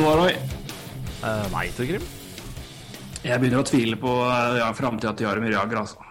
[0.00, 0.32] Du Roy?
[1.20, 2.04] Uh, nei, Torgrim.
[3.20, 6.06] Jeg begynner å tvile på uh, ja, framtida til Jaromir Jager, altså.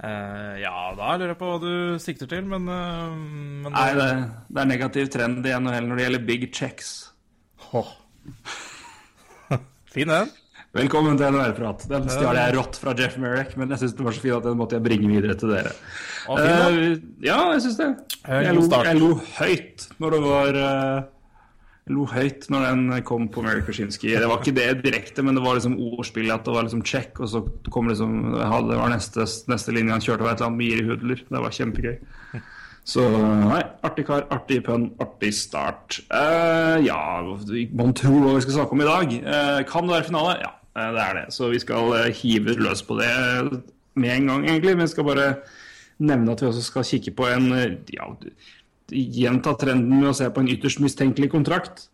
[0.00, 3.12] Uh, ja, da lurer jeg på hva du sikter til, men, uh,
[3.66, 4.06] men Nei, det,
[4.48, 6.94] det er negativ trend i NHL når det gjelder big checks.
[7.76, 7.92] Åh.
[9.92, 10.32] Fin den.
[10.80, 11.84] Velkommen til NHL-prat.
[11.90, 14.48] Den stjal jeg rått fra Jeff Merrick, men jeg syns det var så fint at
[14.48, 15.76] den måtte jeg bringe videre til dere.
[16.30, 16.52] Å, fin.
[16.56, 16.92] Eh,
[17.28, 17.92] ja, jeg syns det.
[18.24, 21.08] Eh, Jeg lo, jeg lo høyt når det var eh,
[21.90, 24.12] lo høyt når den kom på Mary Kaczynski.
[24.14, 27.18] Det var ikke det direkte, men det var liksom ordspillet at det var liksom check,
[27.18, 27.42] og så
[27.72, 30.70] kom liksom ja, Det var neste, neste linje han kjørte, var et eller annet med
[30.70, 31.22] Jiri Hudler.
[31.26, 31.96] Det var kjempegøy.
[32.90, 36.00] Så nei, artig kar, artig pønn, artig start.
[36.08, 37.00] Uh, ja,
[37.76, 39.16] man tror hva vi skal snakke om i dag.
[39.26, 40.36] Uh, kan det være finale?
[40.40, 41.26] Ja, eh, det er det.
[41.36, 43.10] Så vi skal hive løs på det
[44.00, 44.74] med en gang, egentlig.
[44.74, 45.28] Men jeg skal bare
[46.00, 47.50] nevne at vi også skal kikke på en
[47.92, 48.08] ja,
[48.92, 51.88] Gjenta trenden med å se på en ytterst mistenkelig kontrakt.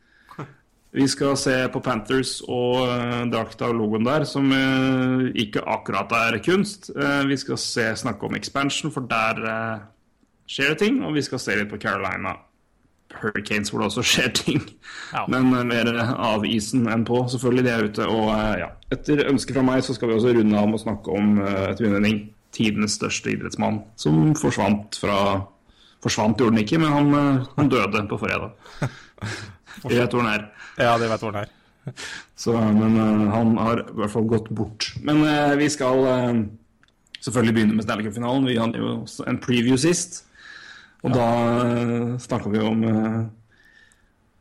[0.97, 6.89] Vi skal se på Panthers og uh, drakta-logoen der, som uh, ikke akkurat er kunst.
[6.97, 9.83] Uh, vi skal se, snakke om expansion, for der eh,
[10.49, 11.03] skjer det ting.
[11.05, 12.39] Og vi skal se litt på Carolina
[13.17, 14.63] Hurricanes, hvor det også skjer ting.
[15.13, 15.27] Ja.
[15.29, 17.67] Men eh, mer av isen enn på, selvfølgelig.
[17.67, 18.09] De er ute.
[18.09, 20.85] Og eh, ja, etter ønske fra meg så skal vi også runde av med å
[20.87, 22.23] snakke om et vinnerning.
[22.57, 25.19] Tidenes største idrettsmann, som forsvant fra
[26.05, 28.53] Forsvant gjorde han ikke, men han, eh, han døde på fredag.
[29.87, 30.47] Vi vet hvor han er.
[30.77, 31.53] Ja, det vet hvor den er.
[32.43, 34.91] Så, men eh, han har i hvert fall gått bort.
[35.07, 36.45] Men eh, vi skal eh,
[37.21, 38.49] selvfølgelig begynne med Stanley Cup-finalen.
[38.49, 38.97] Vi hadde jo
[39.27, 40.23] en preview sist.
[41.07, 41.27] Og da
[41.63, 43.19] uh, snakka vi om, eh,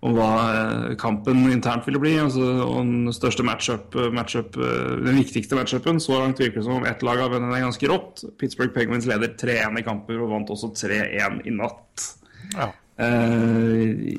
[0.05, 2.13] om hva eh, kampen internt ville bli.
[2.21, 6.01] Altså, og den største matchup, matchup eh, den viktigste matchupen.
[6.03, 8.25] Så langt virker det som om ett lag har vunnet den ganske rått.
[8.41, 12.09] Pittsburgh Penguins leder 3-1 i kamper og vant også 3-1 i natt.
[12.53, 12.71] Ja.
[13.01, 14.11] Eh,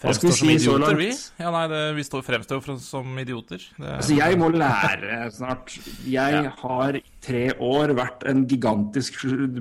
[0.00, 0.98] Fremstår vi som idioter, langt?
[0.98, 1.08] vi.
[1.44, 3.60] Ja, nei, det, vi står, fremstår jo som idioter.
[3.76, 5.74] Det, Altså, jeg må lære snart.
[6.08, 6.52] Jeg Ja.
[6.62, 9.18] har i tre år vært en gigantisk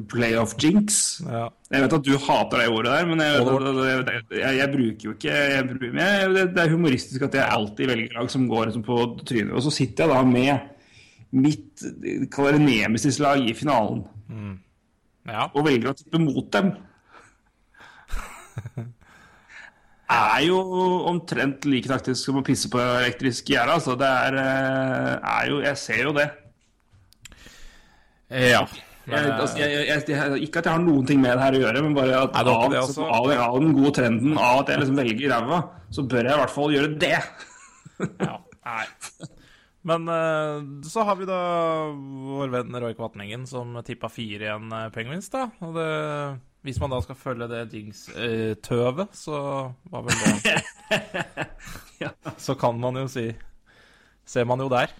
[0.07, 0.99] playoff-jinx.
[1.27, 1.49] ja.
[1.69, 5.11] Jeg vet at du hater det ordet der, men jeg, jeg, jeg, jeg bruker jo
[5.13, 8.65] ikke jeg, bruker- jeg, det, det er humoristisk at jeg alltid velger lag som går
[8.71, 9.53] liksom på trynet.
[9.53, 10.59] Og så sitter jeg da med
[11.31, 11.83] mitt
[12.57, 14.05] nemesis-lag i finalen
[15.29, 15.45] ja.
[15.53, 16.71] og velger å tippe mot dem.
[20.09, 20.59] er jo
[21.09, 23.77] omtrent like taktisk som å pisse på elektrisk gjerde.
[23.77, 23.95] Altså.
[23.99, 26.29] Det er, eh, er jo Jeg ser jo det.
[28.29, 28.67] ja.
[29.09, 31.81] Jeg, altså, jeg, jeg, ikke at jeg har noen ting med det her å gjøre,
[31.81, 35.63] men bare at av, av, av den gode trenden av at jeg liksom velger ræva,
[35.89, 37.15] så bør jeg i hvert fall gjøre det.
[38.27, 38.35] ja.
[38.69, 38.85] Nei.
[39.89, 41.39] Men eh, så har vi da
[41.89, 45.47] vår venn Roy Kvatningen som tippa 4-1 Penguins, da.
[45.65, 45.89] Og det,
[46.61, 49.37] hvis man da skal følge det Dings-tøvet, så
[49.91, 50.63] var vel det
[52.03, 52.09] Ja.
[52.37, 53.29] Så kan man jo si
[54.29, 54.91] Ser man jo der.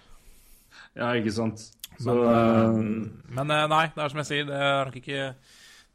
[0.98, 1.59] Ja, ikke sant.
[2.00, 5.25] Så, Men, eh, Men eh, nei, det er som jeg sier, det er nok ikke,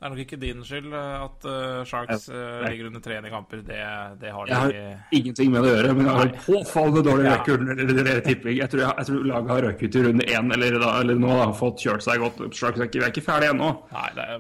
[0.05, 3.31] det er nok ikke din skyld eh, at uh, Sharks uh, ligger under tre i
[3.33, 3.63] kamper.
[3.65, 3.79] Det,
[4.21, 7.03] det har de jeg har ingenting med det å gjøre, men jeg har en påfallende
[7.07, 7.39] dårlig Ja.
[7.39, 8.59] record eller tipping.
[8.59, 11.31] Jeg tror, jeg, jeg tror laget har røket i runde én, eller, da, eller nå
[11.39, 12.45] har fått kjørt seg godt.
[12.53, 13.73] Sharks er ikke, vi er ikke ferdige ennå.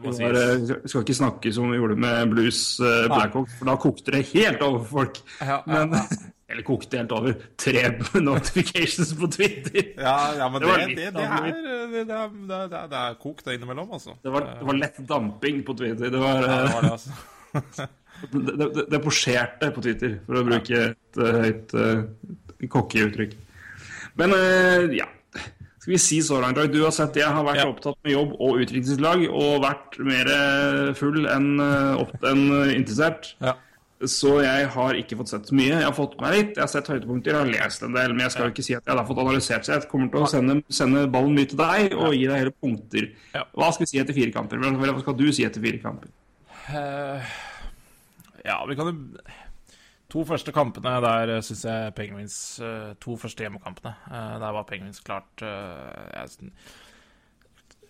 [0.04, 4.18] Vi eh, skal ikke snakke som vi gjorde med Blues uh, Blackhawk, for da kokte
[4.18, 5.24] det helt over for folk.
[5.40, 5.96] Ja, ja, Men.
[6.54, 7.34] eller kokte helt over.
[7.60, 7.82] Tre
[8.28, 9.90] notifications på Twitter.
[9.98, 11.50] Ja, ja, men Det det, det, det, er,
[11.90, 14.16] det, er, er, det kokt innimellom, altså.
[14.22, 16.10] Det var, det var lett damping på Twitter.
[16.14, 17.88] Det var, Ja, det eh, var det, altså.
[18.34, 23.36] det, det, det posjerte på Twitter, for å bruke et eh, høyt uh, kokkeuttrykk.
[24.20, 25.10] Men eh, ja.
[25.84, 27.66] Skal vi si så langt, Du har sett jeg har vært Ja.
[27.68, 33.34] opptatt med jobb og utviklingslag og vært mer eh, full enn en interessert.
[33.44, 33.52] Ja.
[34.02, 35.70] Så jeg har ikke fått sett så mye.
[35.70, 36.50] Jeg har fått meg litt.
[36.56, 38.12] Jeg har sett høydepunkter, jeg har lest en del.
[38.12, 39.78] Men jeg skal jo ikke si at jeg har fått analysert seg.
[39.78, 43.08] Jeg kommer til å sende, sende ballen mye til deg og gi deg hele punkter.
[43.54, 44.60] Hva skal vi si etter fire kamper?
[44.60, 46.12] Hva skal du si etter fire kamper?
[46.64, 47.32] Uh,
[48.44, 49.24] ja, vi kan jo
[50.14, 55.00] To første kampene der syns jeg Penguins eh, To første hjemmekampene, eh, der var Penguins
[55.02, 56.52] klart eh, Jeg,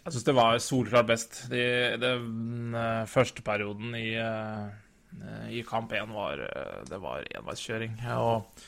[0.05, 1.43] jeg syns det var solklart best.
[1.53, 1.61] De,
[2.01, 4.84] den eh, første perioden i, eh, eh,
[5.51, 7.99] i kamp én var eh, Det var enveiskjøring.
[8.19, 8.65] Og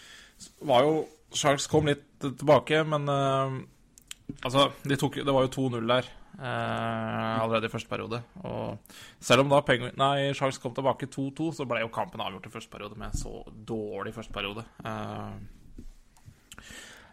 [0.69, 1.07] var jo
[1.37, 3.57] Sharks kom litt tilbake, men eh,
[4.43, 6.09] Altså, de tok, det var jo 2-0 der
[6.43, 8.19] eh, allerede i første periode.
[8.43, 12.49] Og selv om da Penguin, nei, Sharks kom tilbake 2-2, så ble jo kampen avgjort
[12.49, 13.39] i første periode med så
[13.69, 14.67] dårlig første periode.
[14.83, 15.37] Eh,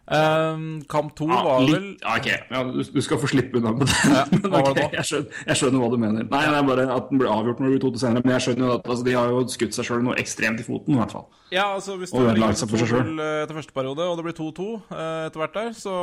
[0.07, 3.59] eh, kamp to ah, var litt, vel ja, ok, ja, du, du skal få slippe
[3.59, 3.99] unna med det.
[4.11, 6.27] Ja, Men hva ok, det jeg, skjønner, jeg skjønner hva du mener.
[6.27, 8.25] Nei, det er bare at den ble avgjort når det blir 2-2 senere.
[8.25, 10.67] Men jeg skjønner jo at altså, de har jo skutt seg sjøl noe ekstremt i
[10.67, 11.25] foten, i hvert fall.
[11.53, 14.27] Ja, altså hvis det Og ødelagt seg for seg 2-0 etter første periode, og det
[14.27, 15.97] blir 2-2 eh, etter hvert der, så,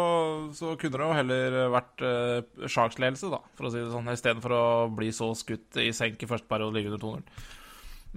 [0.57, 4.55] så kunne det jo heller vært eh, Sharks-ledelse, da, for å si det sånn, istedenfor
[4.55, 7.59] å bli så skutt i senk i første periode og ligge under 2-0.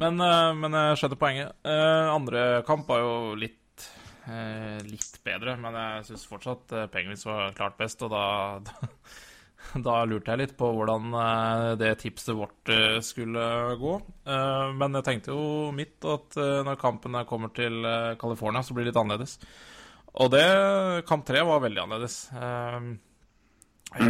[0.02, 1.58] Men, eh, men jeg skjønner poenget.
[1.66, 3.60] Eh, andre kamp var jo litt
[4.88, 8.24] litt bedre, men jeg syns fortsatt eh, Penguins var klart best, og da,
[8.64, 8.90] da
[9.80, 13.44] da lurte jeg litt på hvordan eh, det tipset vårt eh, skulle
[13.80, 13.94] gå.
[14.28, 18.76] Eh, Men jeg tenkte jo mitt at eh, når kampen kommer til eh, California, så
[18.76, 19.38] blir det litt annerledes.
[20.20, 20.44] Og det
[21.10, 22.18] Kamp tre var veldig annerledes.
[22.36, 22.92] Eh,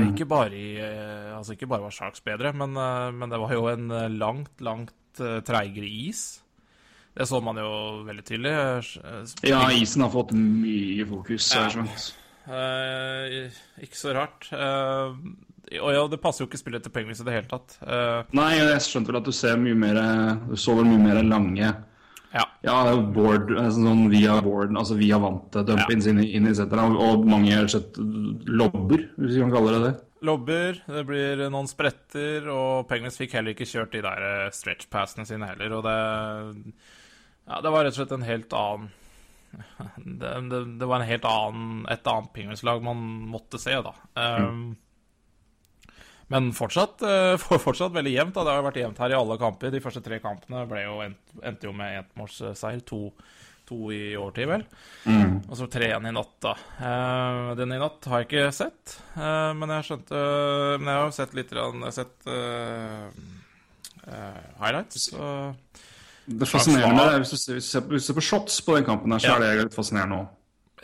[0.10, 3.54] Ikke bare, i, eh, altså ikke bare var Sharks bedre, men, eh, men det var
[3.54, 6.43] jo en eh, langt, langt eh, treigere is.
[7.14, 7.70] Det så man jo
[8.08, 8.54] veldig tydelig.
[9.04, 12.14] Eh, Ja, isen har fått mye fokus, har jeg skjønt.
[12.50, 13.50] Eh,
[13.86, 14.48] ikke så rart.
[14.52, 17.78] Eh, og ja, det passer jo ikke spillet til Penguins i det hele tatt.
[17.86, 20.00] Eh, Nei, jeg skjønte vel at du ser mye mer
[20.50, 21.64] Du så vel mye mer lange
[22.34, 22.44] ja.
[22.66, 26.96] Ja, board, altså sånn via board, altså via vante dump-ins inn, i- inn i setterne,
[26.98, 27.94] og, mange har og
[28.50, 29.92] lobber, hvis vi kan kalle det det.
[30.26, 35.28] Lobber, det blir noen spretter, og Penguins fikk heller ikke kjørt de der stretchpassene stretch-passene
[35.30, 35.76] sine heller.
[35.78, 36.74] Og det
[37.50, 38.92] Ja, det var rett og slett en helt annen
[39.98, 43.94] det, det, det var en helt annen, et annet Penguins-lag man måtte se, da.
[44.18, 44.76] Um,
[46.34, 47.36] Men fortsatt, eh,
[47.68, 48.34] fortsatt veldig jevnt.
[48.34, 48.44] da.
[48.44, 49.74] Det har jo vært jevnt her i alle kamper.
[49.76, 52.82] De første tre kampene jo endt, endte jo med ettmålsseier.
[52.90, 53.12] To,
[53.70, 54.66] to i overtid, vel.
[55.46, 56.56] Og så tre igjen i natt, da.
[56.90, 60.24] Eh, den i natt har jeg ikke sett, eh, men jeg skjønte
[60.82, 63.08] Men jeg har sett litt Jeg har sett eh,
[64.08, 65.12] eh, highlights.
[65.12, 65.30] Så
[66.28, 68.18] Det fascinerende med det er hvis du ser, hvis du ser, på- hvis du ser
[68.20, 69.36] på shots på den kampen her, så Ja.
[69.36, 70.28] er det litt fascinerende òg.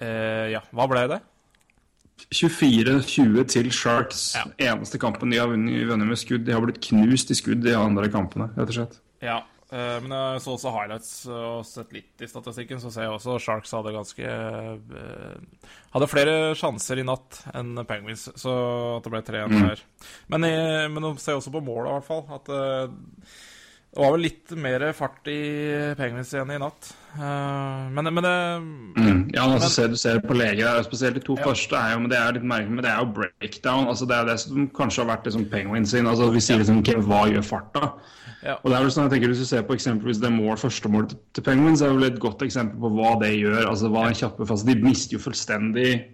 [0.01, 1.21] Uh, ja, hva ble det?
[2.35, 4.35] 24-20 til Sharks.
[4.35, 4.73] Ja.
[4.73, 6.43] Eneste kampen de har vunnet med skudd.
[6.45, 8.97] De har blitt knust i skudd i andre kampene, rett og slett.
[9.23, 9.37] Ja,
[9.71, 13.37] uh, men jeg så også highlights og sett litt i statistikken, så ser jeg også
[13.43, 18.51] Sharks hadde ganske uh, Hadde flere sjanser i natt enn Penguins, så
[18.99, 19.79] at det ble 3-1 der.
[20.29, 20.55] Men, i,
[20.93, 22.91] men de ser også på målet, i hvert fall, at eh,
[23.89, 25.37] det var vel litt mer fart i
[25.97, 26.91] Penguins igjen i natt.
[27.17, 28.33] Eh, men, men det
[29.35, 31.43] Ja, altså, ser, du ser på leger der, spesielt de to Ja.
[31.47, 33.87] første er jo, men det er litt merkelig, men det er jo breakdown.
[33.89, 36.05] altså Det er det som kanskje har vært liksom Penguins sin.
[36.07, 37.93] altså Vi sier liksom ok, hva gjør farta?
[38.43, 38.55] Ja.
[38.63, 40.87] Og det er vel sånn, jeg tenker Hvis du ser på eksempelvis det mål, første
[40.89, 43.65] målet til- til Penguins, er vel et godt eksempel på hva det gjør.
[43.67, 46.05] altså hva en kjappe fase, De mister jo fullstendig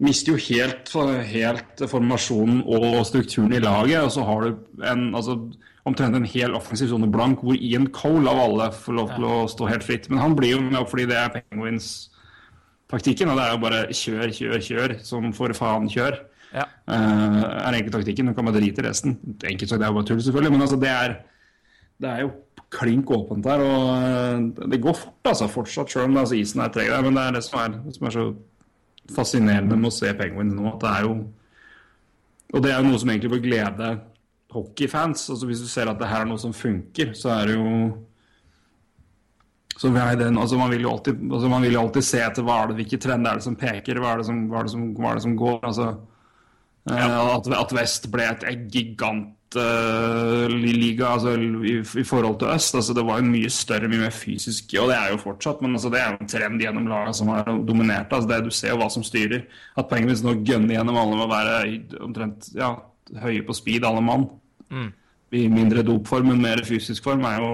[0.00, 0.88] mister jo helt,
[1.28, 4.02] helt formasjonen og strukturen i laget.
[4.02, 5.52] Og så har du en, altså,
[5.88, 9.36] omtrent en hel offensiv sone blank hvor Ian Cole av alle får lov til å
[9.50, 10.10] stå helt fritt.
[10.10, 13.32] Men han blir jo med opp fordi det er Penguins-taktikken.
[13.32, 14.96] Og det er jo bare kjør, kjør, kjør.
[15.06, 16.20] Som for faen kjør.
[16.50, 16.66] Ja.
[16.90, 18.28] Uh, er egentlig taktikken.
[18.28, 19.16] Nå kan man drite i resten.
[19.38, 20.54] Enkelt sagt, det er jo bare tull, selvfølgelig.
[20.56, 21.16] Men altså, det er,
[22.02, 22.32] det er jo
[22.70, 23.64] klink åpent der.
[23.64, 25.50] Og eh, det går fort, altså.
[25.50, 27.04] Fortsatt, sjøl om altså, isen er treg der.
[27.06, 28.30] Men det er det som er, det som er så
[29.14, 31.14] fascinerende med å se Penguins nå, at det er jo
[32.50, 33.88] Og det er jo noe som egentlig bør glede
[34.52, 35.28] hockeyfans.
[35.30, 37.66] Altså Hvis du ser at det her er noe som funker, så er det jo
[39.80, 42.44] så er den, altså man, vil jo alltid, altså man vil jo alltid se etter
[42.44, 44.64] hva er det, hvilke trender er det som peker, hva er det som, hva er
[44.68, 45.58] det som, hva er det som går.
[45.70, 45.86] altså
[46.90, 52.76] eh, at, at Vest ble et gigantliga altså, i, i forhold til øst.
[52.76, 55.72] altså Det var en mye større, mye mer fysisk Og det er jo fortsatt, men
[55.78, 58.12] altså, det er jo en trend gjennom laget som har dominert.
[58.12, 59.48] altså det Du ser jo hva som styrer.
[59.80, 61.56] At poenget er nå gønner gjennom alle med å være
[62.04, 62.76] omtrent ja,
[63.18, 64.26] høye på speed, alle mann.
[65.30, 67.52] I mindre dopform, men mer fysisk form, er jo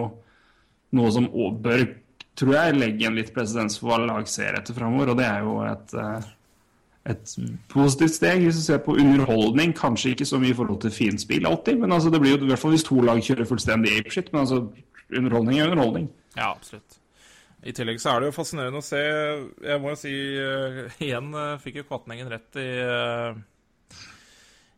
[0.97, 1.29] noe som
[1.63, 1.85] bør,
[2.39, 5.13] tror jeg, legge en litt presedens for hva lag ser etter framover.
[5.13, 6.29] Og det er jo et, eh,
[7.13, 7.37] et
[7.73, 9.75] positivt steg hvis du ser på underholdning.
[9.77, 12.53] Kanskje ikke så mye i forhold til finspill alltid, men altså det blir jo i
[12.53, 14.33] hvert fall hvis to lag kjører fullstendig apeshit.
[14.33, 14.63] Men altså,
[15.13, 16.09] underholdning er underholdning.
[16.37, 17.01] Ja, absolutt.
[17.67, 21.33] I tillegg så er det jo fascinerende å se Jeg må jo si uh, igjen
[21.35, 23.39] uh, fikk jo Kvatningen rett i eh,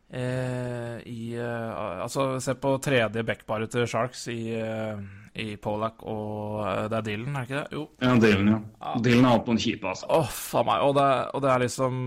[0.09, 4.97] i eh, Altså, se på tredje backparet til Sharks i, eh,
[5.39, 7.77] i Polak og eh, det er Dylan, er det ikke det?
[7.77, 7.83] Jo.
[8.01, 8.93] Ja, Dylan, ja.
[9.05, 10.09] Dylan har hatt en kjipe, altså.
[10.09, 10.81] Å, faen meg.
[10.87, 11.99] Og det, er- og det er liksom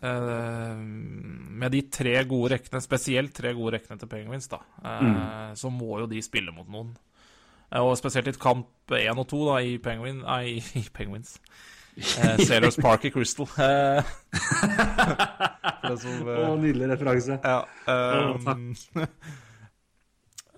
[0.00, 0.82] eh,
[1.62, 5.98] Med de tre gode rekkene, spesielt tre gode rekkene til Penguins, da, eh, så må
[6.02, 6.94] jo de spille mot noen.
[7.72, 8.66] Eh, Og spesielt i kamp
[8.96, 11.36] 1 og 2 da, i Penguin Nei, i Penguins.
[11.96, 13.46] Eh, Sailors Park i Crystal.
[13.60, 14.02] Eh,
[16.00, 17.36] som, eh, Å, nydelig referanse.
[17.44, 19.04] ja, eh,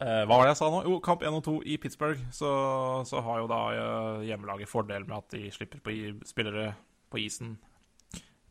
[0.00, 0.82] eh, Hva var det jeg sa nå?
[0.86, 2.20] Jo, kamp 1 og 2 i Pittsburgh.
[2.34, 2.50] Så,
[3.10, 5.96] så har jo da eh, hjemmelaget fordel med at de slipper på
[6.28, 6.72] spillere
[7.10, 7.56] på isen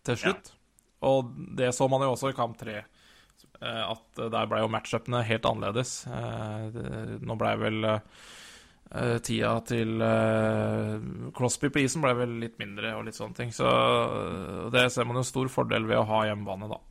[0.04, 0.52] til slutt.
[1.04, 2.78] Og det så man jo også i kamp 3.
[2.84, 6.02] eh, At der ble jo matchupene helt annerledes.
[6.08, 7.80] Eh, det- Nå blei vel
[8.94, 10.98] eh, tida til uh,
[11.36, 13.54] Crosby på isen ble vel litt mindre og litt sånne ting.
[13.56, 16.82] Så uh, det ser man jo stor fordel ved å ha hjemmebane, da.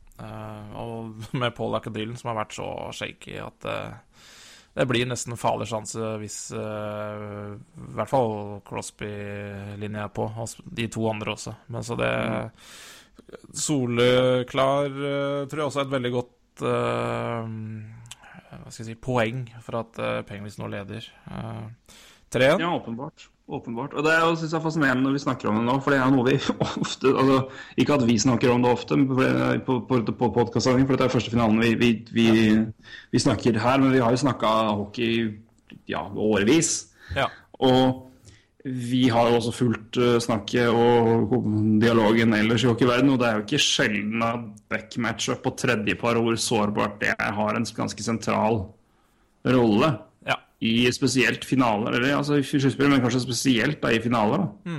[0.79, 3.65] Og med Paul Acadillen, som har vært så shaky at
[4.73, 6.61] det blir nesten farlig sjanse hvis I
[7.97, 11.55] hvert fall Crosby-linja er på, og de to andre også.
[11.73, 12.13] Men så det
[13.53, 16.63] Soleklar eh, tror jeg også er et veldig godt
[18.61, 21.05] Hva skal jeg si poeng for at uh, Penguins nå leder.
[21.27, 21.69] Uh,
[22.33, 22.61] 3-1.
[22.63, 23.27] Ja, åpenbart.
[23.47, 23.93] åpenbart.
[23.93, 25.99] Og det er synes jeg er fascinerende når vi snakker om det nå, for det
[26.01, 27.37] er noe vi ofte altså,
[27.77, 31.13] Ikke at vi snakker om det ofte det på, på, på podkastsangen, for dette er
[31.13, 32.27] første finalen vi, vi, vi,
[33.11, 35.29] vi snakker her, men vi har jo snakka hockey
[35.89, 36.93] ja, årevis.
[37.17, 37.29] Ja.
[37.59, 38.09] Og
[38.63, 41.33] vi har jo også fulgt uh, snakket og
[41.83, 46.39] dialogen ellers i hockeyverdenen, og det er jo ikke sjelden at backmatchup på tredjepar hvor
[46.39, 48.61] sårbart det har en ganske sentral
[49.43, 49.89] rolle
[50.29, 50.39] ja.
[50.63, 54.45] i spesielt finaler, eller altså i sluttspill, men kanskje spesielt da, i finaler.
[54.45, 54.75] da.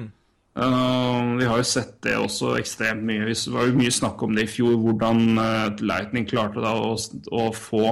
[0.55, 3.27] Uh, vi har jo sett det også ekstremt mye.
[3.27, 6.95] Det var jo mye snakk om det i fjor, hvordan uh, Lightning klarte da å,
[7.35, 7.89] å få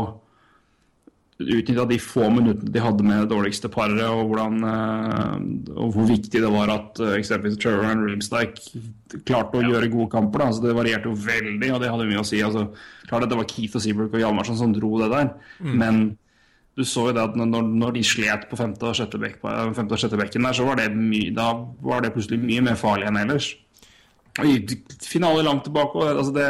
[1.42, 6.08] utnytta de få minuttene de hadde med det dårligste paret, og, hvordan, uh, og hvor
[6.08, 8.82] viktig det var at uh, eksempelvis Trevor and Rimsdyke
[9.28, 10.42] klarte å gjøre gode kamper.
[10.42, 10.50] Da.
[10.52, 12.40] Altså, det varierte jo veldig, og det hadde mye å si.
[12.44, 12.68] Altså,
[13.08, 16.04] klart at Det var Keith og Seabrook og Hjalmarsson som dro det der, men
[16.78, 19.42] du så jo det at når, når de slet på femte og sjette, bekk,
[19.76, 21.48] femte og sjette bekken der, så var det, mye,
[21.84, 23.50] var det plutselig mye mer farlig enn ellers.
[24.32, 26.46] Finaler langt tilbake, og altså det,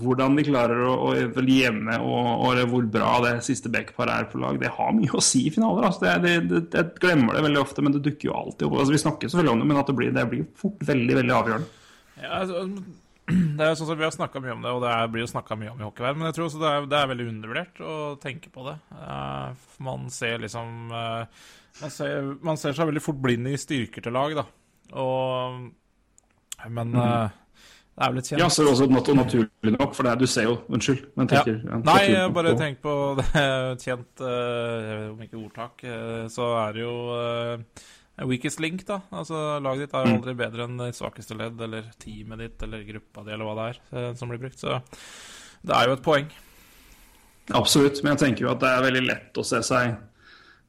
[0.00, 4.40] hvordan de klarer å, å hjemme og, og hvor bra det siste backparet er på
[4.40, 5.90] lag, det har mye å si i finaler.
[5.90, 8.78] Altså det, det, det, jeg glemmer det veldig ofte, men det dukker jo alltid opp.
[8.80, 11.78] Altså vi snakker selvfølgelig om det, men blir, det blir fort veldig veldig avgjørende.
[12.22, 12.64] Ja, altså,
[13.58, 15.58] det er sånn som Vi har snakka mye om det, og det blir jo snakka
[15.60, 16.22] mye om i hockeyverden.
[16.22, 18.78] Men jeg tror også det er, det er veldig undervurdert å tenke på det.
[18.96, 21.44] Eh, man ser liksom eh,
[21.82, 24.48] man, ser, man ser seg veldig fort blind i styrker til lag, da.
[25.02, 25.62] Og
[26.70, 27.30] Men eh,
[27.92, 28.40] det er vel litt kjent.
[28.40, 31.02] Ja, så er det også nat naturlig nok, for det er, du ser jo Unnskyld.
[31.16, 35.82] Men tenker, ja, Nei, jeg bare tenk på det et kjent eh, Om ikke ordtak,
[35.84, 36.94] uh, så er det jo
[38.28, 39.00] weakest link, da.
[39.10, 40.10] Altså, Laget ditt er Mm.
[40.12, 43.54] jo aldri bedre enn ditt svakeste ledd, eller teamet ditt, eller gruppa di, eller hva
[43.58, 43.68] det
[44.02, 44.60] er som blir brukt.
[44.60, 44.76] Så
[45.64, 46.28] det er jo et poeng.
[47.56, 49.96] Absolutt, men jeg tenker jo at det er veldig lett å se seg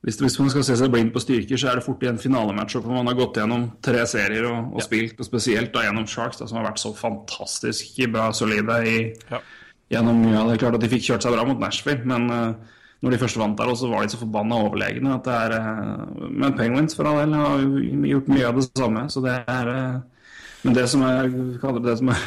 [0.03, 2.19] hvis, hvis man skal se seg blind på styrker, så er det fort i en
[2.19, 6.07] finalematch hvor man har gått gjennom tre serier og, og spilt, og spesielt da gjennom
[6.11, 8.97] Sharks, da, som har vært så fantastisk bra solide i,
[9.31, 9.39] Ja.
[9.95, 10.57] gjennom mye av det.
[10.59, 13.55] Klart at de fikk kjørt seg bra mot Nashville, men uh, når de først vant
[13.59, 17.21] der, så var de så forbanna overlegne at det er uh, Men Penguins for all
[17.23, 17.63] del har
[18.11, 20.01] gjort mye av det samme, så det er uh,
[20.63, 22.25] Men det som er, det det som er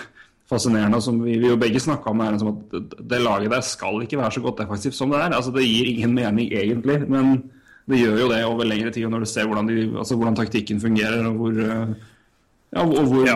[0.49, 3.65] fascinerende, og som vi, vi jo begge snakka om, er liksom at det laget der
[3.67, 5.35] skal ikke være så godt defensivt som det er.
[5.35, 7.51] Altså Det gir ingen mening egentlig, men
[7.87, 9.07] det gjør jo det over lengre tid.
[9.11, 11.97] Når du ser hvordan, de, altså hvordan taktikken fungerer, og hvor eh,
[12.75, 13.29] ja, og hvor,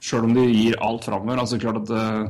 [0.00, 1.40] Selv om de gir alt framover.
[1.42, 2.28] Altså klart at uh,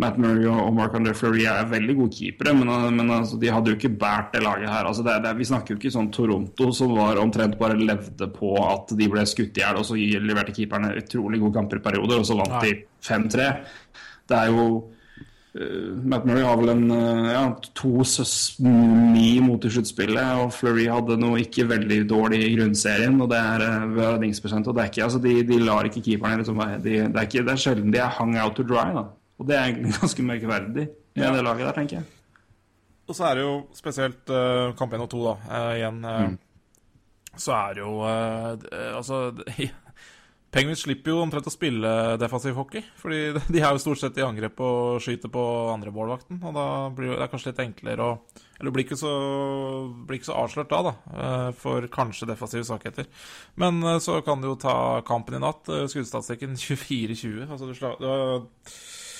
[0.00, 3.50] Matt Murray og Mark Marc-André Fleury er veldig gode keepere, men, eh, men altså, de
[3.52, 4.88] hadde jo ikke båret det laget her.
[4.88, 8.54] Altså, det, det, vi snakker jo ikke sånn Toronto som var omtrent bare levde på
[8.64, 12.22] at de ble skutt i hjel, og så leverte keeperne utrolig gode kamper i perioder,
[12.22, 12.72] og så vant de
[13.04, 13.52] 5-3.
[14.32, 14.66] Det er jo
[15.52, 17.42] Matt Murray har vel en eh, ja,
[17.76, 18.04] to
[18.64, 23.18] ni mot i sluttspillet, og Fleury hadde noe ikke veldig dårlig i grunnserien.
[23.20, 26.40] og Det er uh, redningsprosent, og det er ikke, altså, de, de lar ikke keeperne
[26.40, 28.88] liksom, de, det, er ikke, det er sjelden de er hung out to dry.
[28.96, 29.04] da.
[29.38, 32.08] Og det er ganske merkverdig med det laget der, tenker jeg.
[33.10, 35.36] Og så er det jo spesielt uh, kamp 1 og 2, da.
[35.52, 36.32] Uh, igjen eh,
[37.36, 39.32] så er det jo eh, eh, Altså
[40.52, 41.90] Penguins slipper jo omtrent å spille
[42.20, 42.82] defensiv hockey.
[43.00, 43.20] Fordi
[43.54, 46.42] de er jo stort sett i angrep og skyter på andre målvakten.
[46.44, 48.18] Og da blir det kanskje litt enklere å
[48.60, 49.12] Eller blir ikke så,
[50.06, 50.92] blir ikke så avslørt da, da.
[51.16, 53.08] eh, For kanskje defensive svakheter.
[53.58, 55.66] Men eh, så kan du jo ta kampen i natt.
[55.72, 57.48] eh, Skuddstatistikken 24-20.
[57.48, 58.46] Altså du slår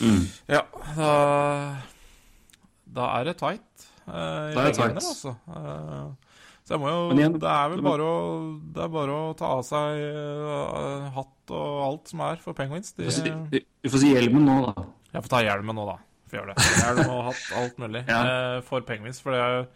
[0.02, 0.24] Mm.
[0.50, 0.62] Ja,
[0.96, 1.10] da
[2.90, 3.84] Da er det tight.
[4.08, 4.96] Uh, Da er det tight.
[4.98, 5.34] altså.
[5.48, 6.21] Eh,
[6.80, 8.16] må jo igjen- Det er vel bare å,
[8.72, 12.92] det er bare å ta av seg uh, hatt og alt som er for Penguins.
[12.96, 14.84] De, får si- Vi får si hjelmen nå, da.
[15.12, 15.98] jeg får ta hjelmen nå, da.
[16.30, 16.68] Får gjøre det.
[16.82, 18.04] Hjelm og hatt, alt mulig.
[18.08, 18.20] Ja.
[18.24, 19.20] uh, for Penguins.
[19.20, 19.66] For det er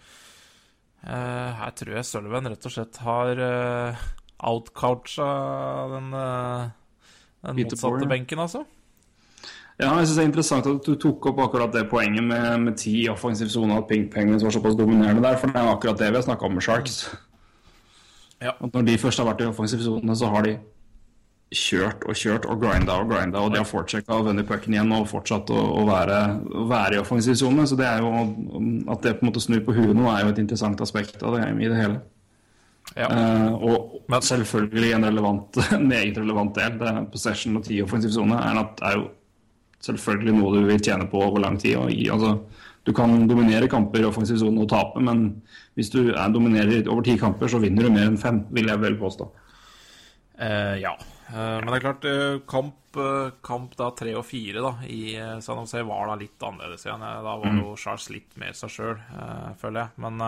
[1.06, 3.98] Eh, her tror jeg Sullivan rett og slett har uh,
[4.48, 5.26] outcoucha
[5.92, 6.64] den, uh,
[7.46, 8.64] den motsatte benken, altså.
[9.76, 12.78] Ja, jeg synes det er interessant at du tok opp akkurat det poenget med, med
[12.80, 16.00] ti i offensiv sone, at Pink Penguins var såpass dominerende der, for det er akkurat
[16.00, 17.02] det vi har snakka om med Sharks.
[18.40, 18.54] Ja.
[18.56, 20.56] At når de først har vært i offensiv sone, så har de
[21.54, 24.90] kjørt og kjørt og grinda og grinda, og de har fortsatt og vunnet pucken igjen
[24.96, 26.18] og fortsatt å, å, være,
[26.56, 27.68] å være i offensiv sone.
[27.68, 28.10] Så det er jo
[28.90, 31.36] at det på en måte snur på huet nå, er jo et interessant aspekt av
[31.36, 32.00] det i det hele.
[32.96, 33.10] Ja.
[33.10, 36.80] Uh, og Men- selvfølgelig en relevant, en meget relevant del.
[36.80, 39.08] Det er possession og ti i offensiv sone er, er jo
[39.86, 41.78] selvfølgelig noe du vil tjene på over lang tid.
[41.92, 42.36] Gi, altså,
[42.86, 45.28] du kan dominere kamper i offensiv sone og tape, men
[45.78, 48.82] hvis du er, dominerer over ti kamper, så vinner du mer enn fem, vil jeg
[48.82, 49.28] vel påstå.
[50.36, 50.94] Uh, ja.
[51.26, 52.98] Uh, men det er klart, uh, kamp,
[53.44, 57.02] kamp da tre og fire da, i San Jose var da litt annerledes igjen.
[57.02, 58.94] Da var jo Charles litt mer seg sjøl,
[59.60, 60.04] føler jeg.
[60.06, 60.22] Men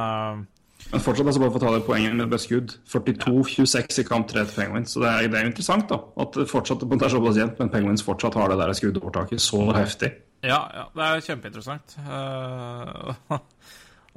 [0.88, 4.28] Men fortsatt, altså bare for å ta det poenget med best skudd 42-26 i kamp
[4.30, 4.94] 3 til Penguins.
[4.94, 5.98] Så det er, det er interessant, da.
[6.22, 9.66] At det fortsatt det er såpass jevnt, men Penguins fortsatt har det der skuddovertaket så
[9.76, 10.14] heftig.
[10.46, 11.98] ja, ja, det er kjempeinteressant.
[12.06, 13.10] Uh,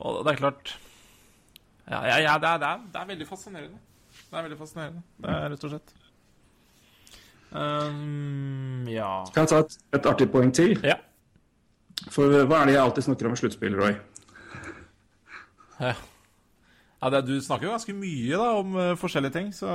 [0.05, 0.75] og det er klart
[1.89, 3.81] Ja, ja, ja det, er, det, er, det er veldig fascinerende.
[4.21, 5.95] Det er veldig fascinerende, det er rett og slett.
[7.51, 10.77] Um, ja Kan jeg ta et, et artig poeng til?
[10.87, 10.95] Ja.
[12.07, 13.97] For hva er det jeg alltid snakker om i sluttspill, Roy?
[15.81, 15.91] Ja.
[17.01, 19.67] Ja, det, du snakker jo ganske mye da om uh, forskjellige ting, så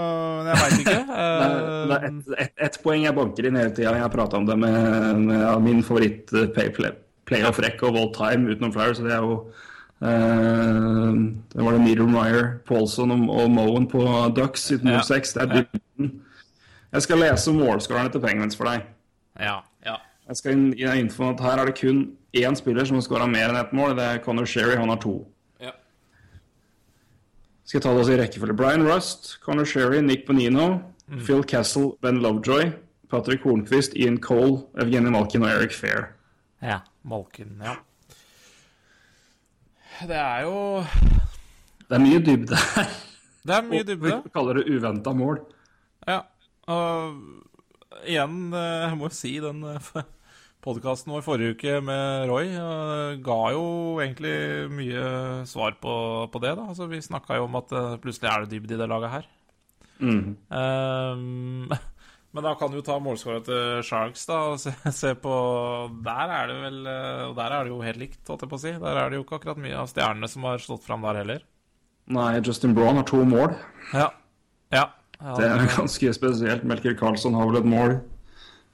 [0.47, 0.99] jeg veit ikke.
[1.17, 1.57] Er,
[1.91, 3.97] det er ett et, et poeng jeg banker inn hele tida.
[3.97, 6.71] Jeg har prata om det med, med ja, min favoritt eh, play,
[7.27, 7.59] play, of
[7.99, 9.01] all time utenom Flyers.
[9.01, 9.41] Så det er jo
[10.07, 11.19] eh,
[11.51, 14.07] Det var det Niedermeyer, Paulson og, og Moen på
[14.37, 15.03] Ducks i Ja.
[15.03, 15.35] 06.
[15.35, 16.13] Det er dybden.
[16.95, 18.87] Jeg skal lese målskårerne til Penguins for deg.
[19.41, 19.99] ja, ja.
[20.27, 23.05] Jeg skal gi deg info om at her er det kun én spiller som har
[23.07, 23.95] skåra mer enn ett mål.
[23.99, 24.75] Det er Connor Sherry.
[24.79, 25.21] Han har to.
[27.67, 28.55] Skal jeg ta det også i rekkefølge.
[28.57, 30.69] Brian Rust, Connor Sherry, Nick Bonino,
[31.27, 32.71] Phil Castle, Ben Lovejoy,
[33.11, 36.13] Patrick Hornquist, Ian Cole, Evgeny Malkin og Eric Fair.
[36.63, 37.75] Ja, Malkin, ja.
[40.07, 40.85] Det er jo
[41.89, 42.89] Det er mye dybde her.
[43.47, 44.17] Det er mye Og dybde.
[44.27, 45.39] Vi kaller det uventa mål.
[46.07, 46.21] Ja.
[46.67, 47.15] Og
[48.07, 49.63] igjen, eh, jeg må jo si den
[50.67, 52.49] podkasten vår forrige uke med Roy
[53.23, 53.67] ga jo
[54.03, 54.37] egentlig
[54.75, 55.03] mye
[55.47, 55.95] svar på,
[56.33, 56.55] på det.
[56.59, 56.69] da.
[56.73, 59.29] Altså, Vi snakka jo om at eh, plutselig er det dybde i det laget her.
[60.01, 60.35] Mm.
[60.51, 61.71] Um,
[62.35, 65.37] men da kan du ta målskåra til Sharks da, og se, se på
[66.05, 68.59] Der er det vel eh, Og der er det jo helt likt, holdt jeg på
[68.59, 68.75] å si.
[68.83, 71.47] Der er det jo ikke akkurat mye av stjernene som har stått fram der heller.
[72.13, 73.55] Nei, Justin Braun har to mål.
[73.95, 74.11] Ja.
[74.75, 74.85] ja.
[75.23, 76.67] ja Det er ganske spesielt.
[76.67, 77.99] Melker Karlsson har vel et mål.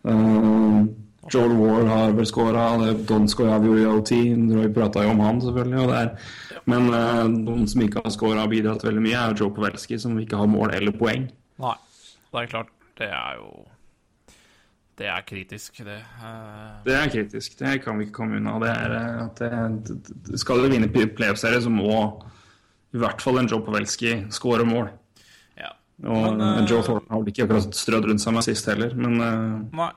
[0.03, 0.89] Uh,
[1.31, 2.65] Joel Ward har vel skåra.
[3.07, 4.13] Don Scoravio i OT.
[4.51, 6.07] Roy prata jo om han, selvfølgelig.
[6.71, 9.99] Men uh, noen som ikke har skåra og bidratt veldig mye, er jo Joe Pavelski,
[10.03, 11.29] som ikke har mål eller poeng.
[11.63, 11.77] Nei.
[12.33, 13.49] Det er klart, det er jo
[14.97, 15.99] Det er kritisk, det.
[16.23, 16.81] Uh...
[16.87, 17.59] Det er kritisk.
[17.59, 18.59] Det kan vi ikke komme unna.
[18.63, 21.93] Det er eh, at det, det, Skal du vinne playoff-serie, så må
[22.93, 24.91] i hvert fall en Joe Pavelski skåre mål.
[25.59, 25.73] ja.
[26.05, 28.69] Og Men, eh, eh, Joe Thornton har vel ikke akkurat strødd rundt seg med sist
[28.69, 29.91] heller, men eh, Nei.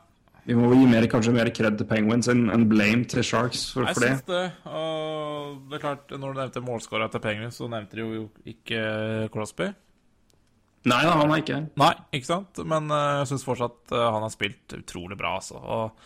[0.46, 3.98] Vi må gi mer, kanskje mer kred til Penguins enn blame til Sharks for, Jeg
[3.98, 4.12] for det.
[4.12, 4.44] syns det.
[4.70, 8.84] Og det er klart, når du nevnte målskåra til Penguins, så nevnte de jo ikke
[9.34, 9.72] Crosby.
[10.86, 12.60] Nei da, han er ikke Nei, ikke sant?
[12.70, 15.58] Men eh, jeg syns fortsatt eh, han har spilt utrolig bra, altså.
[15.58, 16.06] Og,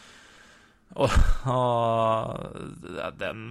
[1.03, 1.17] og,
[1.51, 3.43] og den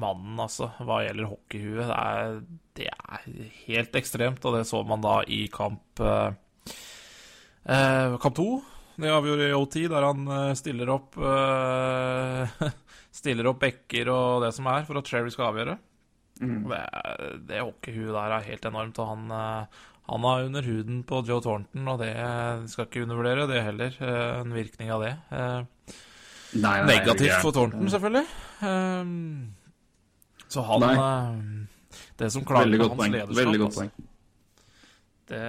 [0.00, 2.40] mannen, altså, hva gjelder hockeyhue, det er,
[2.80, 3.28] det er
[3.66, 4.40] helt ekstremt.
[4.48, 6.32] Og det så man da i kamp eh,
[7.68, 8.48] eh, Kamp to.
[9.00, 12.50] Det avgjorde i OT, der han eh, stiller opp uh,
[13.20, 15.78] Stiller opp bekker og det som er, for at Cherry skal avgjøre.
[16.40, 21.00] Det, er- det hockeyhuet der er helt enormt, og han, eh, han er under huden
[21.08, 22.12] på Joe Thornton, og det
[22.72, 23.96] skal ikke undervurdere det heller,
[24.40, 25.10] en virkning av det.
[25.30, 28.24] Nei, nei, Negativt nei, for Thornton, selvfølgelig.
[30.50, 30.86] Så han
[32.18, 33.12] Det som klager Veldig godt hans poeng.
[33.14, 34.06] lederskap Veldig godt altså.
[35.30, 35.44] Det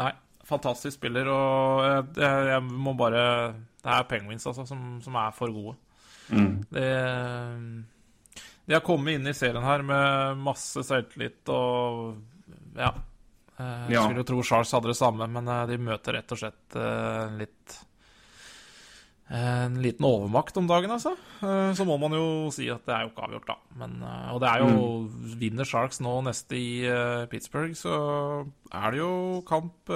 [0.00, 0.10] Nei,
[0.48, 3.24] fantastisk spiller, og jeg, jeg, jeg må bare
[3.84, 5.76] Det er Penguins, altså, som, som er for gode.
[6.32, 6.62] Mm.
[6.72, 6.88] Det
[8.66, 12.14] De har kommet inn i serien her med masse selvtillit og
[12.76, 12.92] Ja.
[13.58, 14.02] Eh, Jeg Ja.
[14.04, 17.36] skulle jo tro Charles hadde det samme, men eh, de møter rett og slett eh,
[17.38, 17.76] litt
[19.34, 21.14] en liten overmakt om dagen, altså.
[21.42, 23.56] Eh, Så må man jo si at det er jo ikke avgjort, da.
[23.80, 27.94] Men, eh, og det er jo Vinner Sharks nå neste i uh, Pittsburgh, så
[28.72, 29.90] er det jo kamp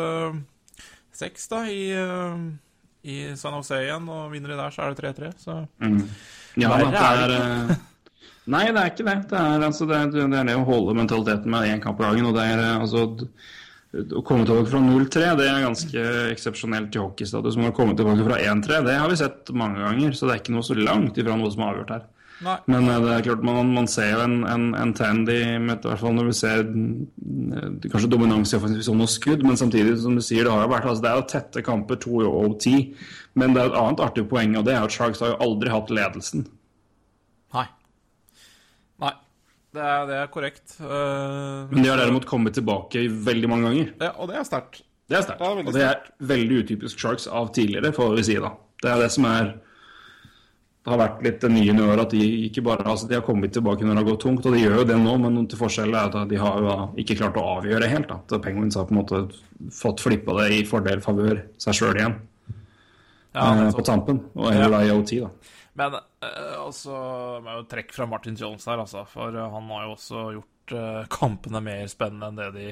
[1.15, 2.49] seks, uh, da, i, uh,
[3.09, 4.09] i San Jose igjen.
[4.11, 5.33] Og vinner de der, så er det 3-3.
[5.39, 6.03] Så Mm.
[6.59, 7.77] Ja, det er det eh,
[8.49, 9.17] Nei, det er ikke det.
[9.31, 12.07] Det er, altså, det, er, det, er det å holde mentaliteten med én kamp i
[12.07, 12.29] dagen.
[12.31, 13.03] Og det er eh, altså
[13.89, 16.03] Å komme tilbake fra 0-3 det er ganske
[16.35, 17.57] eksepsjonelt i hockeystatus.
[17.57, 20.43] Men å komme tilbake fra 1-3 det har vi sett mange ganger, så det er
[20.43, 22.07] ikke noe så langt ifra noe som er avgjort her.
[22.45, 22.55] Nei.
[22.71, 25.89] Men eh, det er klart man, man ser jo en, en, en trend i hvert
[25.99, 30.15] fall når vi ser mm, kanskje dominans i offensiv sone og skudd, men samtidig som
[30.15, 32.69] du sier, det har jo vært altså det er jo tette kamper, to i OT.
[33.39, 35.73] Men det er et annet artig poeng, og det er at Sharks har jo aldri
[35.73, 36.47] hatt ledelsen.
[37.57, 37.67] Nei.
[39.03, 39.15] Nei.
[39.75, 40.79] Det er, det er korrekt.
[40.81, 43.91] Uh, Men de har derimot kommet tilbake veldig mange ganger.
[44.01, 44.83] ja, og det er sterkt.
[45.09, 45.43] Det er sterkt.
[45.45, 48.55] Og det er veldig utypisk Sharks av tidligere, får vi si da.
[48.83, 49.55] Det er det som er
[50.89, 53.25] Det har vært litt det nye i år at de ikke bare altså de har
[53.27, 55.59] kommet tilbake når det har gått tungt, og de gjør jo det nå, men til
[55.61, 58.15] forskjell er at de har jo ikke klart å avgjøre helt.
[58.15, 59.21] At Penguins har på en måte
[59.75, 62.15] fått flippa det i fordel favør seg sjøl igjen
[63.35, 65.29] Ja, eh, på tampen, og heller da i OT, da.
[65.79, 66.91] Men eh, altså
[67.45, 69.05] må jeg jo trekke fra Martin Jones her, altså.
[69.07, 72.69] For eh, han har jo også gjort eh, kampene mer spennende enn det de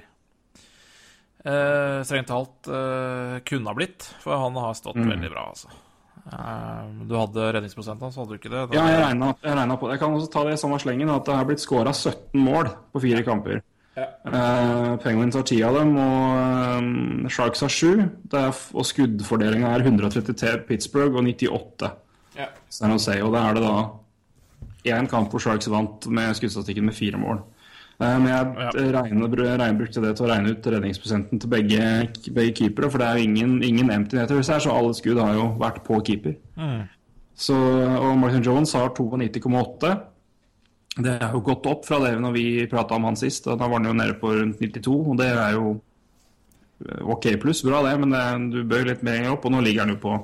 [1.46, 4.08] eh, strengt talt eh, kunne ha blitt.
[4.24, 5.10] For han har stått Mm.
[5.14, 5.68] veldig bra, altså.
[6.26, 8.64] Eh, du hadde redningsprosenten hans, hadde du ikke det?
[8.74, 9.94] Ja, jeg regna, på det.
[9.94, 12.72] Jeg kan også ta det i samme slengen, at det har blitt skåra 17 mål
[12.92, 13.62] på fire kamper.
[13.96, 18.02] Eh, Penguins har ti av dem, og um, Sharks har sju.
[18.74, 21.92] Og skuddfordelinga er 133 Pittsburgh og 98
[22.36, 22.50] Ja.
[22.68, 23.18] San Jose.
[23.24, 23.76] Og da er det da
[24.96, 27.40] én kamp hvor Sharks vant med skuddstatistikken med fire mål.
[28.00, 31.80] Eh, Men jeg regner, regner, brukte det til å regne ut redningsprosenten til begge,
[32.36, 35.32] begge keepere, for det er jo ingen, ingen empty netters her, så alle skudd har
[35.34, 36.36] jo vært på keeper.
[37.36, 39.96] Så, og Martin Jones har 92,8.
[40.96, 43.44] Det er jo gått opp fra det når vi prata om han sist.
[43.44, 45.74] Da var han jo nede på rundt 92, og det er jo
[46.86, 47.60] eh, OK pluss.
[47.66, 48.22] Bra det, men det,
[48.54, 50.14] du bør litt mer opp, og nå ligger han jo på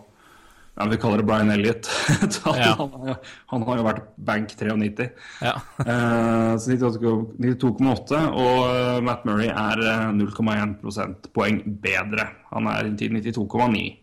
[0.78, 1.88] ja, Vi kaller det Brian Elliot.
[2.56, 2.72] Ja.
[2.78, 3.16] han, har jo-
[3.52, 5.08] han har jo vært bank 93.
[5.42, 5.54] Ja.
[5.82, 12.28] uh, så 92,8, og eh, Matt Murray er eh, 0,1 prosentpoeng bedre.
[12.54, 13.98] Han er inntil 92,9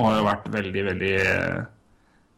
[0.00, 1.60] og har jo vært veldig, veldig eh,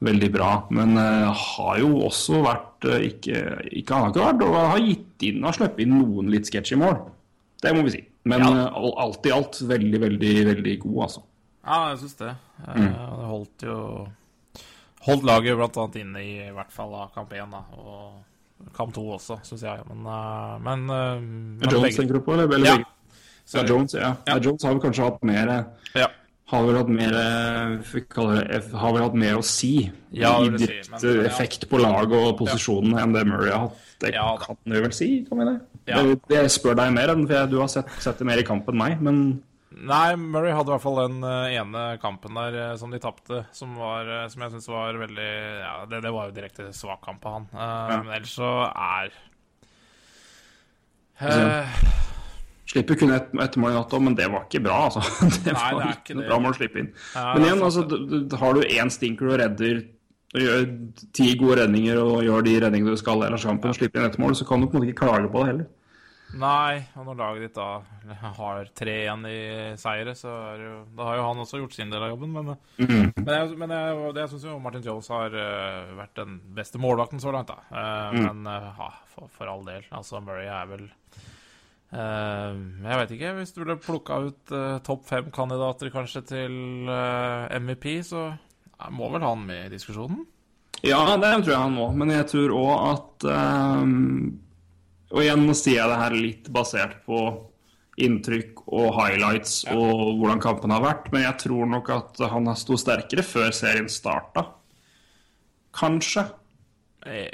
[0.02, 0.52] veldig bra.
[0.74, 3.42] Men uh, har jo også vært uh, ikke,
[3.78, 6.74] ikke Han har ikke vært og har gitt inn og sluppet inn noen litt sketchy
[6.80, 6.96] mål.
[7.62, 8.00] Det må vi si.
[8.26, 8.48] Men Ja.
[8.64, 11.22] eh, alt i alt veldig, veldig, veldig god, altså.
[11.64, 12.34] Ja, jeg syns det.
[12.66, 12.92] Eh, Mm.
[12.92, 14.08] Det holdt jo
[15.02, 17.64] Holdt laget annet inne i, i hvert fall av kamp én, da.
[17.74, 19.80] Og kamp to også, syns jeg.
[19.88, 22.54] Men, eh, men, eh, men Jones begge- tenker du på, eller?
[22.54, 22.76] eller Ja.
[23.52, 24.14] Ja, Jones, ja.
[24.28, 24.38] ja.
[24.38, 25.48] Jones har vel kanskje hatt mer
[25.96, 26.06] Ja.
[26.46, 27.10] har vel hatt mer
[28.30, 31.80] det, har vel hatt mer å si Ja, i ditt si, direkte men- effekt på
[31.82, 33.76] laget og posisjonen enn det Murray har hatt.
[33.98, 35.60] Det Ja, kan du vel si, kan vi det?
[35.88, 36.02] Ja.
[36.02, 38.42] Det, det spør deg mer enn for jeg, du har sett, sett det mer i
[38.44, 39.42] kamp enn meg, men
[39.72, 43.44] Nei, Murray hadde i hvert fall den eh, ene kampen der eh, som de tapte,
[43.56, 45.28] som, var, eh, som jeg syns var veldig
[45.62, 47.46] Ja, det, det var jo direkte svak kamp av han.
[47.54, 49.12] Eh, Men ellers så er
[51.22, 51.82] eh,
[52.72, 55.02] slipper kun ett et mål i natt òg, men det var ikke bra, altså.
[55.46, 56.92] Det Nei, var det er ikke noe bra mål å slippe inn.
[57.14, 59.82] Ja, men igjen, altså, har du én stinker og redder
[60.32, 60.62] og gjør
[61.12, 64.20] ti gode redninger og gjør de redningene du skal ellers kampen og slipper inn ett
[64.22, 65.66] mål, så kan du på en måte ikke klage på det heller.
[66.40, 67.82] Nei, og når laget ditt da
[68.38, 69.40] har tre igjen i
[69.76, 72.32] seire, så er det jo Da har jo han også gjort sin del av jobben,
[72.32, 73.12] men, Mm.
[73.18, 77.20] men, jeg, men jeg, det syns jo Martin Jones har uh, vært den beste målvakten
[77.20, 77.58] så langt, da.
[77.68, 78.24] Uh, Mm.
[78.42, 79.84] Men uh, for, for all del.
[79.92, 80.86] Altså, Murray er vel
[81.92, 82.54] eh,
[82.88, 86.54] Jeg vet ikke, hvis du ville plukka ut eh, topp fem-kandidater kanskje til
[86.88, 88.30] eh, MVP, så
[88.90, 90.24] må vel han med i diskusjonen?
[90.82, 94.40] Ja, det tror jeg han må, men jeg tror òg at ehm,
[95.12, 97.24] Og igjen nå sier jeg det her litt basert på
[98.02, 102.78] inntrykk og highlights og hvordan kampen har vært, men jeg tror nok at han sto
[102.80, 104.46] sterkere før serien starta.
[105.76, 106.24] Kanskje.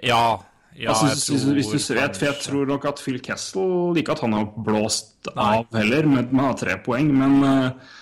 [0.03, 0.41] Ja.
[0.79, 4.15] Ja, altså, jeg hvis, hvis, du tror for jeg tror nok at Phil Kessel Ikke
[4.15, 5.47] at han har blåst Nei.
[5.57, 7.09] av heller, men han har tre poeng.
[7.11, 7.97] Men, eh,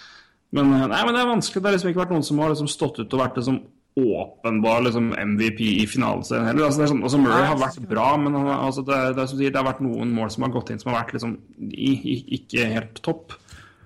[0.53, 1.63] men, eh, nei, men det er vanskelig.
[1.63, 3.63] Det har liksom ikke vært noen som har liksom stått ut og vært liksom
[3.97, 6.67] åpenbar liksom MVP i finaleserien heller.
[6.69, 9.55] Altså, sånn, altså Murray har vært bra, men han, altså, det, det, er som sier,
[9.55, 11.37] det har vært noen mål som har gått inn som har vært liksom
[11.71, 13.37] i, i, ikke helt topp.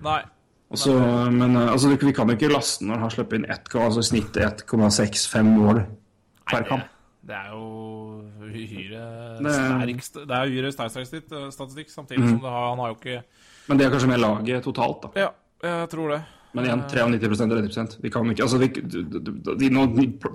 [0.03, 0.19] Nei.
[0.71, 0.95] Også,
[1.35, 4.03] men eh, altså, vi kan jo ikke laste når han har sluppet inn ett, altså
[4.03, 5.81] i snittet 1,65 mål
[6.51, 6.91] per kamp.
[7.27, 7.65] det er jo
[8.51, 9.01] uhyre
[9.39, 12.29] sterk Det er uhyre sterk statistikk, eh, statistikk samtidig Mm.
[12.29, 13.23] som det har, han har jo ikke
[13.67, 15.09] Men det er kanskje med laget totalt, da.
[15.15, 15.29] Ja,
[15.63, 16.21] jeg tror det.
[16.51, 19.85] Men igjen, 93 og 30 Vi kan ikke altså, vi, Nå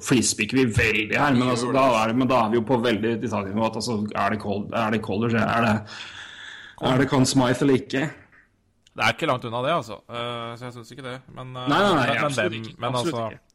[0.00, 3.16] freespiker vi veldig her, men, altså, da er, men da er vi jo på veldig
[3.20, 3.66] detaljnivå.
[3.66, 5.74] at, Altså, er det Cold, er det er det
[6.86, 8.06] Er det Conn Smythe eller ikke?
[8.96, 9.98] Det er ikke langt unna det, altså.
[10.08, 11.18] Uh, så jeg syns ikke det.
[11.36, 12.80] Men, uh, Nei, nei, nei, men, absolutt men, ikke.
[12.80, 13.45] men Absolutt altså ikke.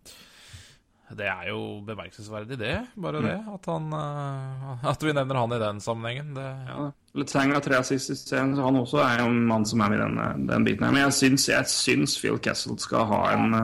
[1.18, 2.76] Det er jo bemerkelsesverdig, det.
[3.04, 3.36] Bare det.
[3.54, 6.34] At, han, eh, at vi nevner han i den sammenhengen.
[6.38, 9.66] Det, Ja, det har tre assist i scenen, så han også er jo en mann
[9.68, 10.94] som er med i den, den biten her.
[10.96, 13.58] Men jeg syns, jeg syns Phil Kessel skal ha en,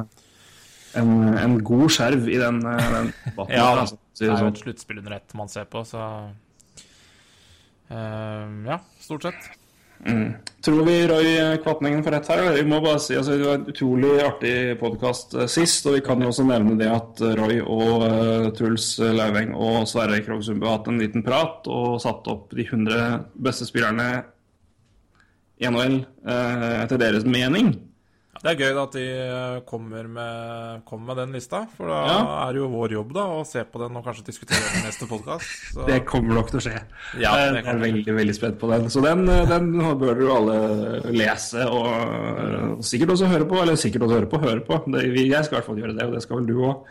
[1.00, 3.56] en, en god skjerv i den, den debatten.
[3.56, 4.52] Ja, altså, det er jo sånn.
[4.52, 6.04] et sluttspill under ett man ser på, så
[7.94, 9.50] uh, Ja, stort sett.
[10.66, 12.42] Tror vi Roy Kvatningen får rett her?
[12.58, 16.22] Vi må bare si, altså, Det var en utrolig artig podkast sist, og vi kan
[16.22, 20.90] jo også nevne det at Roy og uh, Truls Lauveng og Sverre Krogsundbø har hatt
[20.92, 24.10] en liten prat og satt opp de 100 beste spillerne
[25.58, 27.74] i NHL uh, etter deres mening.
[28.48, 31.98] Det er gøy da at de eh, kommer med, kommer med den lista, for da
[32.08, 32.20] Ja.
[32.48, 34.86] er det jo vår jobb da å se på den og kanskje diskutere den i
[34.86, 35.74] neste podkast.
[35.90, 36.78] Det kommer nok til å skje.
[37.20, 38.88] Ja, Eh, jeg er veldig veldig spent på den.
[38.94, 40.56] Så den, eh, den bør jo alle
[41.12, 43.60] lese og og, sikkert også høre på.
[43.62, 44.80] Eller sikkert også høre på, høre på.
[44.96, 46.86] Det, jeg skal i hvert fall gjøre det, og det skal vel du òg.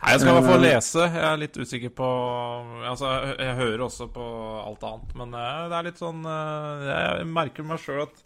[0.00, 1.08] Nei, jeg skal i hvert fall lese.
[1.10, 2.06] Jeg er litt usikker på
[2.86, 4.28] Altså, jeg, jeg hører også på
[4.62, 8.22] alt annet, men det er litt sånn Jeg merker meg sjøl at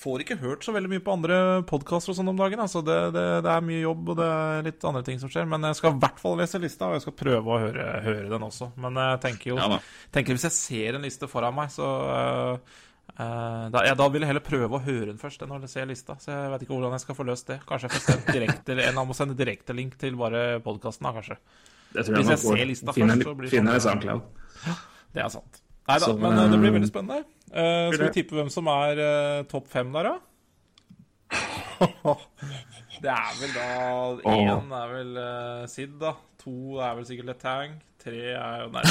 [0.00, 2.60] får ikke hørt så veldig mye på andre podkaster og sånn om dagen.
[2.64, 5.48] Altså, det, det, det er mye jobb, og det er litt andre ting som skjer.
[5.50, 8.28] Men jeg skal i hvert fall lese lista, og jeg skal prøve å høre, høre
[8.32, 8.70] den også.
[8.80, 12.76] Men jeg tenker jo Ja tenker Hvis jeg ser en liste foran meg, så uh,
[13.14, 15.86] uh, da, ja, da vil jeg heller prøve å høre den først enn å se
[15.88, 16.16] lista.
[16.22, 17.60] Så jeg vet ikke hvordan jeg skal få løst det.
[17.68, 21.40] Kanskje jeg får sendt direkte Eller en må sende direktelink til bare podkasten, da, kanskje.
[21.94, 24.86] Jeg Hvis jeg ser lista finner, først, så blir det finner sånn- det SoundCloud.
[25.14, 25.62] Det er sant.
[25.88, 27.24] Nei da, men eh, det blir eh, veldig spennende.
[27.50, 30.18] Uh, skal vi tippe hvem som er uh, topp fem der, da?
[33.00, 33.66] Det er vel da
[34.28, 36.12] Én er vel uh, Sid, da.
[36.42, 37.78] To er vel sikkert Letang.
[38.00, 38.82] Tre er jo Nei.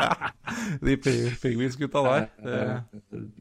[0.86, 0.96] De
[1.42, 2.26] pingvinsgutta der.
[2.44, 2.60] Det,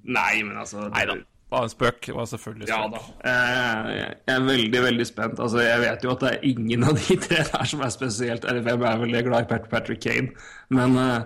[0.07, 1.15] Nei, men altså nei da.
[1.49, 2.01] Bare en spøk.
[2.05, 3.07] Det var selvfølgelig Ja spøk.
[3.23, 3.31] da.
[3.31, 3.91] Eh,
[4.27, 5.39] Jeg er veldig, veldig spent.
[5.39, 8.45] Altså, jeg vet jo at det er ingen av de tre der som er spesielt
[8.45, 10.29] Eller hvem er veldig glad i Patrick Kane?
[10.69, 11.21] Men eh,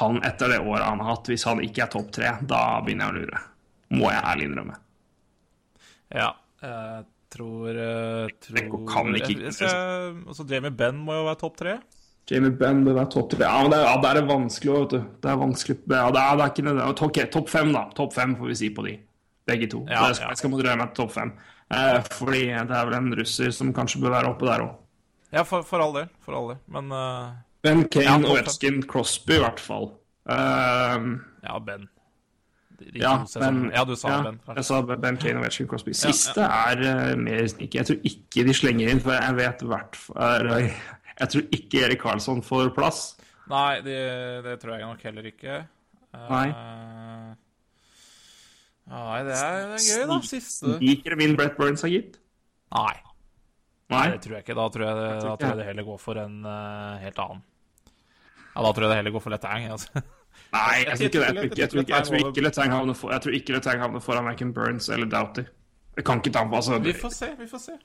[0.00, 3.06] han, etter det året han har hatt, hvis han ikke er topp tre, da begynner
[3.06, 3.42] jeg å lure.
[3.96, 4.76] Må jeg ærlig innrømme.
[6.14, 6.30] Ja.
[6.62, 9.50] Jeg tror, eh, tror Det kan ikke
[10.26, 11.76] altså Jamie Benn må jo være topp tre.
[12.30, 13.44] Jamie Benn bør være topp tre.
[13.46, 15.10] Ja, men det, er- ja, det er vanskelig òg, vet du.
[15.22, 15.76] Det er vanskelig.
[15.86, 17.02] Ja, det, er, det er ikke nødvendig.
[17.06, 17.84] Ok, topp fem, da.
[17.94, 18.96] Topp fem får vi si på de.
[19.46, 19.84] Begge to.
[19.86, 20.30] Ja, ja.
[20.32, 21.30] jeg skal moderere meg til topp fem.
[21.70, 24.74] Eh, fordi det er vel en russer som kanskje bør være oppe der òg.
[25.34, 26.08] Ja, for, for all del.
[26.24, 26.58] For all del.
[26.72, 27.30] Men eh,
[27.66, 29.90] Ben Kane, Ja, og Wetskin Crosby i hvert fall.
[30.30, 31.88] Uh, ja, Ben.
[32.92, 34.40] Ja, ben, ja, du sa ja, Ben.
[34.58, 35.94] Jeg sa Ben Kane, og Wetskin Crosby.
[35.94, 37.80] Ja, Siste er uh, mer sneaky.
[37.80, 42.02] Jeg tror ikke de slenger inn, for jeg vet hvert fall Jeg tror ikke Erik
[42.04, 43.00] Karlsson får plass.
[43.48, 43.96] Nei, det,
[44.44, 45.58] det tror jeg nok heller ikke.
[46.12, 46.46] Uh, Nei.
[48.86, 50.20] Nei, det er, det er gøy, da.
[50.28, 52.20] Siste Liker min Brett Burns har gitt?
[52.76, 52.94] Nei,
[53.90, 54.06] Nei.
[54.12, 54.56] det tror jeg ikke.
[54.58, 55.58] Da tror jeg det, tror da tror jeg jeg.
[55.62, 57.44] det heller går for en uh, helt annen.
[58.56, 59.66] Ja, da tror jeg det heller går for Letang.
[59.74, 60.02] Altså.
[60.56, 61.26] Nei, jeg tror ikke det.
[61.26, 63.36] Jeg tror Jeg ikke, jeg tror ikke, jeg tror ikke Letang havner, for, jeg tror
[63.36, 65.44] ikke Letang havner foran verken Burns eller Doughty.
[65.96, 66.78] Jeg kan ikke ta på, altså.
[66.84, 67.76] Vi får se, vi får se.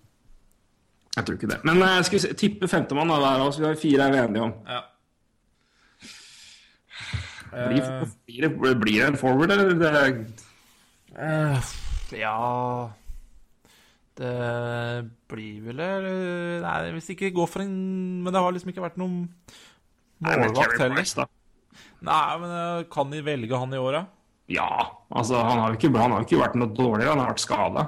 [1.18, 1.60] Jeg tror ikke det.
[1.68, 3.60] Men jeg skal vi se, tippe femtemann, av hver av oss.
[3.60, 4.56] vi har fire er vi enige om.
[4.68, 4.80] Ja.
[7.52, 9.74] Blir, blir, det, blir det en forward, eller?
[9.76, 9.92] Det,
[11.12, 11.72] Eh,
[12.16, 12.92] ja
[14.16, 14.30] Det
[15.28, 17.74] blir vel eh, Nei, hvis det ikke går for en
[18.24, 19.26] Men det har liksom ikke vært noen
[20.22, 21.06] målvakt heller.
[21.22, 21.26] Da.
[22.02, 24.06] Nei, men eh, kan de velge han i året?
[24.52, 24.70] Ja.
[25.10, 27.12] Altså, han har jo ikke, han har jo ikke vært noe dårligere.
[27.14, 27.88] Han har vært skada.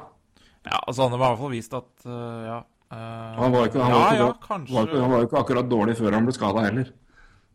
[0.64, 2.60] Ja, altså han har i hvert fall vist at uh, Ja.
[2.94, 5.70] Uh, Han var ikke, han ja, ikke, ja, var, ikke- han var jo ikke akkurat
[5.72, 6.92] dårlig før han ble skada heller.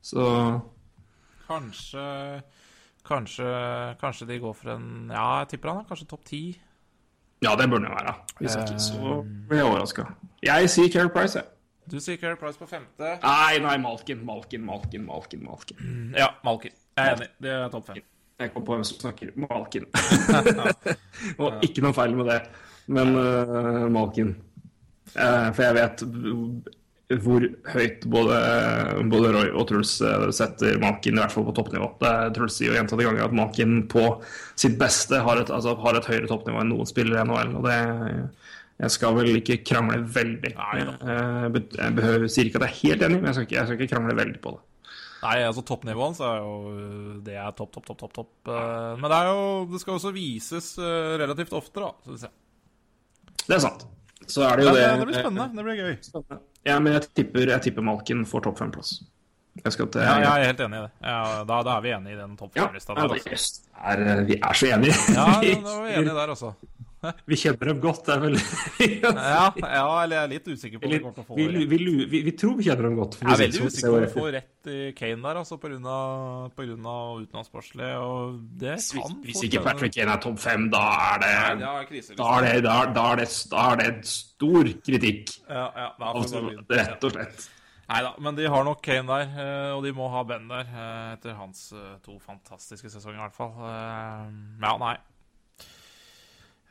[0.03, 0.25] Så
[1.49, 2.03] Kanskje
[3.07, 3.47] Kanskje
[4.01, 6.43] Kanskje de går for en Ja, jeg tipper han er kanskje topp ti.
[7.41, 8.15] ja, det burde han være.
[8.41, 10.05] Hvis ikke, så blir jeg overraska.
[10.43, 11.47] Jeg sier Carey Price, jeg.
[11.89, 13.15] Du sier Carey Price på femte.
[13.23, 15.45] Nei, nei, Malkin, Malkin, Malkin, Malkin.
[15.45, 15.79] Malkin.
[16.17, 16.75] Ja, Malkin.
[16.99, 17.29] Jeg er enig.
[17.41, 18.03] Det er topp fem.
[18.39, 19.31] Jeg kom på hvem som snakker.
[19.41, 19.87] Malkin.
[21.43, 22.43] Og ikke noe feil med det,
[22.93, 24.35] men uh, Malkin.
[25.15, 26.05] Uh, for jeg vet
[27.25, 28.39] hvor høyt både,
[29.09, 31.87] både Roy og Truls eh, setter Malkin, i hvert fall på toppnivå.
[32.03, 34.03] Det er, Truls sier jo gjentatte ganger at Malkin på
[34.61, 37.55] sitt beste har et, altså, har et høyere toppnivå enn noen spillere i NHL.
[37.57, 37.79] Og det
[38.79, 40.55] jeg skal vel ikke krangle veldig.
[40.55, 40.67] Da.
[40.79, 43.79] Jeg, behøver, sier ikke at jeg er helt enig, men jeg skal ikke, jeg skal
[43.79, 44.65] ikke krangle veldig på det.
[45.19, 46.51] Nei, altså toppnivået hans er jo
[47.27, 48.13] Det er topp, topp, topp, topp.
[48.15, 48.51] topp.
[48.55, 49.41] Eh, Men det jo
[49.73, 51.91] Det skal også vises eh, relativt ofte, da.
[52.07, 52.35] Synes jeg.
[53.49, 53.87] Det er sant.
[54.29, 55.49] Så er det jo det, det det blir spennende.
[55.57, 56.41] Det blir gøy.
[56.69, 58.99] Ja, men jeg tipper, jeg tipper Malken får topp fem-plass.
[59.59, 60.91] Jeg til Ja, jeg er helt enig i det.
[61.03, 63.17] Ja, da, da er vi enige i den topp fem-lista ja, der.
[63.19, 63.63] Altså.
[63.75, 64.99] er, vi er så enige.
[65.17, 65.25] Ja,
[65.67, 66.53] da er vi enige der, altså.
[67.31, 70.89] Vi kjenner dem godt, det er vel Ja, ja, eller jeg er litt usikker på
[70.89, 71.65] om vi kommer til å få vi, det.
[71.71, 73.19] vi, vi, vi, vi tror vi kjenner dem godt.
[73.19, 75.71] for Jeg er veldig usikker på om vi får rett i Kane der, altså, på
[75.71, 80.41] grunn av, på grunn og det Hvis, kan hvis fort ikke Patrick Kane er topp
[80.43, 80.83] fem, da
[81.13, 81.61] er det Nei,
[82.19, 85.37] da er det, da, da, er det, da er det stor kritikk.
[85.47, 86.67] Ja, ja, begynne.
[86.75, 87.47] Rett og slett.
[87.89, 90.67] Nei da, men de har nok Kane der, eh, og de må ha Ben der,
[90.69, 93.55] eh, etter hans eh, to fantastiske sesonger i hvert fall.
[94.61, 94.99] Ja, nei.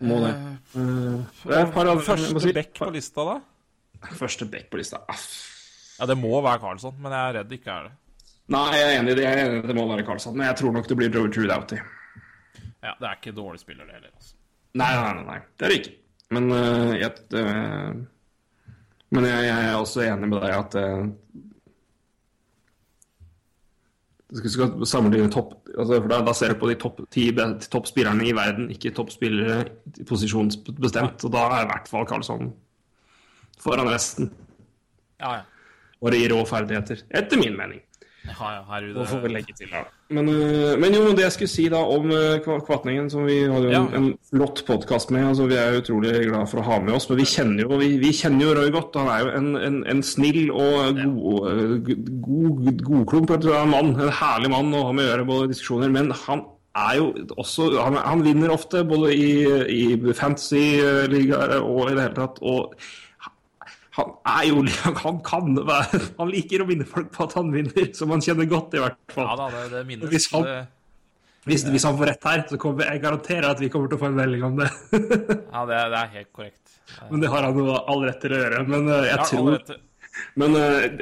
[0.05, 0.33] Må det.
[0.77, 3.39] Eh, Det Første si- back på lista, da?
[4.13, 4.99] Første back på lista.
[5.10, 5.27] Aff.
[5.99, 7.91] Ja, det må være Carlsson, men jeg er redd det ikke er det.
[8.53, 9.23] Nei, jeg er enig i det.
[9.23, 11.29] Jeg er enig i det må være Karlsson, men jeg tror nok det blir Joe
[11.33, 11.79] True Doughty.
[12.83, 14.12] Ja, Det er ikke dårlig spiller, det heller.
[14.15, 14.36] altså.
[14.77, 15.39] Nei, nei, nei, nei.
[15.57, 15.95] Det er det ikke.
[16.29, 17.95] Men uh, jeg, uh,
[19.10, 21.07] Men jeg, jeg er også enig med deg at øh,
[24.28, 28.26] Du skal, sammenligne topp altså, for da, da ser du på de topp ti toppspillerne
[28.28, 29.62] i verden, ikke toppspillere
[30.10, 31.24] posisjonsbestemt.
[31.24, 32.52] Og da er i hvert fall Karlsson
[33.62, 34.34] foran resten.
[35.22, 35.46] Ja, ja.
[36.04, 37.06] Bare i rå ferdigheter.
[37.16, 37.80] Etter min mening.
[38.28, 38.80] Ja, ja.
[38.94, 39.84] Det får vi legge til Ja.
[40.10, 43.68] Men, øh, men jo, det jeg skulle si da om øh, Kvatningen, som vi hadde
[43.68, 43.82] jo Ja.
[43.84, 47.10] en, en flott podkast med altså Vi er utrolig glad for å ha med oss,
[47.10, 48.96] men vi kjenner jo, vi, vi kjenner jo Roy godt.
[48.96, 53.96] Han er jo en, en, en snill og god, god, god, godklump tror jeg, mann.
[54.00, 55.92] En herlig mann å ha med å gjøre både diskusjoner.
[55.92, 56.46] Men han
[56.78, 57.08] er jo
[57.42, 59.30] også Han, han vinner ofte, både i,
[59.74, 62.40] i fantasy-ligaer og i det hele tatt.
[62.42, 62.76] og
[63.97, 64.63] han er jo
[65.03, 68.47] Han kan være Han liker å minne folk på at han vinner, som han kjenner
[68.49, 69.25] godt, i hvert fall.
[69.29, 70.12] Ja da, det, det minnes.
[70.13, 70.67] Hvis han-
[71.47, 74.01] Hvis, hvis han får rett her, så kommer jeg garanterer at vi kommer til å
[74.01, 74.67] få en melding om det.
[75.55, 76.73] ja, det, det er helt korrekt.
[77.10, 78.63] Men det har han jo all rett til å gjøre.
[78.67, 79.77] Men eh, jeg Ja, tror
[80.43, 80.97] Men eh,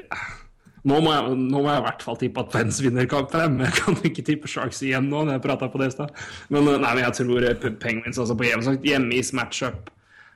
[0.85, 3.57] nå, må jeg, nå må jeg i hvert fall tippe at Pence vinner kamp fem.
[3.65, 6.13] Jeg kan ikke tippe Sharks igjen nå, når jeg prata på det i stad.
[6.53, 7.49] Men, eh, nei, men jeg tror
[7.81, 9.89] Penguins altså på hjemme, hjemmeis matchup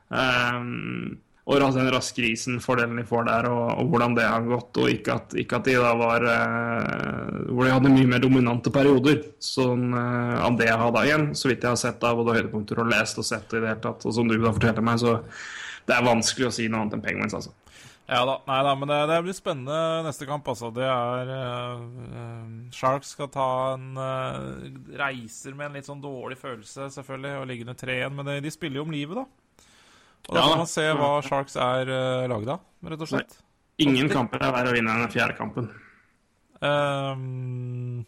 [0.09, 1.19] um,
[1.49, 4.77] og den raske isen, fordelen de får der, og, og hvordan det har gått.
[4.77, 8.73] Og ikke at, ikke at de da var eh, Hvor de hadde mye mer dominante
[8.73, 9.23] perioder.
[9.41, 10.03] Sånn det
[10.45, 13.49] Andea hadde igjen, så vidt jeg har sett av både høydepunkter og lest og sett
[13.55, 14.05] i det hele tatt.
[14.05, 15.17] Og som du da fortalte meg, så
[15.89, 17.55] det er vanskelig å si noe annet enn Penguins, altså.
[18.09, 20.71] Ja da, nei da, men det, det blir spennende neste kamp, altså.
[20.73, 21.83] Det er eh,
[22.21, 27.45] eh, Sharks skal ta en uh, Reiser med en litt sånn dårlig følelse, selvfølgelig, og
[27.49, 29.48] ligger under 3-1, men de, de spiller jo om livet, da.
[30.27, 32.59] Og da kan man se hva Sharks er uh, lagd av,
[32.91, 33.39] rett og slett.
[33.79, 35.69] Ingen kamper er verre å vinne enn den fjerde kampen.
[36.59, 38.05] Um,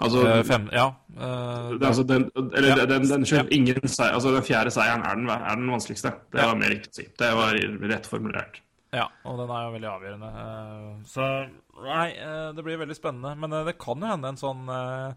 [0.00, 0.86] Altså, eh, fem, ja.
[1.12, 2.86] Uh, det, altså den, eller, Ja.
[2.86, 6.14] den, den, den, ingen seier, altså den fjerde seieren er den, er den vanskeligste.
[6.32, 7.06] Det var mer riktig å si.
[7.20, 7.58] Det var
[7.90, 8.62] rett formulert.
[8.96, 10.30] Ja, og den er jo veldig avgjørende.
[10.40, 11.26] Eh, Så
[11.84, 13.34] nei, eh, det blir veldig spennende.
[13.38, 15.12] Men eh, det kan jo hende en sånn eh,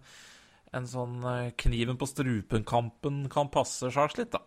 [0.74, 4.42] En sånn eh, kniven på strupen-kampen kan passe Sharks litt, da.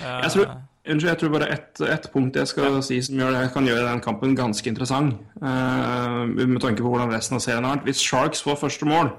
[0.00, 0.50] Eh, Jeg tror,
[0.88, 3.86] unnskyld, jeg tror bare ett et punkt jeg skal si som gjør det, kan gjøre
[3.90, 5.18] den kampen ganske interessant.
[5.42, 7.88] Uh, med tanke på hvordan resten av serien har vært.
[7.88, 9.10] Hvis Sharks får første mål,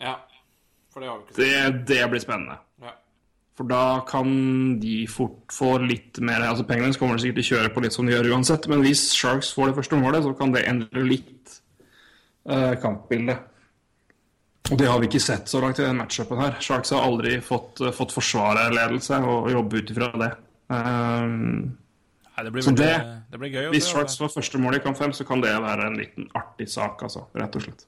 [0.00, 0.14] Ja,
[0.92, 2.58] for det har vi ikke det, det blir spennende.
[2.82, 2.92] Ja.
[3.56, 7.72] For da kan de fort få litt mer Altså Penguins kommer sikkert til å kjøre
[7.74, 10.52] på litt som de gjør uansett, men hvis Sharks får det første målet, så kan
[10.52, 11.60] det endre litt
[12.50, 13.38] uh, kampbildet.
[14.70, 16.56] Og det har vi ikke sett så langt i den matchupen her.
[16.60, 20.32] Sharks har aldri fått, uh, fått forsvarerledelse og jobbe ut ifra det.
[20.68, 21.76] Um,
[22.36, 23.70] Nei, det blir, Så det- det blir gøy.
[23.72, 26.68] hvis Sharks får første mål i kamp fem, så kan det være en liten artig
[26.68, 27.26] sak, altså.
[27.34, 27.86] Rett og slett.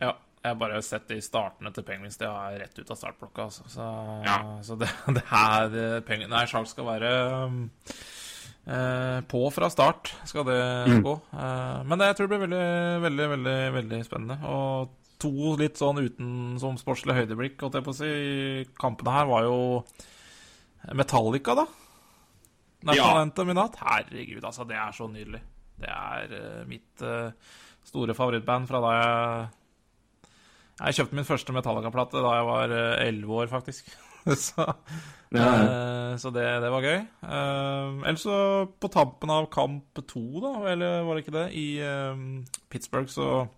[0.00, 0.12] Ja,
[0.44, 2.18] jeg har bare sett de startene til Penguins.
[2.18, 3.44] Det er rett ut av startblokka.
[3.46, 3.62] Altså.
[3.68, 4.58] Så, Ja.
[4.62, 7.70] så det, det er det Penguins Nei, Sharks skal være
[8.68, 11.02] eh, på fra start, skal det Mm.
[11.02, 11.20] gå.
[11.32, 14.38] Eh, men det, jeg tror det blir veldig, veldig, veldig, veldig spennende.
[14.44, 14.88] Og
[15.22, 19.58] to litt sånn utensomsportslige høydeblikk, holdt jeg på å si, i kampene her, var jo
[20.96, 21.66] Metallica, da.
[22.86, 23.44] National Ja.
[23.50, 23.78] I natt.
[23.82, 25.42] Herregud, altså, det er så nydelig.
[25.76, 27.32] Det er uh, mitt uh,
[27.84, 29.48] store favorittband fra da jeg
[30.80, 33.88] Jeg kjøpte min første Metallica-plate da jeg var elleve år, faktisk.
[34.46, 34.66] så
[35.34, 37.00] Ja, eh, så det, det var gøy.
[37.22, 38.36] Uh, ellers så,
[38.80, 42.22] på tampen av kamp to, da, eller var det ikke det, i eh,
[42.70, 43.48] Pittsburgh, så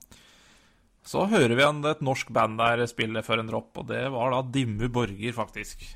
[1.08, 4.34] så hører vi en, et norsk band der spille før en dropp, og det var
[4.34, 5.86] da Dimmu Borger, faktisk.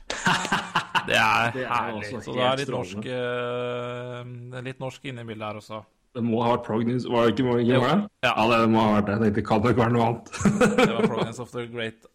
[1.03, 2.11] Det er, Det er herlig.
[2.23, 5.81] Så det er litt norsk, uh, litt norsk inne i bildet her også.
[6.15, 7.89] Det må ha vært Prognes, var det ikke, var det det?
[8.23, 8.33] Ja.
[8.37, 9.17] ja, det må ha vært det.
[9.17, 10.31] Jeg tenkte det kan ikke være noe annet.
[10.79, 12.07] Det var Providence of the Great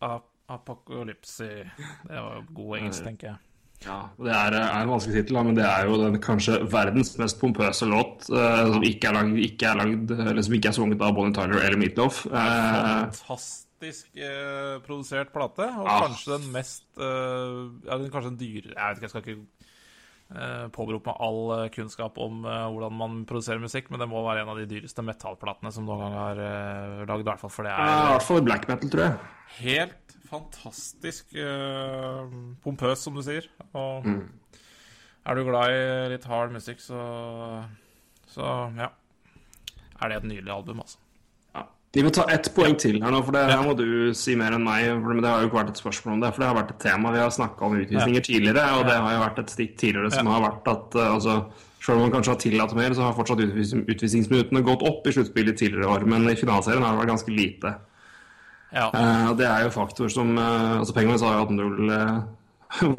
[0.56, 1.50] Apocalypse.
[2.08, 3.42] Det var god engelsk, tenker jeg.
[3.86, 7.38] Ja, Det er, er en vanskelig tittel, men det er jo den kanskje verdens mest
[7.40, 11.04] pompøse låt eh, som ikke er lagd, ikke er lagd, eller som ikke er sunget
[11.06, 12.24] av Bonnie Tyler eller Meatloaf.
[12.26, 16.02] Eh, Fantastisk eh, produsert plate, og Ah.
[16.08, 19.38] kanskje den mest eh, ja, den, Kanskje den dyre Jeg vet ikke, jeg skal ikke
[19.38, 19.76] eh,
[20.76, 24.44] påberope meg all eh, kunnskap om eh, hvordan man produserer musikk, men det må være
[24.44, 26.42] en av de dyreste metallplatene som noen gang har
[27.08, 29.32] lagd, i hvert fall, for det er I er hvert fall black metal, tror jeg.
[29.62, 33.48] helt fantastisk eh, pompøs, som du sier.
[33.72, 34.08] Og
[35.28, 35.82] er du glad i
[36.14, 37.00] litt hard musikk, så
[38.28, 38.44] Så
[38.78, 38.92] ja.
[39.98, 41.00] Er det et nydelig album, altså.
[41.98, 44.54] Vi må ta ett poeng til her nå, for det her må du si mer
[44.54, 44.86] enn meg.
[45.02, 46.84] For det har jo ikke vært et spørsmål om det, for det har vært et
[46.84, 47.14] tema.
[47.16, 50.30] Vi har snakka om utvisninger tidligere, og det har jo vært et stikk tidligere som
[50.30, 51.40] har vært at eh, altså,
[51.82, 55.16] selv om man kanskje har tillatt mer, så har fortsatt utvis utvisningsminuttene gått opp i
[55.18, 56.06] sluttspillet tidligere år.
[56.14, 57.74] Men i finalserien har det vært ganske lite.
[58.76, 58.92] Ja.
[58.94, 62.18] Uh, det er jo faktor som uh, altså Penguins har jo hatt null eh,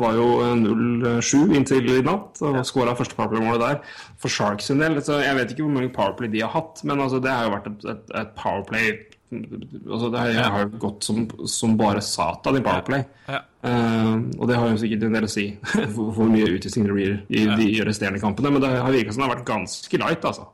[0.02, 4.00] var jo eh, 0-7 inntil i natt, og skåra første powerplay-målet der.
[4.20, 7.04] For Sharks sin del, så jeg vet ikke hvor mange powerplay de har hatt, men
[7.04, 8.90] altså, det har jo vært et, et, et powerplay
[9.28, 13.04] altså, Det har, har jo gått som, som bare satan i powerplay.
[13.28, 13.42] Ja.
[13.68, 15.48] Eh, og det har jo sikkert en del å si
[15.94, 19.24] hvor, hvor mye utvisninger det blir i de resterende kampene, men det har virka som
[19.24, 20.48] det har vært ganske light, altså.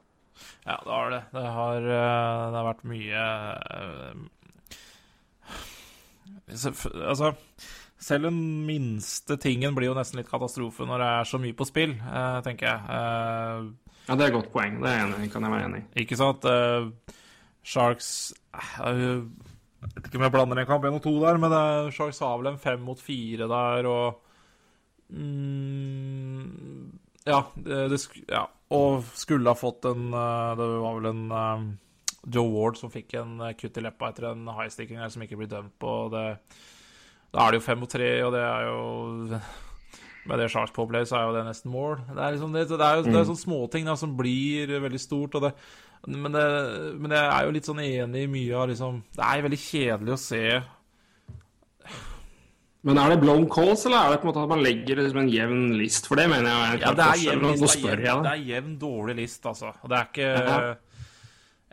[0.64, 1.22] Ja, det har det.
[1.34, 3.24] Det har, eh, det har vært mye
[3.68, 4.30] uh,
[6.44, 7.24] Altså,
[8.04, 8.38] selv den
[8.68, 12.40] minste tingen blir jo nesten litt katastrofe når det er så mye på spill, uh,
[12.44, 12.80] tenker jeg.
[12.90, 14.74] Uh, Ja, Det er et godt poeng.
[14.82, 16.02] Det er enig, kan jeg være enig i.
[16.02, 16.44] Ikke sant?
[16.44, 17.14] eh,
[17.64, 19.22] Sharks Jeg
[19.94, 21.54] vet ikke om jeg blander en kamp 1 og 2 der, men
[21.96, 24.20] Sharks har vel en fem mot fire der, og
[25.08, 26.92] mm,
[27.24, 28.44] ja, det, ja.
[28.76, 31.78] Og skulle ha fått en Det var vel en
[32.24, 35.74] Joe Ward som fikk en kutt i leppa etter en high-sticking som ikke blir dømt
[35.80, 35.96] på.
[36.12, 36.26] Det,
[37.34, 39.38] da er det jo fem mot tre, og det er jo
[40.24, 41.98] Med det Charles påplay, så er jo det nesten mål.
[42.08, 45.34] Det er liksom det, det er jo det er sånne småting som blir veldig stort.
[45.36, 45.54] og det
[46.06, 46.44] men, det,
[47.00, 50.12] men jeg er jo litt sånn enig i mye av liksom Det er veldig kjedelig
[50.12, 50.42] å se
[52.84, 55.22] Men er det blown calls, eller er det på en måte at man legger liksom
[55.22, 56.08] en jevn list?
[56.10, 57.78] For det mener jeg er Ja, det er jevn list.
[57.80, 59.72] Det er jevn, det er jevn dårlig list, altså.
[59.80, 60.28] Og det er ikke.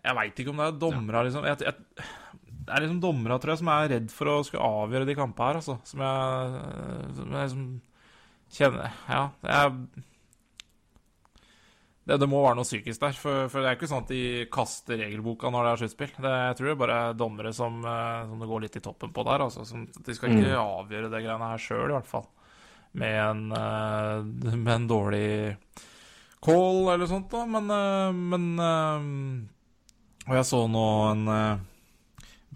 [0.02, 2.06] Jeg veit ikke om det er dommere liksom jeg, jeg,
[2.62, 5.48] Det er liksom dommere, tror jeg, som er redd for å skulle avgjøre de kampene
[5.50, 5.80] her, altså.
[5.90, 7.82] Som jeg, som jeg liksom
[8.54, 10.06] kjenner Ja, jeg
[12.02, 13.14] det, det må være noe psykisk der.
[13.16, 16.14] For, for det er ikke sånn at de kaster regelboka når det er sluttspill.
[16.18, 19.14] Det- Jeg tror det bare er dommere som, eh, som det går litt i toppen
[19.14, 19.44] på der.
[19.46, 22.26] Altså, som, de skal ikke avgjøre det greiene her sjøl, i hvert fall.
[22.98, 25.58] Med en, eh, med en dårlig
[26.42, 27.46] call eller sånt, da.
[27.46, 29.50] Men, eh, men
[30.28, 31.26] Og jeg så nå en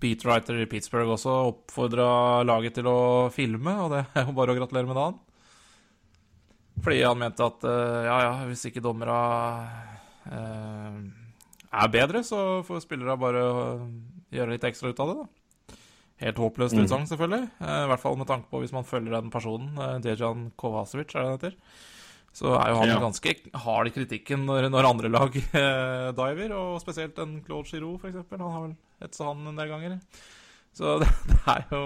[0.01, 2.97] beatwriter i Pittsburgh også oppfordra laget til å
[3.33, 5.21] filme, og det er jo bare å gratulere med dagen.
[6.83, 9.19] Fordi han mente at eh, ja, ja, hvis ikke dommera
[10.27, 10.99] eh,
[11.71, 13.87] er bedre, så får spillere bare eh,
[14.35, 15.79] gjøre litt ekstra ut av det, da.
[16.25, 17.47] Helt håpløst utsagn, selvfølgelig.
[17.63, 21.21] Eh, I hvert fall med tanke på hvis man følger den personen, Dejan Kovacevic, er
[21.21, 21.57] det han heter.
[22.36, 22.97] Så er jo han Ja.
[22.99, 23.31] ganske
[23.63, 28.11] hard i kritikken når, når andre lag eh, diver, og spesielt en Claude Giroux, for
[28.11, 28.41] eksempel.
[28.43, 28.75] Han har vel
[29.05, 29.95] hetsa han en del ganger.
[30.75, 31.83] Så det, det er jo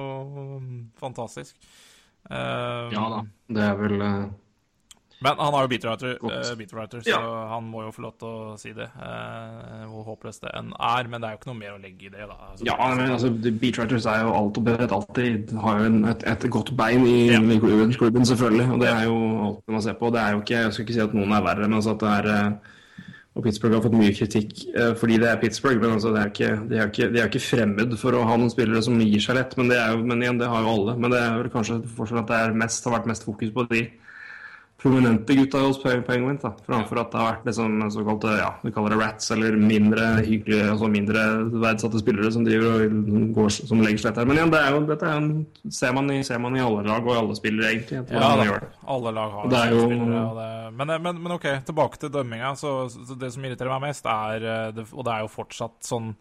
[0.58, 1.56] mm, fantastisk.
[2.30, 3.20] Uh, Ja da.
[3.48, 4.24] Det er vel eh,
[5.22, 6.18] men han har jo beatwriter,
[6.56, 7.20] beatwriter så Ja.
[7.54, 8.88] han må jo få lov til å si det.
[9.00, 11.08] eh, hvor håpløst det enn er.
[11.10, 12.38] Men det er jo ikke noe mer å legge i det, da.
[12.52, 16.06] Altså, Ja, men altså, the Beatwriters er jo alt og vet alltid har jo en,
[16.06, 17.40] et, et godt bein i, Ja.
[17.42, 18.72] i klubben, klubben, selvfølgelig.
[18.74, 19.16] Og det er jo
[19.46, 20.12] alt man ser på.
[20.12, 22.00] Det er jo ikke, Jeg skal ikke si at noen er verre, men altså at
[22.00, 22.52] det er eh,
[23.36, 24.52] Og Pittsburgh har fått mye kritikk
[25.00, 27.40] fordi det er Pittsburgh, men altså det er ikke, de, er ikke, de er ikke
[27.40, 29.54] fremmed for å ha noen spillere som gir seg lett.
[29.56, 30.96] Men, det er jo, men igjen, det har jo alle.
[30.98, 33.84] Men det er vel kanskje forskjellen at det mest, har vært mest fokus på de
[34.80, 38.96] prominente gutta hos Penguins, da, framfor at det har vært liksom såkalte ja, vi kaller
[38.96, 41.24] det rats, eller mindre hyggelige, altså mindre
[41.60, 44.30] verdsatte spillere som driver og går, som legger seg etter.
[44.30, 46.86] Men igjen, det er jo, dette er jo, ser, man i, ser man i alle
[46.88, 48.04] lag og i alle spillere, egentlig.
[48.16, 48.60] Ja, da,
[48.96, 50.24] alle lag har det jo- spillere.
[50.40, 52.54] Det, men, men, men OK, tilbake til dømminga.
[52.60, 55.84] Så, så det som irriterer meg mest, er eh, det, Og det er jo fortsatt
[55.86, 56.14] sånn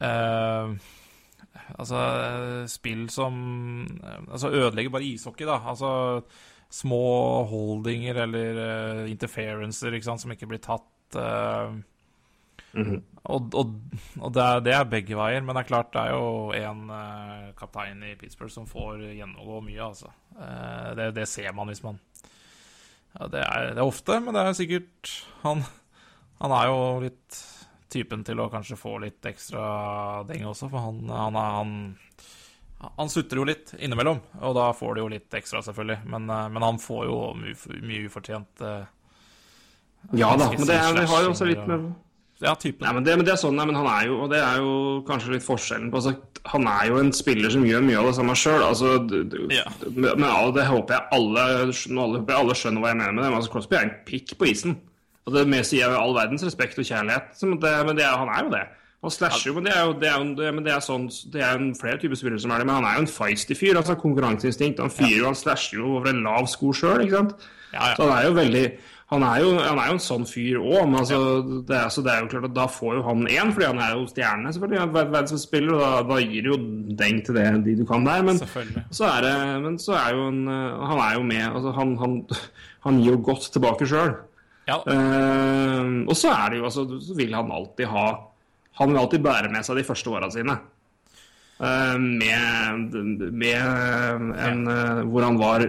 [0.00, 0.72] uh,
[1.76, 3.34] Altså eh, spill som
[4.02, 5.60] eh, Altså ødelegger bare ishockey, da.
[5.70, 5.90] Altså
[6.70, 7.04] små
[7.50, 10.90] holdinger eller uh, interferencer ikke sant, som ikke blir tatt.
[11.16, 11.80] Uh,
[12.72, 13.02] Mm -hmm.
[13.22, 13.66] Og, og,
[14.20, 16.90] og det, er, det er begge veier, men det er klart det er jo en
[16.90, 20.06] uh, kaptein i Pittsburgh som får gjennomgå mye, altså.
[20.36, 21.98] Uh, det, det ser man hvis man
[23.20, 25.64] ja, det, er, det er ofte, men det er sikkert Han,
[26.40, 27.40] han er jo litt
[27.90, 31.98] typen til å kanskje få litt ekstra deng også, for han, han, er, han
[32.80, 35.98] han sutrer jo litt innimellom, og da får de jo litt ekstra, selvfølgelig.
[36.08, 38.84] Men, eh, men han får jo mye, mye ufortjent uh,
[40.16, 41.90] Ja da, men det, er, det har jo også litt med
[42.40, 42.86] Ja, typen.
[42.86, 44.62] Nei, men det, men det er sånn, nei, men han er jo, og det er
[44.62, 44.72] jo
[45.08, 46.14] kanskje litt forskjellen på altså,
[46.54, 48.62] Han er jo en spiller som gjør mye av det samme sjøl.
[48.64, 49.66] Altså, du- du- Ja.
[49.92, 50.16] men
[50.56, 53.28] det håper jeg alle, alle, alle skjønner hva jeg mener med det.
[53.30, 54.78] Men altså, Crosby er en pikk på isen.
[55.26, 58.42] Og det med sier jeg all verdens respekt og kjærlighet, det, men det, han er
[58.46, 58.64] jo det.
[59.00, 61.06] Han slasher jo, men det er jo, det er jo det, men det er sånn,
[61.32, 62.68] det er flere typer spillere som er det.
[62.68, 63.78] Men han er jo en feisty fyr.
[63.80, 64.82] altså Konkurranseinstinkt.
[64.84, 67.46] Han fyrer jo, han slasher jo over en lav sko sjøl, ikke sant.
[67.70, 67.94] Ja, ja.
[67.96, 68.64] Så han er jo veldig
[69.10, 71.16] han er jo, han er jo en sånn fyr òg, men altså,
[71.66, 73.80] det, er, så det er jo klart at da får jo han én, fordi han
[73.82, 74.82] er jo stjerne, selvfølgelig.
[74.84, 76.58] Han er spiller, og da, da gir det jo
[77.00, 78.22] deng til det de du kan der.
[78.28, 79.34] Men så er det
[79.64, 81.42] Men så er jo en eh, Han er jo med.
[81.48, 82.16] Altså, han, han,
[82.86, 84.14] han gir jo godt tilbake sjøl.
[84.70, 88.04] Ja, og så er det jo altså, Så vil han alltid ha
[88.80, 90.56] Han vil alltid bære med seg de første åra sine.
[91.60, 92.94] Eh, med,
[93.36, 93.58] med
[94.40, 95.66] en eh, hvor han var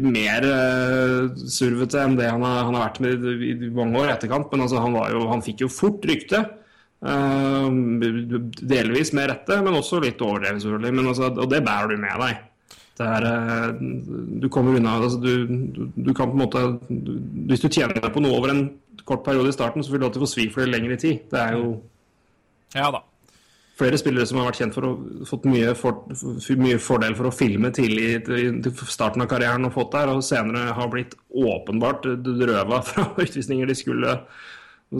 [0.00, 4.08] mer uh, survete enn det han har, han har vært med i, i mange år
[4.08, 4.48] i etterkant.
[4.54, 6.40] Men altså, han, var jo, han fikk jo fort rykte.
[7.04, 7.66] eh,
[8.72, 10.94] delvis med rette, men også litt overdrevet, selvfølgelig.
[10.96, 12.40] Men altså, og det bærer du med deg.
[12.98, 13.68] Det er, eh,
[14.42, 15.46] du kommer unna altså, du,
[15.76, 17.12] du, du kan på en måte du,
[17.46, 18.64] Hvis du tjener deg på noe over en
[19.06, 21.20] kort periode i starten, så vil du alltid få svi for det lenger i tid.
[21.30, 21.76] Det er jo
[22.74, 23.00] ja da.
[23.78, 24.92] flere spillere som har vært kjent for å
[25.28, 26.02] fått mye, for,
[26.58, 30.72] mye fordel for å filme tidlig i starten av karrieren og fått der, og senere
[30.74, 34.16] har blitt åpenbart røva fra utvisninger de skulle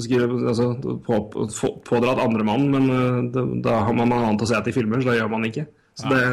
[0.05, 4.43] skulle, altså, på, på, pådratt andre mann, men eh, da, da har man noe annet
[4.45, 5.65] å se etter i filmer, så da gjør man ikke.
[5.97, 6.25] Så det,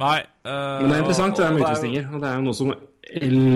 [0.00, 0.18] Nei.
[0.48, 2.46] eh, men det er interessant det er med og- og utvisninger, og det er jo
[2.46, 2.72] noe som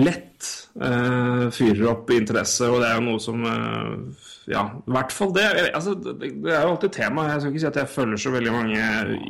[0.05, 5.13] lett eh, fyrer opp interesse, og det er jo noe som eh, Ja, i hvert
[5.15, 5.45] fall det.
[5.71, 7.29] Altså, det, er jo alltid tema.
[7.31, 8.87] Jeg skal ikke si at jeg følger så veldig mange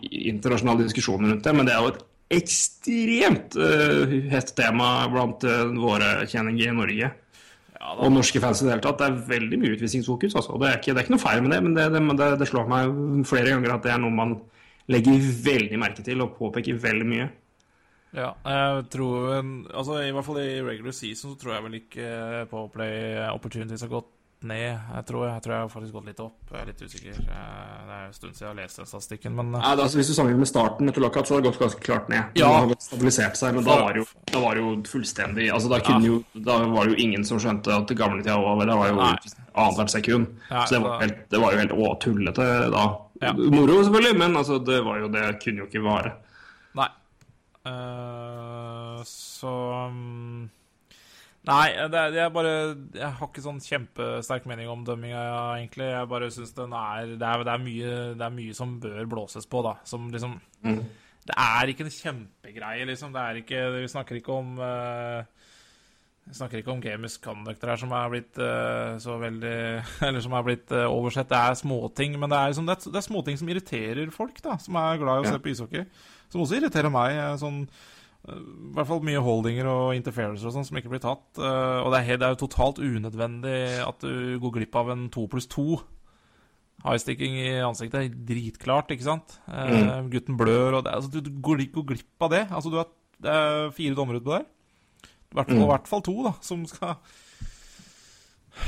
[0.09, 1.99] internasjonale diskusjoner rundt det, men det er jo et
[2.33, 7.11] ekstremt uh, hett tema blant uh, våre kjenninger i Norge.
[7.83, 9.03] og norske fans i det hele tatt.
[9.03, 10.33] Det er veldig mye utvisningsfokus.
[10.39, 10.57] Altså.
[10.57, 12.49] Det, er ikke, det er ikke noe feil med det, men det, det, det, det
[12.49, 12.97] slår meg
[13.29, 14.35] flere ganger at det er noe man
[14.89, 17.29] legger veldig merke til og påpeker veldig mye.
[18.13, 19.39] Ja, jeg tror
[19.73, 22.09] altså I hvert fall i regular season så tror jeg vel ikke
[22.51, 24.11] Powerplay opportunities har gått
[24.47, 24.79] ned.
[24.95, 26.37] Jeg tror jeg, tror jeg har faktisk gått litt opp.
[26.51, 27.19] Jeg er litt usikker.
[27.23, 29.85] Eh, Det er en stund siden jeg har lest den statistikken, men eh, Ja, det,
[29.85, 32.23] altså, hvis du sammenligner med starten etter lockout, så har det gått ganske klart ned.
[32.39, 32.49] Ja.
[32.49, 35.71] Det har stabilisert seg, men da var det jo, da var det jo fullstendig altså,
[35.73, 36.19] da, kunne jo,
[36.49, 38.69] da var det jo ingen som skjønte at det gamle tida var over.
[38.69, 39.13] Det var jo Nei.
[39.53, 40.35] annethvert sekund.
[40.49, 42.85] Nei, så det var, helt, det var jo helt å, tullete da.
[43.23, 43.31] Ja.
[43.37, 46.17] Moro, selvfølgelig, men altså, det, var jo, det kunne jo ikke vare.
[46.79, 46.89] Nei.
[47.63, 49.51] Uh, så
[49.87, 50.12] um,
[51.43, 52.51] Nei, er, jeg bare
[52.95, 55.23] Jeg har ikke sånn kjempesterk mening om dømminga,
[55.57, 55.89] egentlig.
[55.91, 59.09] Jeg bare syns den er det, er det er mye Det er mye som bør
[59.11, 59.75] blåses på, da.
[59.87, 60.37] Som liksom
[61.27, 63.11] Det er ikke en kjempegreie, liksom.
[63.15, 65.49] Det er ikke Vi snakker ikke om uh,
[66.23, 69.57] vi snakker ikke om game misconduct her som er blitt uh, så veldig
[70.07, 71.27] Eller som er blitt uh, oversett.
[71.27, 74.39] Det er småting, men det er, liksom, det, er, det er småting som irriterer folk,
[74.45, 74.55] da.
[74.63, 75.83] Som er glad i å se på ishockey.
[76.31, 77.19] Som også irriterer meg.
[77.43, 77.65] Sånn,
[78.23, 81.25] I hvert fall mye holdinger og interferencer og sånn som ikke blir tatt.
[81.39, 85.09] eh, Og det er, det er jo totalt unødvendig at du går glipp av en
[85.11, 85.81] to pluss to.
[86.83, 89.37] Highsticking i ansiktet er dritklart, ikke sant?
[89.47, 90.07] Mm.
[90.11, 92.41] Gutten blør, og det, altså, du, går, går glipp av det.
[92.49, 92.89] Altså, du har,
[93.23, 94.47] det er fire dommere utpå der.
[95.33, 95.61] I hvert mm.
[95.67, 96.97] hvert fall to, da, som skal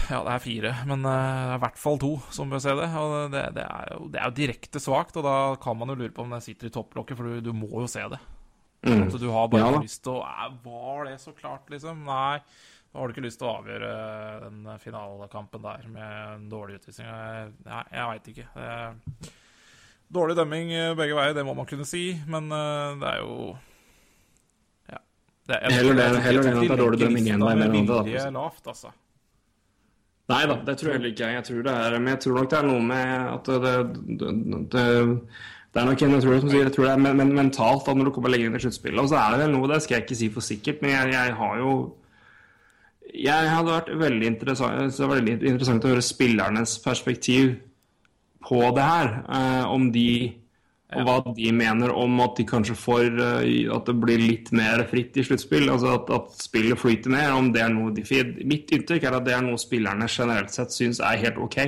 [0.10, 2.76] Ja, det er fire, men eh, det er i hvert fall to som bør se
[2.76, 2.91] det.
[2.99, 5.99] Og det, det, er, jo, det er jo direkte svakt, og da kan man jo
[6.03, 8.20] lure på om det sitter i topplokket, for du, du må jo se det.
[8.86, 10.23] At du har bare Ja lyst til å
[10.63, 12.03] Var det så klart, liksom?
[12.05, 12.39] Nei.
[12.93, 13.88] Da har du ikke lyst til å avgjøre
[14.45, 17.07] den finalekampen der med en dårlig utvisning.
[17.65, 18.45] Nei, jeg veit ikke.
[18.55, 19.33] Det er
[20.15, 23.33] dårlig dømming eh, begge veier, det må man kunne si, men eh, det er jo
[24.93, 24.99] Ja.
[25.49, 28.03] Det, jeg, Heller det- enn at det er dårlig dømming enn det, da.
[28.05, 28.93] vilje lavt, altså.
[30.31, 31.27] Nei da, det tror jeg heller ikke.
[31.36, 33.73] Jeg tror det er, men jeg tror nok det er noe med at det,
[34.21, 34.31] det,
[34.73, 34.86] det,
[35.76, 37.84] det er nok en, jeg tror, som sier, jeg tror det er men, men, mentalt
[37.84, 39.01] da, når du kommer lenger inn i sluttspillet.
[39.01, 41.09] Og så er det vel noe, det skal jeg ikke si for sikkert, men jeg,
[41.11, 41.73] jeg har jo
[43.15, 47.57] Jeg hadde vært veldig interessant, veldig interessant å høre spillernes perspektiv
[48.47, 49.11] på det her.
[49.28, 50.07] Eh, om de
[50.95, 54.84] og hva de mener om at de kanskje får eh, At det blir litt mer
[54.88, 55.67] fritt i sluttspill.
[55.73, 57.34] Altså at, at spillet flyter mer.
[57.36, 58.05] Om det er noe de
[58.45, 61.59] Mitt inntrykk er at det er noe spillerne generelt sett syns er helt OK.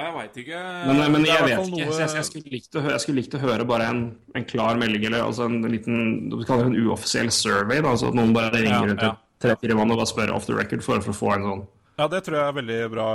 [0.00, 0.60] Jeg veit ikke.
[0.88, 1.70] Men, men jeg vet ikke.
[1.74, 4.04] noe- jeg, jeg, skulle likt å høre, jeg skulle likt å høre bare en,
[4.38, 7.82] en klar melding, eller altså en liten Du kaller det en uoffisiell survey.
[7.82, 9.12] Da, altså at noen bare ringer Ja, rundt ja.
[9.44, 11.62] tre-fire mann og bare spør off the record for, for å få en sånn
[12.00, 13.06] Ja, det tror jeg er veldig bra.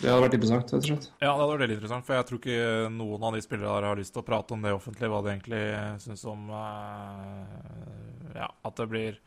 [0.00, 1.04] Det hadde vært interessant, rett og slett.
[1.22, 3.86] Ja, det hadde vært veldig interessant, for jeg tror ikke noen av de spillere der
[3.90, 5.60] har lyst til å prate om det offentlig, hva de egentlig
[6.02, 9.20] syns om eh, Ja, at det blir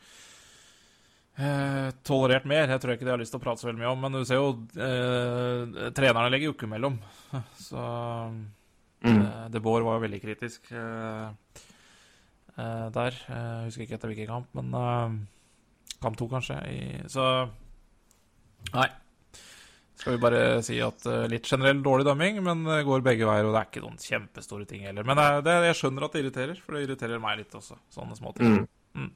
[1.37, 2.67] eh, tolerert mer.
[2.73, 4.25] Jeg tror ikke de har lyst til å prate så veldig mye om, men du
[4.27, 6.99] ser jo eh, Trenerne legger jo ikke imellom.
[7.69, 7.87] Så
[9.05, 9.19] Mm.
[9.21, 11.27] eh, De Boer var jo veldig kritisk eh,
[12.57, 13.13] der.
[13.27, 14.71] Jeg husker ikke etter hvilken kamp, men
[16.01, 16.55] kamp to, kanskje.
[16.65, 17.27] I, så
[18.73, 18.87] Nei.
[19.97, 23.53] Skal vi bare si at litt generell dårlig dømming, men det går begge veier, og
[23.53, 25.05] det er ikke noen kjempestore ting heller.
[25.07, 28.17] Men det, det, jeg skjønner at det irriterer, for det irriterer meg litt også, sånne
[28.17, 28.59] småting.
[28.97, 29.07] Mm.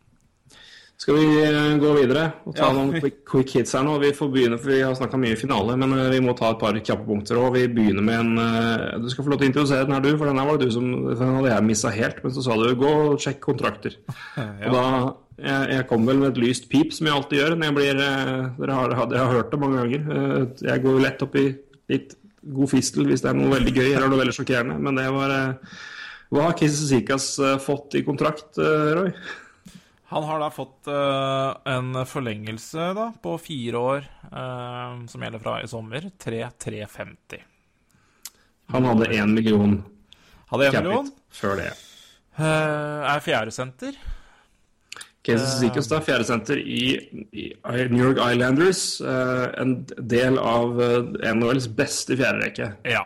[1.01, 2.73] Skal vi eh, gå videre og ta Ja.
[2.77, 3.95] noen quick, quick hits her nå?
[4.03, 6.51] Vi får begynne, for vi har snakka mye i finale, men eh, vi må ta
[6.51, 7.39] et par kjappe punkter.
[7.41, 7.55] òg.
[7.55, 10.11] vi begynner med en eh, Du skal få lov til å introdusere den her, du,
[10.19, 12.21] for den her var det du som Den hadde jeg missa helt.
[12.23, 13.97] Men så sa du gå og sjekk kontrakter.
[14.37, 14.85] Og da
[15.41, 18.01] jeg, jeg kom vel med et lyst pip, som jeg alltid gjør når jeg blir
[18.61, 20.55] Dere har, dere har hørt det mange ganger.
[20.61, 21.47] Jeg går lett opp i
[21.89, 22.13] litt
[22.45, 24.77] god fistel hvis det er noe veldig gøy eller noe veldig sjokkerende.
[24.77, 25.33] Men det var
[26.29, 29.09] Hva har Kisikas fått i kontrakt, Roy?
[30.11, 35.53] Han har da fått uh, en forlengelse da, på fire år, uh, som gjelder fra
[35.63, 36.09] i sommer.
[36.19, 37.37] 3-350.
[38.75, 39.77] Han hadde én million
[40.49, 41.07] Hadde én million.
[41.31, 41.69] før det.
[42.35, 44.01] Uh, er fjerdesenter.
[45.23, 46.83] Casey Zikas, da, fjerdesenter i,
[47.31, 47.45] i
[47.93, 48.83] New York Islanders.
[48.99, 49.77] en
[50.11, 52.73] del av NHLs beste fjerderekke.
[52.83, 53.05] Ja.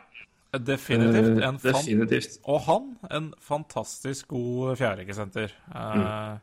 [0.57, 1.61] Definitivt.
[1.61, 2.39] Definitivt.
[2.49, 5.53] og han, en fantastisk god fjerderekkesenter.
[5.69, 6.41] Uh,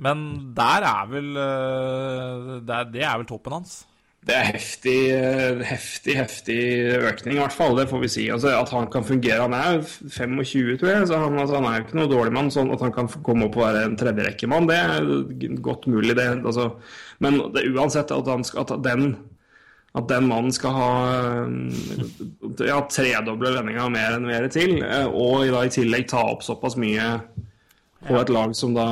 [0.00, 0.26] Men
[0.56, 3.82] der er vel der, det, er, vel toppen hans.
[4.20, 6.58] Det er heftig, eh, heftig, heftig
[7.08, 7.72] økning, i hvert fall.
[7.78, 8.26] Det får vi si.
[8.28, 11.78] Altså, at han kan fungere Han er 25, tror jeg, så han, altså, han er
[11.78, 12.52] jo ikke noe dårlig mann.
[12.52, 16.28] Sånn at han kan komme opp og være en tredjerekkemann, det er godt mulig, det.
[16.44, 16.68] Altså.
[17.24, 19.14] Men det, uansett at, han at den
[19.98, 20.90] at den mannen skal ha
[21.42, 21.72] øh,
[22.62, 24.76] ja, tredoble lønninga mer enn mer til,
[25.08, 27.08] og da, i tillegg ta opp såpass mye
[28.00, 28.84] på et lag som da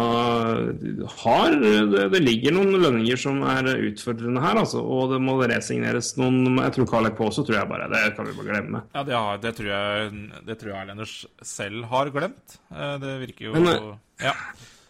[1.22, 4.82] har Det, det ligger noen lønninger som er utfordrende her, altså.
[4.84, 7.88] Og det må resigneres noen Jeg tror Karlek på også, tror jeg bare.
[7.92, 8.82] Det kan vi bare glemme.
[8.94, 10.10] Ja, det, har, det tror jeg
[10.48, 11.14] Det tror jeg Islanders
[11.54, 12.58] selv har glemt.
[12.72, 14.34] Eh, Det virker jo Men, eh, Ja.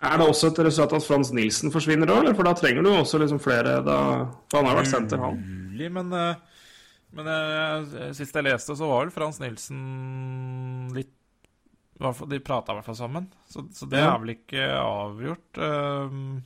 [0.01, 2.35] Er det også et resultat at Frans Nilsen forsvinner da, eller?
[2.39, 3.97] For da trenger du også liksom flere da
[4.51, 5.39] For han har vært senter, han.
[5.43, 6.35] mulig, men, eh,
[7.19, 11.11] men sist jeg leste, så var vel Frans Nilsen litt
[11.99, 14.13] De prata i hvert fall sammen, så, så det Ja.
[14.15, 15.59] er vel ikke avgjort.
[15.59, 16.43] ehm.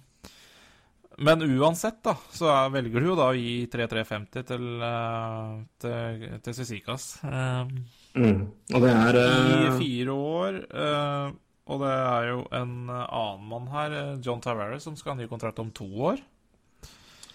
[1.18, 5.50] Men uansett, da, så er, velger du jo da å gi 3350 til, eh,
[5.84, 7.18] til, til Cicicas.
[7.24, 7.82] ehm,
[8.14, 8.42] Mm.
[8.74, 10.56] Og det er I eh, fire år.
[10.68, 11.30] eh,
[11.72, 15.22] og det er jo en eh, annen mann her, eh, John Tavares, som skal ha
[15.22, 16.18] ny kontrakt om to år.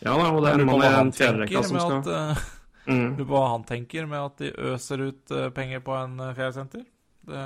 [0.06, 2.44] Ja da, og det er en mann i en fjerderekka som skal at eh,
[2.94, 3.16] mm.
[3.18, 6.86] Lurer på hva han tenker med at de øser ut eh, penger på en fjerdesenter.
[7.26, 7.42] Det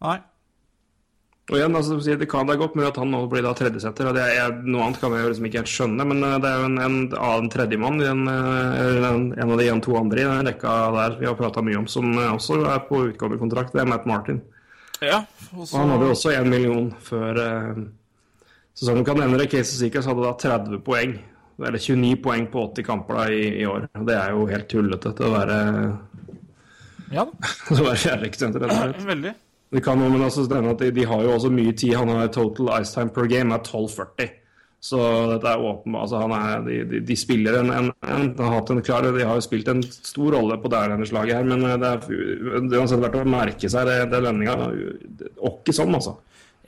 [0.00, 0.18] Nei.
[1.50, 4.06] Og igjen, altså, Det kan da gå godt mulig at han nå blir da tredjesetter.
[4.06, 6.50] og det er, Noe annet kan jeg jo liksom ikke helt skjønne, men eh, det
[6.50, 10.22] er jo en, en annen tredjemann, en, eh, en, en av de en, to andre
[10.22, 13.40] i den rekka der vi har prata mye om, som eh, også er på utgående
[13.42, 13.74] kontrakt.
[13.74, 14.38] Det er Matt Martin.
[15.02, 15.24] Ja,
[15.56, 17.82] og Og han hadde også én million før eh,
[18.78, 19.04] sesongen.
[19.08, 19.48] Kan endre.
[19.50, 21.18] Casey Seekers hadde da 30 poeng.
[21.60, 23.88] Eller 29 poeng på 80 kamper da i, i år.
[23.98, 25.58] Og Det er jo helt tullete til å være,
[27.10, 27.24] Ja
[27.66, 28.62] til å være fjerderekkesenter.
[28.64, 29.08] rett og slett.
[29.10, 29.34] veldig.
[29.70, 31.94] Det kan jo, men altså, denne, at de, de har jo også mye tid.
[31.94, 34.36] Han har total ice time per game er 12,40.
[34.80, 34.98] Så
[35.28, 38.70] dette er åpenbart altså, han er, de, de, de spiller en, en, en har hatt
[38.72, 41.90] en klar De har jo spilt en stor rolle på Dærlanders-laget her, men eh, det
[41.90, 44.56] er uansett verdt å merke seg det, det lønninga.
[45.36, 46.16] Og ikke sånn, altså.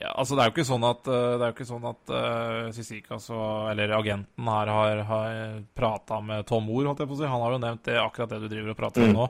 [0.03, 2.13] Ja, altså Det er jo ikke sånn at, eh, det er jo ikke sånn at
[2.13, 5.37] uh, Sisikas og, eller agenten her har, har
[5.73, 7.29] prata med Tom Moore, holdt jeg på å si.
[7.33, 9.29] Han har jo nevnt det, akkurat det du driver og prater om nå.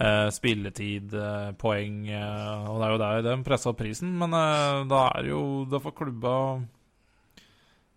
[0.00, 4.32] Eh, spilletid, eh, poeng eh, Og det er jo der de pressa opp prisen, men
[4.88, 6.32] da er jo Da får klubba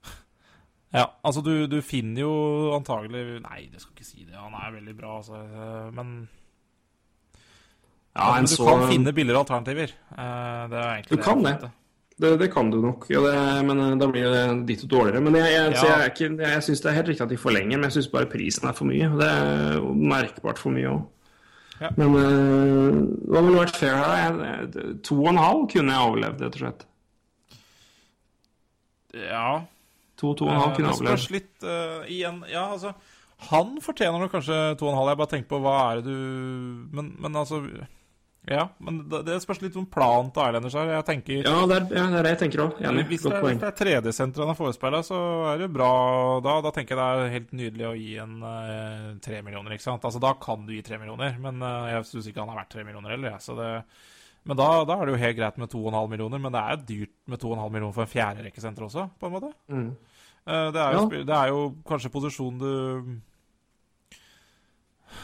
[0.99, 2.33] Ja, altså du, du finner jo
[2.75, 4.35] antagelig Nei, det skal ikke si det.
[4.35, 5.39] Han er veldig bra, altså.
[5.95, 6.27] Men
[8.15, 9.91] Ja, men du så- kan finne billigere alternativer.
[10.17, 11.71] Eh, det er egentlig Du kan det.
[12.19, 15.19] Det, det kan du nok, ja, det, men da blir det ditt og dårligere.
[15.21, 15.97] Men jeg, jeg, Ja.
[16.07, 18.69] jeg, jeg, syns det er helt riktig at de forlenger, men jeg syns bare prisen
[18.69, 19.09] er for mye.
[19.19, 21.01] Det er merkbart for mye òg.
[21.81, 21.89] Ja.
[21.97, 22.25] Men det
[23.29, 24.37] hva ville vært fair her?
[24.45, 26.85] Jeg- To og en halv kunne jeg overlevd, rett og slett.
[29.15, 29.47] Ja.
[30.19, 31.31] To, to og en halv Eh, kunne jeg overlevd.
[31.31, 32.93] litt uh, igjen Ja, altså
[33.51, 35.09] Han fortjener nok kanskje to og en halv.
[35.11, 37.59] Jeg bare tenker på hva er det du Men, men altså
[38.47, 40.91] Ja, men det, spørs litt om planen til Islanders her.
[40.93, 42.81] Jeg tenker Ja, det er, ja, det er det jeg tenker òg.
[43.09, 45.19] Hvis det er, er tredjesenteret han har forespeila, så
[45.53, 45.89] er det bra
[46.45, 46.55] da.
[46.65, 48.35] Da tenker jeg det er helt nydelig å gi en
[49.25, 50.05] tre uh, millioner, ikke sant.
[50.05, 52.73] Altså Da kan du gi tre millioner, men uh, jeg syns ikke han er verdt
[52.75, 53.45] tre millioner heller, jeg.
[53.47, 53.69] Så det
[54.45, 57.15] Men da, da er det jo helt greit med 2,5 millioner, men det er dyrt
[57.25, 59.49] med 2,5 millioner for en fjerderekkesenter også, på en måte.
[60.45, 61.23] Eh, Det, er jo, Ja.
[61.25, 63.21] det er jo kanskje posisjonen du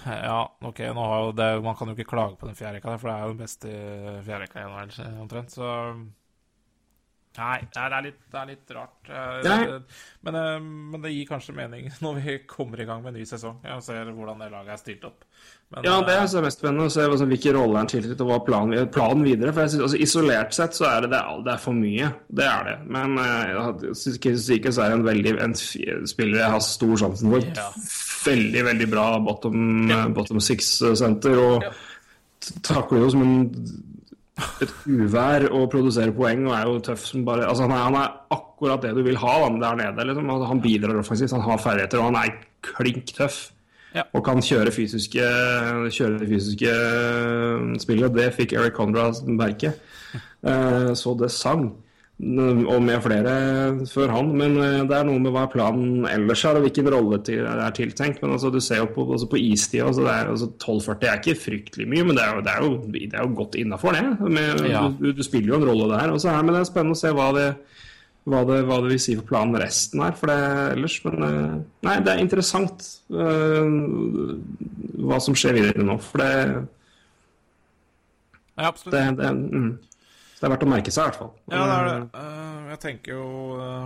[0.05, 0.79] Ja, OK,
[1.37, 3.41] det, man kan jo ikke klage på den fjerderekka, der, for det er jo den
[3.43, 3.73] beste
[4.25, 5.51] fjerderekka i NHL, omtrent.
[5.51, 5.67] Så
[7.37, 9.07] Nei, det er litt, det er litt rart.
[9.07, 9.83] Eh, det-
[10.21, 13.25] Men, eh, men det gir kanskje mening når vi kommer i gang med en ny
[13.25, 13.61] sesong.
[13.73, 15.23] og ser hvordan det laget er stilt opp.
[15.71, 18.19] Men, Ja, det eh, er så mest spennende å se altså, hvilke roller han tilknyttet,
[18.19, 19.53] og hva planen, planen videre.
[19.53, 22.09] For jeg synes, altså, Isolert sett så er det, det, er, det er for mye.
[22.41, 22.75] Det er det.
[22.91, 27.47] Men uh, Kisikes er en veldig en spiller jeg har stor sjansen for.
[27.47, 27.69] Ja.
[28.25, 30.01] Veldig, veldig bra bottom, ja.
[30.09, 31.39] bottom six-senter.
[31.39, 31.71] Og Ja.
[32.67, 33.41] takler jo som en,
[34.61, 37.95] et uvær og produserer poeng og er jo tøff som bare Altså, han er, han
[38.01, 40.05] er akkurat det du vil ha da, der nede.
[40.07, 40.29] Liksom.
[40.29, 43.49] Altså, Han bidrar offensivt, han har ferdigheter, og han er klink tøff
[43.93, 44.03] Ja.
[44.15, 45.19] og kan kjøre fysiske,
[45.91, 48.13] kjøre det fysiske eh, spillet.
[48.15, 49.73] Det fikk Eric Conrad merke.
[50.43, 51.73] Eh, Så det sang.
[52.21, 53.31] Og med flere
[53.89, 54.27] før han.
[54.37, 57.73] Men eh, det er noe med hva planen ellers er, og hvilken rolle det er
[57.77, 58.21] tiltenkt.
[58.21, 61.21] Men altså, du ser jo på, altså på istida altså, det er, altså 1240 er
[61.21, 63.97] ikke fryktelig mye, men det er jo, det er jo, det er jo godt innafor,
[63.97, 64.29] det.
[64.37, 64.85] Med, Ja.
[64.99, 66.13] du, du spiller jo en rolle der.
[66.13, 67.47] Og så er, men det er spennende å se hva det
[68.29, 70.37] hva det, hva det vil si for planen resten her, for det
[70.75, 70.97] ellers.
[71.07, 71.55] Men eh,
[71.87, 73.65] nei, det er interessant uh,
[75.01, 75.97] hva som skjer videre nå.
[76.05, 76.35] For det,
[78.59, 78.93] ja, absolutt.
[78.93, 79.71] det, det, mm.
[80.41, 81.33] Det er verdt å merke seg, i hvert fall.
[81.53, 81.97] Ja, det er det.
[82.17, 83.25] Eh, jeg tenker jo
[83.61, 83.83] eh,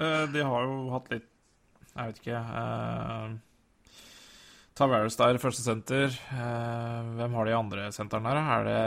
[0.00, 1.26] eh, De har jo hatt litt
[1.92, 2.38] Jeg vet ikke
[4.72, 6.14] Tavares der, første senter.
[6.32, 8.40] Eh, hvem har de andre senterne her?
[8.56, 8.80] Er det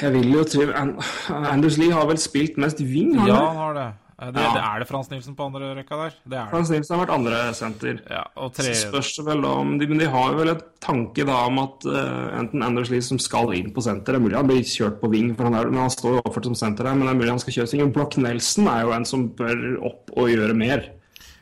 [0.00, 3.14] Jeg vil jo tro Anders Lee har vel spilt mest wing?
[3.20, 3.88] han Ja, han har det.
[4.20, 6.16] Det, det er det Frans Nilsen på andre rekka der?
[6.20, 6.42] Det det.
[6.50, 8.00] Frans Nilsen har vært andre senter.
[8.10, 10.60] Ja, og Så tre spørs det vel om de, Men de har jo vel en
[10.84, 14.24] tanke da om at uh, enten Anders Lee som skal inn på senter Det er
[14.26, 16.58] mulig han blir kjørt på wing, for han, er, men han står jo oppført som
[16.58, 16.98] senter her.
[17.00, 17.92] Men det er mulig han skal kjøres inn.
[17.96, 20.90] Brock Nelson er jo en som bør opp og gjøre mer.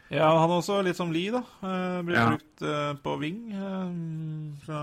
[0.09, 1.43] Ja, han er også litt som Lie, da.
[1.61, 2.29] Uh, blir Ja.
[2.31, 3.43] brukt uh, på wing.
[3.53, 4.79] Uh, så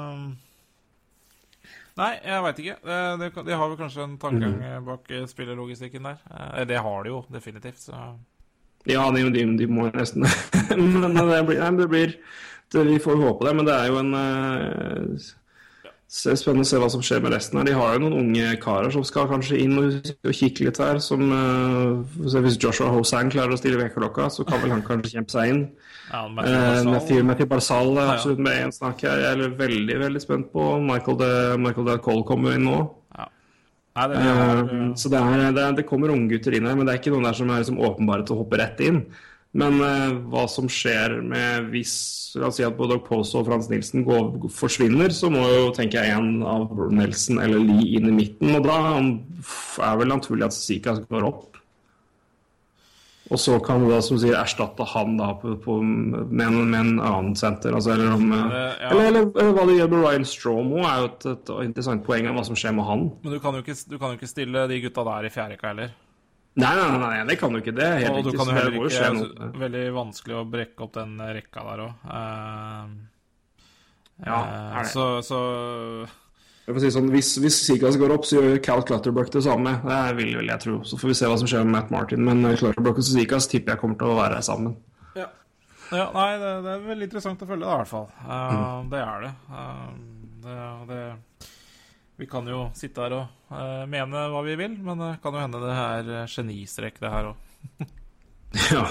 [1.95, 2.75] Nei, jeg veit ikke.
[3.21, 6.17] De, de har vel kanskje en tankegang eh, bak eh, spillerlogistikken der.
[6.27, 7.79] Eh, det har de jo definitivt.
[7.87, 8.01] Så
[8.85, 10.27] Ja, de, de, de må nesten
[10.75, 12.11] Men det blir, nei, det blir
[12.73, 14.11] det, Vi får håpe det, men det er jo en
[16.15, 17.65] så det er Spennende å se hva som skjer med resten her.
[17.67, 21.01] De har jo noen unge karer som skal kanskje inn og, og kikke litt her.
[21.03, 22.05] Som, uh,
[22.45, 25.65] hvis Joshua Hosang klarer å stille vekkerklokka, så kan vel han kanskje kjempe seg inn.
[26.07, 28.13] ja, Matthew Matthew, Barzal- er Ja, ja.
[28.15, 29.19] absolutt med i en snakk her.
[29.25, 31.31] Jeg er veldig veldig spent på Michael De,
[31.65, 32.79] Michael De Cole kommer inn nå.
[33.95, 36.95] Nei, det, er, Eh, så det, er, det, det kommer unggutter inn her, men det
[36.95, 39.05] er ikke noen der som er liksom åpenbare til å hoppe rett inn.
[39.55, 41.95] Men eh, hva som skjer med hvis
[42.35, 46.03] La oss si at både Poso og Frans Nilsen går, forsvinner, så må jo tenker
[46.03, 48.51] jeg en av Nelson eller Lee inn i midten.
[48.57, 48.75] Og da
[49.87, 51.51] er vel naturlig at Sika går opp.
[53.31, 56.79] Og så kan du da, som sier, erstatte han da på, på, med, en, med
[56.81, 57.73] en annen senter.
[57.73, 58.89] Altså, eller, om, eh, Det- ja.
[58.91, 62.27] eller, eller eller, hva de gjør med Ryan Stromo, er jo et, et interessant poeng
[62.29, 63.07] av hva som skjer med han.
[63.23, 65.71] Men du kan, ikke, du kan jo ikke stille de gutta der i fjerde rekka
[65.71, 65.95] heller.
[66.55, 67.73] Nei, nei, nei, nei, det kan du ikke.
[67.75, 69.55] Det er helt Og du kan jo det heller ikke det er.
[69.65, 72.05] Veldig vanskelig å brekke opp den rekka der òg.
[74.23, 74.91] Ja, er det.
[74.93, 75.39] Så, så
[76.65, 79.75] Jeg får si sånn, hvis, hvis Sigas går opp, så gjør Cal Clutterbuck det samme.
[79.83, 80.79] Det vil vel jeg tro.
[80.87, 82.23] Så får vi se hva som skjer med Matt Martin.
[82.25, 84.77] Men eh, Clutterbuck og Sigas tipper jeg kommer til å være sammen.
[85.93, 88.07] Ja, nei, det, det er veldig interessant å følge, da, i hvert fall.
[88.25, 88.87] Uh, Mm.
[88.89, 89.33] Det er det.
[89.51, 89.89] Uh,
[90.45, 90.55] det,
[90.89, 91.03] det.
[92.15, 95.43] Vi kan jo sitte her og uh, mene hva vi vil, men det kan jo
[95.43, 97.85] hende det er uh, genistrek, det her òg.
[98.71, 98.85] Ja.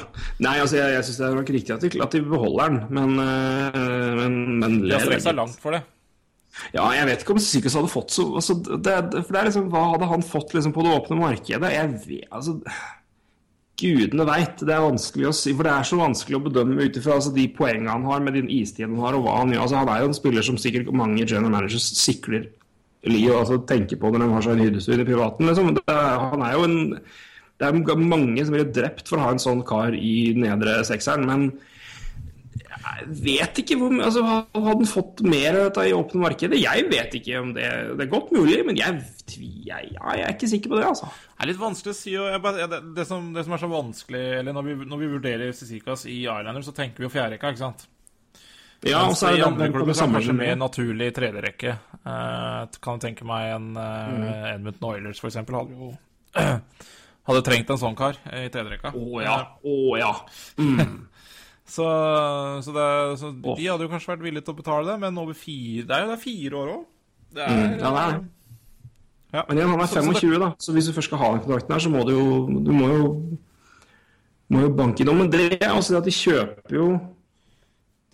[0.45, 2.83] Nei, altså, jeg, jeg syns det er nok riktig at de, at de beholder den,
[2.93, 5.81] men, uh, men, men De har strekt seg langt for det.
[6.75, 9.71] Ja, jeg vet ikke om Sigas hadde fått så altså, det, For det er liksom
[9.73, 11.71] Hva hadde han fått liksom på det åpne markedet?
[11.75, 12.61] Jeg vet Altså
[13.81, 14.61] Gudene veit.
[14.63, 17.33] Det er vanskelig å si, for det er så vanskelig å bedømme ut ifra altså,
[17.35, 19.65] de poengene han har med den istiden han har, og hva han gjør.
[19.65, 22.47] Altså, han er jo en spiller som sikkert mange general managers sikler
[23.11, 25.51] li og altså, tenker på når de har seg en hyrdestue i privaten.
[25.51, 25.71] Liksom.
[25.79, 26.81] Det han er jo en
[27.55, 31.27] Det er mange som blir drept for å ha en sånn kar i nedre sekseren,
[31.29, 31.53] men
[32.85, 36.61] jeg vet ikke hvor altså, Hadde han fått mer av dette i åpne markedet?
[36.61, 38.99] Jeg vet ikke om det Det er godt mulig, men jeg,
[39.39, 41.09] jeg, jeg er ikke sikker på det, altså.
[41.09, 42.15] Det er litt vanskelig å si.
[42.45, 45.57] Bare, det, det, som, det som er så vanskelig Eller når vi, når vi vurderer
[45.57, 47.87] Sisikas i Islander, så tenker vi jo fjerderekka, ikke sant?
[48.85, 51.77] Ja, og så er det andre den klubber du er kanskje mer naturlig tredjerekke.
[52.05, 54.25] Uh, kan tenke meg en uh, Mm.
[54.55, 55.95] Edmundton Oilers, for eksempel, hadde jo
[57.27, 58.91] Hadde trengt en sånn kar i tredjerekka.
[58.93, 59.37] Å ja.
[59.65, 60.13] Å ja.
[61.65, 61.85] Så,
[62.63, 62.87] så, det,
[63.19, 65.95] så de hadde jo kanskje vært villige til å betale det, men over fire Det
[65.97, 66.83] er jo det er fire år òg.
[67.35, 68.19] Det er, Mm, ja, det er.
[69.35, 69.45] Ja.
[69.49, 71.31] Men igjen, han er Så- så det- 25, da, så hvis du først skal ha
[71.33, 73.39] den kontrakten her, så må du jo Du må jo,
[74.53, 75.17] må jo banke innom.
[75.25, 77.01] Men det er også det at de kjøper jo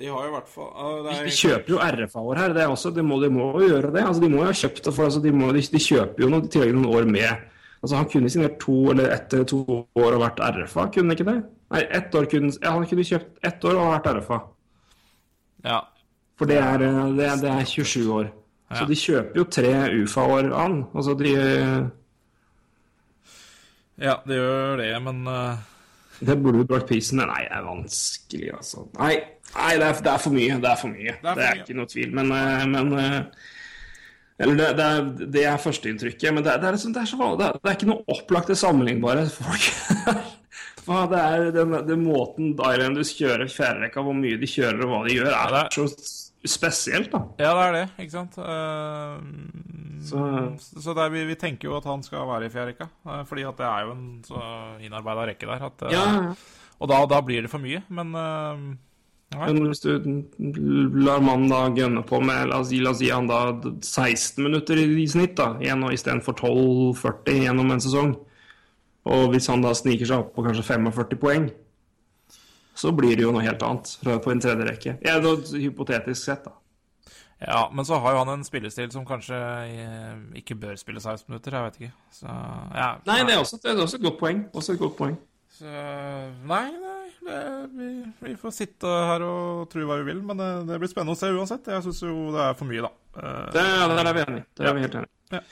[0.00, 2.52] De har jo i hvert fall ja, det er- De kjøper jo RFA-år her.
[2.56, 4.02] Det er også, de, må, de må jo gjøre det.
[4.06, 6.30] Altså, de må jo ha kjøpt det, for altså, de, må, de, de kjøper jo
[6.32, 7.46] noe, i tillegg noen år med.
[7.82, 9.60] Altså, han kunne signert to eller ett eller to
[9.96, 11.36] år og vært RFA, kunne han ikke det?
[11.70, 14.40] Nei, ett år kunne, ja, han kunne kjøpt ett år og vært RFA.
[15.68, 15.78] Ja.
[16.40, 18.32] For det er, eh, det er, det er 27 år.
[18.72, 19.70] Så de kjøper jo tre
[20.00, 20.76] UFA-år an.
[20.94, 21.32] Altså, de
[24.00, 25.56] ja, de gjør det, men eh,
[26.20, 28.84] Det burde du brakt prisen men Nei, det er vanskelig, altså.
[28.98, 29.14] Nei,
[29.54, 30.58] nei det, er, det er for mye.
[30.60, 31.14] Det er for mye.
[31.22, 31.62] Det er, for mye.
[31.64, 32.12] ikke noe tvil.
[32.18, 33.20] Men, eh, men eh,
[34.40, 36.34] Eller det, det, er, det er førsteinntrykket.
[36.36, 38.04] Men det, er- det, er liksom, det, er så, det, er, det er ikke noe
[38.16, 39.70] opplagte sammenlignbare folk.
[40.90, 45.12] Det er den, den måten Islanders kjører fjerderekka, hvor mye de kjører og hva de
[45.20, 45.84] gjør, er det er- så
[46.46, 47.24] spesielt, da.
[47.38, 48.38] Ja, det er det, ikke sant?
[48.38, 49.20] Uh,
[50.00, 50.20] Så
[50.80, 53.24] så det er, vi, vi tenker jo at han skal være i fjerde rekka, eh,
[53.28, 54.44] fordi at det er jo en så
[54.80, 55.66] innarbeida rekke der.
[55.68, 56.06] At, uh, ja,
[56.80, 58.70] Og da, da blir det for mye, men eh.
[59.30, 59.92] Men hvis du
[61.06, 64.80] lar mannen da gønne på med La oss la oss si han da 16 minutter
[64.80, 68.16] i, i snitt, da, istedenfor 12-40 gjennom en sesong.
[69.06, 71.46] Og hvis han da sniker seg opp på kanskje 45 poeng,
[72.80, 74.96] så blir det jo noe helt annet på en tredje rekke.
[75.04, 76.56] Ja, da, hypotetisk sett, da.
[77.40, 81.24] Ja, men så har jo han en spillestil som kanskje eh, ikke bør spille 16
[81.30, 81.92] minutter, jeg vet ikke.
[82.12, 82.90] Så ja.
[83.08, 84.42] Nei, det er også, det er også et godt poeng.
[84.52, 85.16] Også et godt poeng.
[85.56, 85.70] Så,
[86.48, 87.38] nei, nei det,
[87.76, 87.88] vi,
[88.26, 91.20] vi får sitte her og tro hva vi vil, men det, det blir spennende å
[91.20, 91.72] se uansett.
[91.72, 92.92] Jeg syns jo det er for mye, da.
[93.56, 93.66] Det,
[93.96, 94.46] der er vi enig i.
[94.60, 95.14] Det er vi helt enige.
[95.36, 95.42] Ja.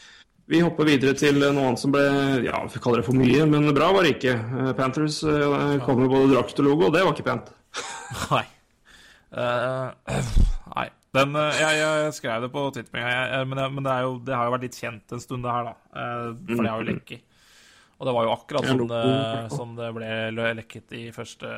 [0.48, 2.02] Vi hopper videre til noe annet som ble
[2.46, 4.32] Ja, vi kaller det for mye, men bra var det ikke.
[4.32, 7.50] Eh, Panthers eh, kom med både drakt og logo, og det var ikke pent.
[8.32, 8.46] Nei.
[9.28, 9.92] Uh,
[10.72, 10.86] nei.
[11.12, 14.64] Den, jeg, jeg skrev det på Twitter, men, men det, jo, det har jo vært
[14.64, 16.06] litt kjent en stund, det her, da.
[16.48, 17.26] For det har jo lekket.
[17.98, 20.10] Og det var jo akkurat sånn det, i som det ble
[20.56, 21.50] lekket i første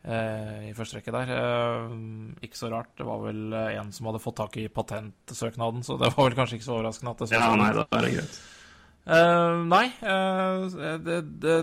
[0.00, 1.32] I første rekke der.
[1.34, 1.90] Eh,
[2.46, 2.92] ikke så rart.
[2.96, 6.38] Det var vel eh, en som hadde fått tak i patentsøknaden, så det var vel
[6.38, 8.40] kanskje ikke så overraskende at det så Ja, sånn ut.
[9.08, 10.66] Eh, nei, uh,
[11.00, 11.54] det, det,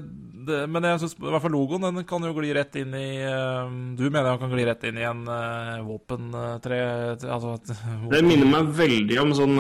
[0.48, 3.22] det, men jeg syns i hvert fall logoen den kan jo gli rett inn i
[3.22, 6.80] uh, Du mener han kan gli rett inn i en uh, våpentre
[7.14, 7.70] Altså et
[8.10, 9.56] Det minner meg veldig om sånn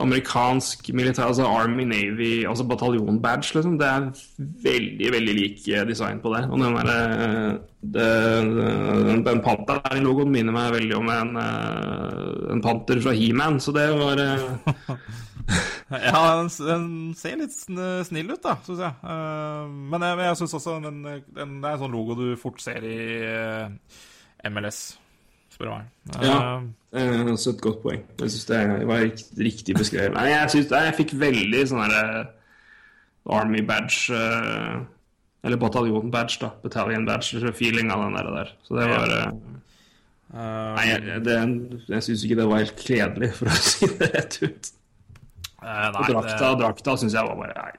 [0.00, 3.76] amerikansk militær, altså Army Navy, altså bataljon-badge, liksom.
[3.80, 4.08] Det er
[4.64, 6.42] veldig, veldig lik design på det.
[6.48, 8.08] Og den der det,
[9.06, 11.32] den, den i logoen minner meg veldig om en,
[12.56, 14.22] en panter fra He-Man, så det var
[15.88, 16.86] Ja, den, den
[17.16, 18.92] ser litt snill ut, da, syns jeg.
[19.08, 22.60] Eh, men jeg, jeg syns også den, den, det er en sånn logo du fort
[22.60, 23.96] ser i eh,
[24.52, 24.82] MLS,
[25.54, 25.88] spør du meg.
[26.18, 26.42] Eh, Ja.
[26.92, 28.04] Det er også et godt poeng.
[28.20, 30.14] Jeg syns det var rikt- riktig beskrevet.
[30.16, 32.22] Nei, jeg, syns jeg fikk veldig sånn herre
[33.28, 34.78] Army badge eh,
[35.44, 36.48] Eller bataljon badge, da.
[36.62, 37.40] Battalion badge.
[37.56, 38.30] Feeling av den der.
[38.38, 38.52] der.
[38.64, 39.26] Så det var eh,
[40.32, 41.36] eh, Nei, jeg, det,
[41.92, 44.72] jeg syns ikke det var helt kledelig, for å si det rett ut.
[45.62, 47.72] Eh, Og drakta, det, drakta syns jeg var bare nei,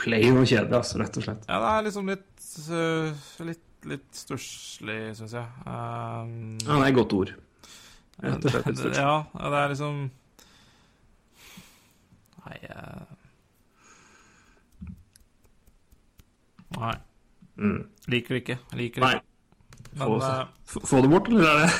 [0.00, 1.44] plain og kjedelig, altså, rett og slett.
[1.48, 5.46] ja, det er liksom litt uh, Litt, litt stusslig, syns jeg.
[5.66, 7.34] Um, Ja, det er et godt ord.
[8.24, 9.00] Rett og slett litt størst.
[9.02, 9.98] Ja, ja, det er liksom
[12.44, 13.12] Nei uh...
[16.74, 16.94] Nei.
[17.56, 17.82] Mm.
[18.10, 18.56] Liker det ikke.
[18.74, 19.26] Liker det ikke.
[19.94, 21.74] Få, Men få- få det bort, eller er det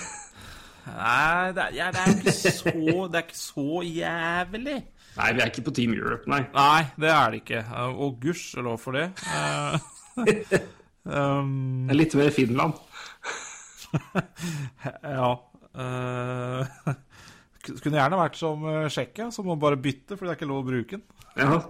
[0.85, 2.73] Nei, det er, ja, det er ikke så
[3.11, 4.77] Det er ikke så jævlig.
[5.15, 6.41] Nei, vi er ikke på Team Europe, nei.
[6.55, 7.61] Nei, det er det ikke.
[7.63, 9.05] Eh, Og gudskjelov for det.
[9.31, 9.77] Eh,
[11.07, 12.81] um, Det er litt mer Finland.
[15.19, 15.31] ja.
[15.75, 16.95] Uh...
[17.65, 20.67] kunne gjerne vært som Tsjekkia, som må bare bytte fordi det er ikke lov å
[20.67, 21.07] bruke den.
[21.39, 21.63] Ja.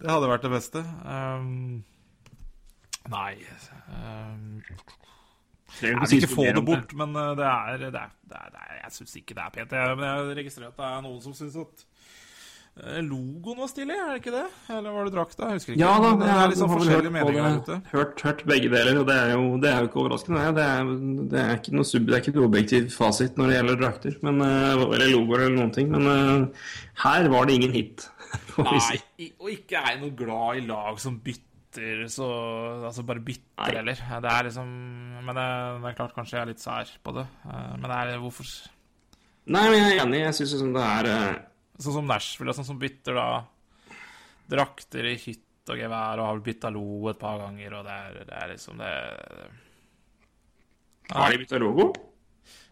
[0.00, 0.82] Det hadde vært det beste.
[1.04, 1.82] Um,
[3.10, 3.34] nei
[3.92, 4.58] um,
[5.80, 8.96] Jeg vil ikke få det bort, men det er, det er, det er, det Jeg
[8.96, 9.78] syns ikke det er pent.
[10.00, 11.86] Men jeg registrerer at det er noen som syns at
[13.04, 14.44] logoen var stilig, er det ikke det?
[14.72, 15.48] Eller var det drakta?
[15.50, 15.82] Jeg husker ikke.
[15.82, 17.76] Ja da, Men det er liksom forskjellige meninger der ute.
[17.92, 20.46] Hørt, hørt begge deler, og det er jo, det er jo ikke overraskende.
[20.56, 20.94] Det er,
[21.34, 24.16] det er ikke noe sub, det er ikke noe objektiv fasit når det gjelder drakter,
[24.26, 25.92] men, eh, eller logoer eller noen ting.
[25.92, 26.66] Men eh,
[27.04, 28.08] her var det ingen hit.
[28.64, 28.98] Nei,
[29.42, 31.48] og ikke er jeg noe glad i lag som bytter
[32.10, 32.26] så
[32.82, 33.98] Altså bare bytter, heller.
[34.24, 34.70] Det er liksom
[35.22, 35.44] Men det,
[35.84, 37.28] det er klart kanskje jeg er litt sær på det.
[37.46, 38.48] Men det er hvorfor
[39.50, 40.20] Nei, men jeg er enig.
[40.24, 41.38] Jeg syns liksom det er eh,
[41.80, 43.28] Sånn som Nashville, sånn som bytter da
[44.50, 48.16] drakter i hytt og gevær og har bytta lo et par ganger, og det er,
[48.26, 48.94] det er liksom det
[51.12, 51.92] Har de bytta logo?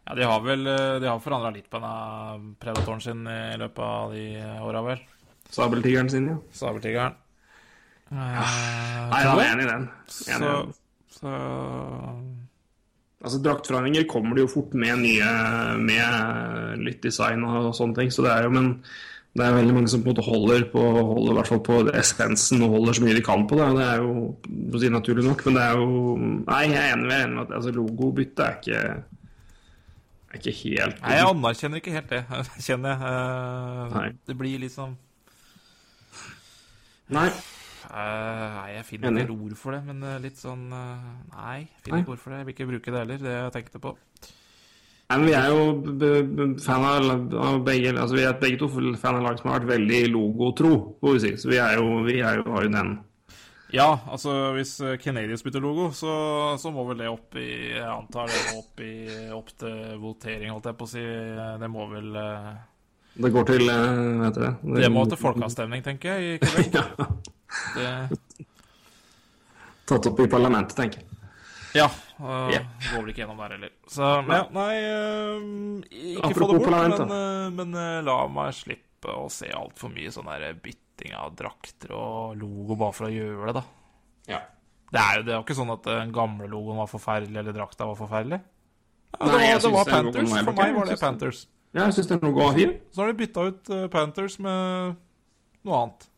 [0.08, 3.84] Ja, de har vel eh, De har forandra litt på denne predatoren sin i løpet
[3.84, 4.26] av de
[4.64, 5.06] åra, vel.
[5.52, 6.36] Sabeltigeren sin, ja.
[6.52, 7.16] Sabeltigeren.
[8.08, 8.44] Ja.
[9.12, 9.88] Nei, jeg er enig i den.
[10.32, 10.76] Enig så, den.
[11.12, 11.32] så
[13.18, 15.30] Altså, Draktforhandlinger kommer det jo fort med nye
[15.82, 18.12] Med litt design og sånne ting.
[18.14, 18.72] Så det er jo, men
[19.38, 21.80] det er veldig mange som på en måte holder på holder i hvert fall på
[21.98, 23.66] essensen og holder så mye de kan på det.
[23.66, 24.14] og Det er jo
[24.70, 25.92] på å si naturlig nok, men det er jo
[26.22, 28.80] Nei, jeg er enig, jeg er enig med at altså, logobytte er ikke
[30.28, 32.22] er ikke helt Nei, jeg anerkjenner ikke helt det,
[32.66, 32.98] kjenner jeg.
[33.92, 34.96] Uh, Det blir liksom
[37.14, 37.30] Nei.
[37.90, 41.84] Eh, Nei, jeg finner ikke ord for det, men eh, litt sånn eh, Nei, jeg
[41.86, 42.40] finner ikke ord for det.
[42.40, 43.94] Jeg vil ikke bruke det heller, det jeg tenkte på.
[45.08, 49.24] Nei, men Vi er jo fan av, begge altså Vi er begge to fan av
[49.24, 51.34] lag som har vært veldig logotro, får vi si.
[51.40, 52.92] Så vi er jo, vi er jo, har jo den
[53.72, 56.12] Ja, altså hvis Canadians Canadiens bytter logo, så,
[56.60, 58.92] så må vel det opp i Jeg antar det må opp, i,
[59.38, 61.08] opp til votering, holdt jeg på å si.
[61.64, 62.12] Det må vel
[63.16, 64.54] Det går til vet Hva heter det?
[64.84, 67.28] Det må til folkeavstemning, tenker jeg, i Quebec.
[67.76, 68.46] Det,
[69.88, 71.08] Tatt opp i parlamentet, tenker jeg.
[71.78, 71.88] ja.
[72.18, 72.64] Uh, yeah.
[72.90, 73.72] Går vel ikke gjennom der heller.
[73.86, 75.36] Så ja, nei uh,
[76.18, 80.10] Ikke få det bort, men, uh, men uh, la meg slippe å se altfor mye
[80.12, 83.64] sånn der bytting av drakter og logo bare for å gjøre det, da.
[84.34, 84.42] Ja.
[84.90, 87.86] Det er jo det er ikke sånn at den gamle logoen var forferdelig, eller drakta
[87.88, 88.42] var forferdelig.
[89.14, 90.34] Ja, Nei, det var, jeg det var Panthers.
[90.34, 91.46] For meg var det Panthers.
[91.70, 92.76] Ja, jeg syns den logoen var fin.
[92.92, 94.98] Så har de bytta ut Panthers med
[95.68, 96.08] noe annet.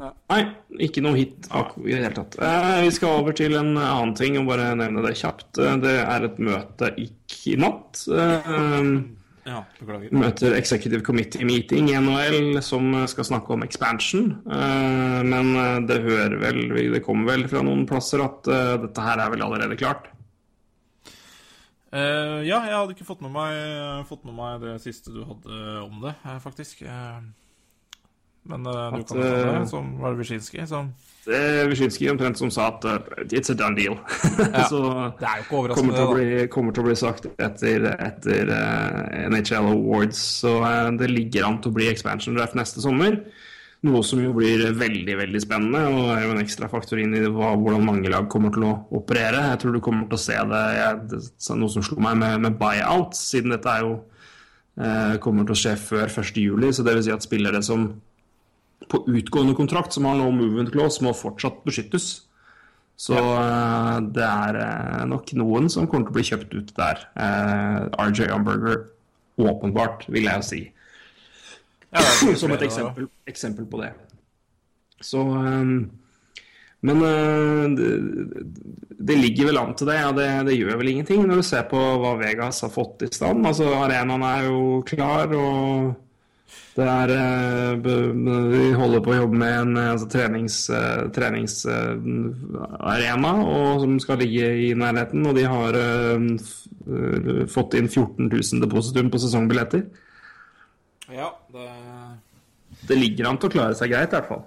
[0.00, 0.40] Nei,
[0.80, 2.36] ikke noe hit ak- i det hele tatt.
[2.40, 5.58] Eh, vi skal over til en annen ting og bare nevne det kjapt.
[5.60, 8.06] Eh, Det er et møte i natt.
[8.08, 9.16] Eh,
[9.50, 9.64] Ja,
[10.12, 14.38] møter Executive Committee Meeting i NHL som skal snakke om expansion.
[14.46, 19.00] Eh, men eh, det hører vel Det kommer vel fra noen plasser at eh, dette
[19.00, 20.06] her er vel allerede klart.
[21.92, 25.82] Eh, ja, jeg hadde ikke fått med, meg, fått med meg det siste du hadde
[25.82, 26.82] om det, faktisk.
[26.86, 27.20] Eh,
[28.48, 30.92] men eh, du At, kan jo ta eh, det, som var det Wyszynski, som
[31.26, 32.96] Det er Wyszynski omtrent som sa at uh,
[33.28, 33.98] it's a done deal.
[34.72, 34.80] Så
[35.20, 37.86] Det er jo ikke kommer overraskende, til, å bli, kommer til å bli sagt etter,
[37.92, 40.24] etter uh, NHL Awards.
[40.40, 40.56] Så
[40.96, 43.20] det ligger an til å bli expansion draft neste sommer.
[43.84, 47.22] Noe som jo blir veldig veldig spennende, og er jo en ekstra faktor inn i
[47.24, 49.46] hva, hvordan mange lag kommer til å operere.
[49.54, 51.20] Jeg tror du kommer til å se det, jeg, det
[51.56, 53.94] noe som slo meg med, med buyout, siden dette er jo
[54.76, 56.68] eh, kommer til å skje før 1.7.
[56.76, 57.88] Så det vil si at spillere som
[58.90, 62.10] på utgående kontrakt, som har no movement clause, må fortsatt beskyttes.
[63.00, 67.06] Så eh, det er eh, nok noen som kommer til å bli kjøpt ut der.
[67.16, 67.78] Eh,
[68.10, 68.82] RJ Umberger,
[69.40, 70.60] åpenbart, vil jeg jo si.
[71.88, 72.04] Ja,
[72.42, 73.94] Som et eksempel, eksempel på det.
[75.00, 75.22] Så
[76.84, 77.00] Men
[77.80, 81.64] det, ligger vel an til det, og det, det gjør vel ingenting når du ser
[81.72, 83.48] på hva Vegas har fått i stand.
[83.48, 85.94] Altså, arenaen er jo klar, og
[86.76, 90.06] det er eh, Vi holder på å jobbe med en eh, altså,
[91.14, 93.32] treningsarena
[93.82, 95.80] som skal ligge i nærheten, og de har uh,
[96.86, 99.82] eh, fått inn 14 000 depositum på sesongbilletter.
[101.10, 101.68] Ja, det
[102.86, 104.44] Det ligger an til å klare seg greit, i hvert fall.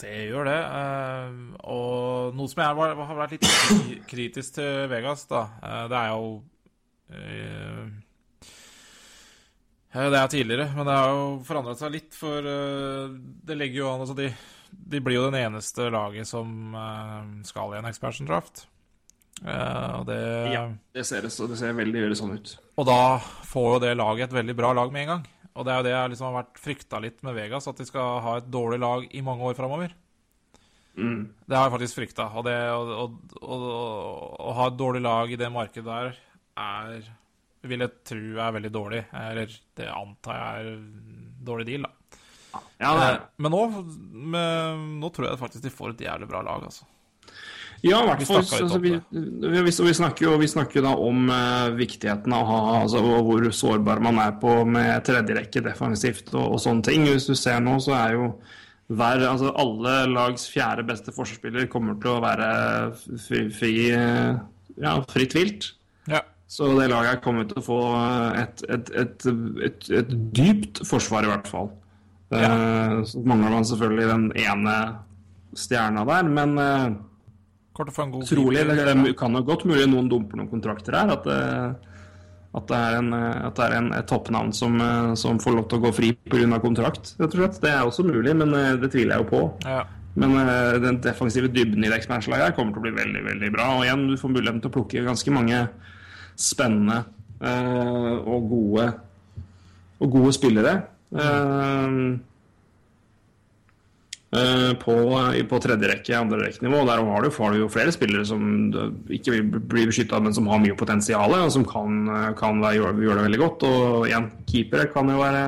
[0.00, 0.60] Det gjør det.
[0.80, 1.28] eh,
[1.68, 3.48] og noe som jeg har vært litt
[4.08, 6.42] kritisk til Vegas, da, eh, det er jo
[7.12, 7.84] eh,
[9.90, 13.14] Det er tidligere, men det har jo forandret seg litt, for eh,
[13.46, 14.28] det legger jo an altså de,
[14.70, 18.68] de blir jo den eneste laget som eh, skal i en expansion draft.
[19.42, 20.20] Eh, og, det,
[20.94, 22.54] Det ser, det ser veldig, veldig sånn ut.
[22.76, 23.02] og da
[23.50, 25.28] får jo det laget et veldig bra lag med en gang.
[25.58, 27.88] Og det er jo det jeg liksom har vært frykta litt med Vegas, at de
[27.88, 29.96] skal ha et dårlig lag i mange år framover.
[30.94, 31.32] Mm.
[31.48, 32.28] Det har jeg faktisk frykta.
[32.38, 33.08] Og det å, å,
[33.42, 33.58] å,
[34.46, 36.14] å ha et dårlig lag i det markedet der
[36.60, 37.10] er
[37.68, 39.02] Vil jeg tro er veldig dårlig.
[39.20, 40.78] Eller det antar jeg er
[41.44, 42.20] dårlig deal, da.
[42.80, 43.18] Ja, det er.
[43.18, 43.64] Eh, Men nå,
[44.32, 46.88] med, nå tror jeg faktisk de får et jævlig bra lag, altså.
[47.80, 48.42] Ja, i hvert fall.
[48.44, 52.48] Altså, vi, vi, vi, vi snakker jo vi snakker da om uh, viktigheten av å
[52.50, 57.06] ha altså, hvor sårbar man er på med tredjerekke defensivt og, og sånne ting.
[57.08, 58.26] Hvis du ser nå, så er jo
[58.90, 62.48] hver, altså alle lags fjerde beste forsvarsspiller kommer til å være
[62.98, 64.40] fri, fri eh,
[64.82, 65.70] ja, fritt vilt.
[66.50, 66.56] Ja.
[66.56, 67.76] Så det laget kommer til å få
[68.34, 69.26] et, et, et,
[69.62, 71.68] et, et dypt forsvar, i hvert fall.
[72.34, 74.74] Eh, Så mangler man selvfølgelig den ene
[75.54, 76.88] stjerna der, men eh,
[77.74, 78.66] god Trolig.
[78.66, 81.14] Det det kan jo godt mulig noen dumper noen kontrakter her.
[81.14, 81.38] At det,
[82.58, 85.68] at det er en, at det er en et toppnavn som, eh, som får lov
[85.70, 86.58] til å gå fri pga.
[86.60, 87.60] kontrakt, rett og slett.
[87.62, 89.42] Det er også mulig, men eh, det tviler jeg jo på.
[89.70, 89.84] Ja.
[90.18, 93.52] Men eh, den defensive dybden i det expansion-laget her kommer til å bli veldig veldig
[93.54, 93.70] bra.
[93.78, 95.62] Og igjen, du får muligheten til å plukke ganske mange
[96.40, 97.02] spennende
[97.44, 98.88] eh, og gode
[100.00, 100.74] og gode spillere.
[101.12, 101.96] Eh,
[104.40, 104.96] eh, på,
[105.50, 106.84] på tredje rekke, andre rekkenivå.
[106.88, 108.42] Der har du, har du jo flere spillere som
[109.12, 112.06] ikke vil bli beskytta, men som har mye potensial, og som kan,
[112.40, 113.68] kan gjøre, gjør det veldig godt.
[113.68, 115.44] Og igjen, keepere kan jo være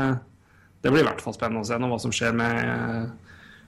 [0.82, 3.12] Det blir i hvert fall spennende å se nå hva som skjer med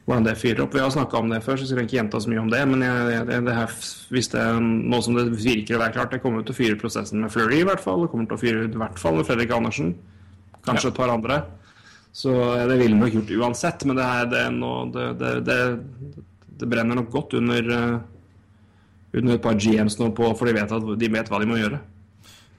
[0.05, 0.75] hvordan det fyrer opp.
[0.77, 2.61] Vi har snakka om det før, så skal jeg ikke gjenta så mye om det.
[2.69, 3.77] Men jeg, jeg, det her,
[4.13, 6.81] hvis det er nå som det virker å være klart, det kommer til å fyre
[6.81, 8.05] prosessen med Fleury i hvert fall.
[8.05, 9.95] Det kommer til å fyre i hvert fall med Fredrik Andersen.
[10.65, 11.41] Kanskje et par andre.
[12.15, 12.31] Så
[12.69, 15.07] det ville nok gjort uansett, men det, her, det, er nå, det,
[15.49, 15.57] det,
[16.61, 17.73] det, brenner nok godt under,
[19.17, 21.59] under et par GMs nå, på, for de vet, at, de vet hva de må
[21.59, 21.81] gjøre.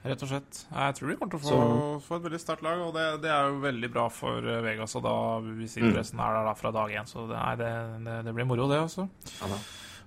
[0.06, 0.60] Rett og slett.
[0.70, 3.32] Jeg tror de kommer til å få, få et veldig sterkt lag, og det, det,
[3.32, 4.94] er jo veldig bra for eh, Vegas.
[4.98, 5.16] Og da,
[5.58, 7.72] hvis interessen er der da fra dag én, så det, nei, det,
[8.28, 9.06] det, blir moro, det også.
[9.40, 9.58] Ja,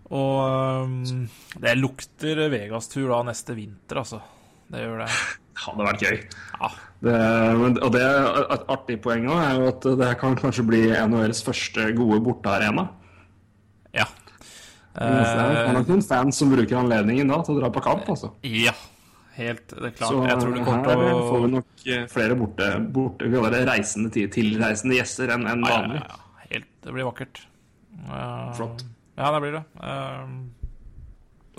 [0.10, 1.26] og um,
[1.62, 4.22] det lukter Vegas-tur da neste vinter, altså.
[4.70, 5.10] Det gjør det.
[5.66, 6.22] Hadde vært gøy.
[6.56, 6.70] Ja.
[7.00, 7.18] Det,
[7.84, 11.89] og det et artig poeng òg er jo at det kan kanskje bli NHLs første
[11.95, 12.89] gode bortearena.
[13.95, 14.08] Ja.
[14.95, 18.34] Det er nok noen fans som bruker anledningen da til å dra på kamp, altså.
[18.43, 18.74] Ja,
[19.40, 20.12] helt det er klart.
[20.12, 22.70] Så jeg tror det kommer til å får vi nok eh, flere borte,
[23.00, 26.00] borte det reisende, tilreisende gjester enn en vanlig.
[26.04, 27.44] Ja, ja, ja, helt, det blir vakkert.
[28.06, 28.86] Uh, Flott.
[29.20, 29.66] Ja, det blir det.
[29.82, 30.60] Uh,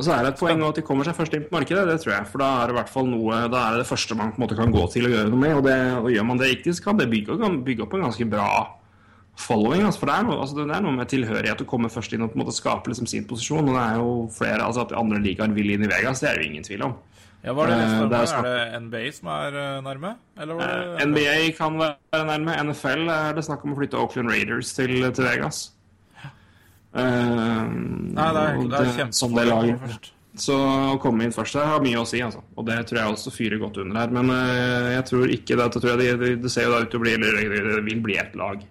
[0.00, 1.98] og så er det et poeng at de kommer seg først inn på markedet, det
[2.00, 2.26] tror jeg.
[2.32, 4.40] For da er det i hvert fall noe, da er det det første man på
[4.40, 5.56] en måte kan gå til å gjøre noe med.
[5.58, 8.06] Og, det, og gjør man det riktig, så kan det bygge, kan bygge opp en
[8.06, 8.46] ganske bra
[9.40, 9.84] following.
[9.84, 12.24] Altså, for det er, noe, altså, det er noe med tilhørighet å komme først inn
[12.24, 13.68] og på en måte skape liksom, sin posisjon.
[13.68, 16.40] Og det er jo flere, altså At andre ligaer vil inn i Vegas, det er
[16.40, 16.96] det jo ingen tvil om.
[17.40, 20.14] Ja, var det, uh, det er, er, det NBA som er uh, nærme?
[20.36, 22.56] Eller var det, uh, NBA kan være nærme.
[22.68, 25.70] NFL er det snakk om å flytte Oakland Raiders til, til Vegas.
[26.90, 27.04] Nei,
[28.14, 30.00] det er, det er kjempespennende.
[30.38, 32.42] Så å komme inn først har mye å si, altså.
[32.54, 34.12] Og det tror jeg også fyrer godt under her.
[34.14, 35.66] Men uh, jeg tror ikke det.
[35.74, 38.20] Tror jeg det, det, ser jo da ut til å bli Eller det vil bli
[38.20, 38.62] ett lag.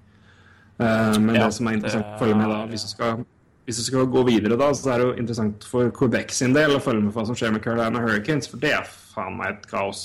[0.80, 3.26] Uh, men ja, det som er interessant å følge med da, hvis du skal
[3.70, 6.74] hvis du skal gå videre, da, så er det jo interessant for Quebec sin del
[6.74, 9.54] å følge med på hva som skjer med Carolina Hurricanes, for det er faen meg
[9.54, 10.04] et kaos.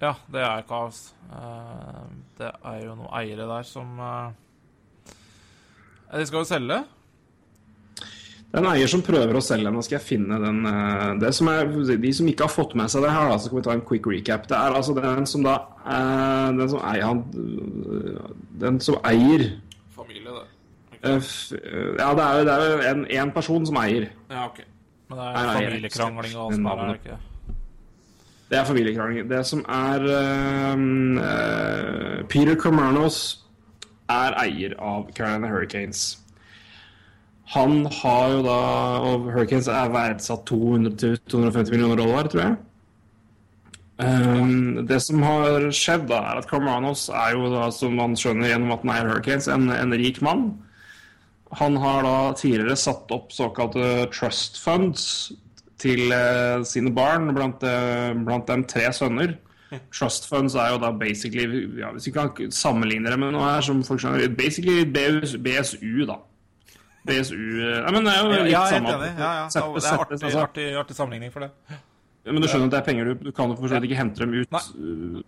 [0.00, 1.02] Ja, det er kaos.
[1.32, 2.04] Uh,
[2.36, 4.00] det er jo noen eiere der som
[6.10, 6.80] De skal jo selge.
[8.50, 9.70] Det er en eier som prøver å selge.
[9.70, 11.68] Nå skal jeg finne den eh, det som er,
[12.02, 14.08] De som ikke har fått med seg det her, så kan vi ta en quick
[14.10, 14.48] recap.
[14.50, 17.20] Det er altså den som da eh, Den som eier
[18.64, 19.46] Den som eier
[21.02, 21.14] det.
[21.98, 24.08] Ja, det er jo, det er jo en, en, person som eier.
[24.30, 24.60] Ja, ok.
[25.10, 27.18] Men det er familiekrangling og som er det ikke
[28.50, 28.58] det?
[28.58, 29.30] er familiekrangling.
[29.30, 30.76] Det som er uh,
[32.28, 33.18] Peter Comernos
[34.10, 36.18] er eier av Carolina Hurricanes.
[37.50, 38.58] Han har jo da
[39.02, 42.56] Og Hurricanes er verdsatt 200-250 millioner dollar, tror jeg.
[44.00, 48.48] Um, det som har skjedd, da, er at Carmanos er jo da, som man skjønner
[48.48, 50.46] gjennom at han er Hurricanes, en, en, rik mann.
[51.58, 55.04] Han har da tidligere satt opp såkalte trust funds
[55.80, 59.34] til uh, sine barn, blant, uh, blant, dem tre sønner.
[59.94, 63.62] Trust funds er jo da basically ja, Hvis vi kan sammenligne det med noe her
[63.62, 66.16] som folk skjønner Basically BSU, da.
[67.06, 68.90] BSU Nei, men det er jo litt ja, samme.
[68.90, 69.44] Ja, ja, ja.
[69.46, 70.42] Det er artig, altså.
[70.42, 71.52] artig, artig sammenligning for det.
[72.26, 74.00] Ja, men du skjønner at det er penger du, du kan for så vidt ikke
[74.02, 74.50] hente dem ut.
[74.58, 75.22] Nei.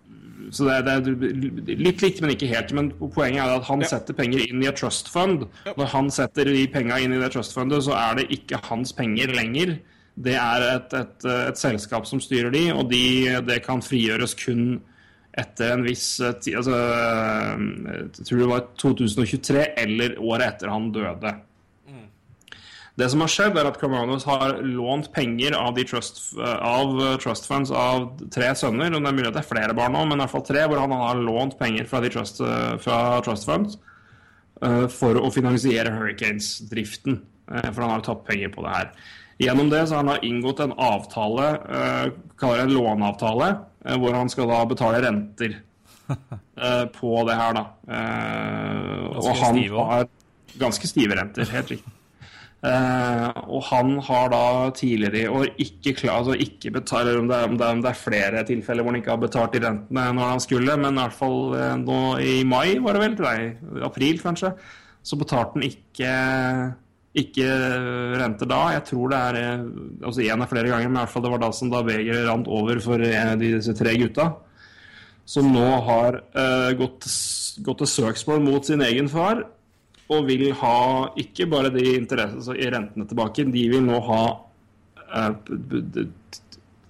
[0.53, 2.75] Så det det er, litt likt, men ikke helt.
[2.77, 3.89] Men poenget er at han ja.
[3.95, 5.47] setter penger inn i et trust fund.
[5.65, 5.75] Ja.
[5.79, 8.93] Når han setter de penga inn i det trust fundet, så er det ikke hans
[8.97, 9.79] penger lenger.
[10.23, 13.05] Det er et, et, et selskap som styrer de, og de,
[13.49, 14.83] det kan frigjøres kun
[15.41, 16.77] etter en viss tid altså,
[17.89, 21.33] Jeg tror det var 2023 eller året etter han døde.
[23.01, 27.71] Det som har skjedd, er at Camanos har lånt penger av, trust, av trust funds
[27.73, 28.93] av tre sønner.
[28.93, 30.67] og Det er mulig at det er flere barn nå, men i hvert fall tre,
[30.69, 32.43] hvor han har lånt penger fra, trust,
[32.85, 33.79] fra trust funds
[34.61, 37.23] uh, for å finansiere Hurricanes-driften.
[37.49, 38.93] Uh, for han har tatt penger på det her.
[39.43, 43.51] Gjennom det så har han inngått en avtale, uh, kaller det en låneavtale,
[43.89, 45.57] uh, hvor han skal da betale renter
[46.99, 47.63] på det her, da.
[49.17, 50.09] og han har
[50.61, 51.93] ganske stive renter, helt riktig.
[52.63, 54.45] Uh, og han har da
[54.79, 58.87] tidligere i år ikke klar, altså ikke betalt, om om, det er, er flere tilfeller
[58.87, 61.73] hvor han ikke har betalt de rentene når han skulle, men i hvert fall uh,
[61.81, 63.17] nå i mai, var det vel?
[63.19, 64.53] Nei, april kanskje.
[65.03, 66.13] Så betalte han ikke,
[67.19, 67.49] ikke
[68.21, 68.61] renter da.
[68.77, 69.65] Jeg tror det er eh,
[70.07, 72.29] altså én av flere ganger, men i hvert fall det var da som da begeret
[72.29, 74.29] rant over for en av disse tre gutta.
[75.27, 77.11] Som nå har uh, gått,
[77.67, 79.43] gått til søksmål mot sin egen far
[80.11, 80.79] og vil ha
[81.21, 84.23] ikke bare de interessene i rentene tilbake, de vil nå ha
[85.15, 86.07] eh,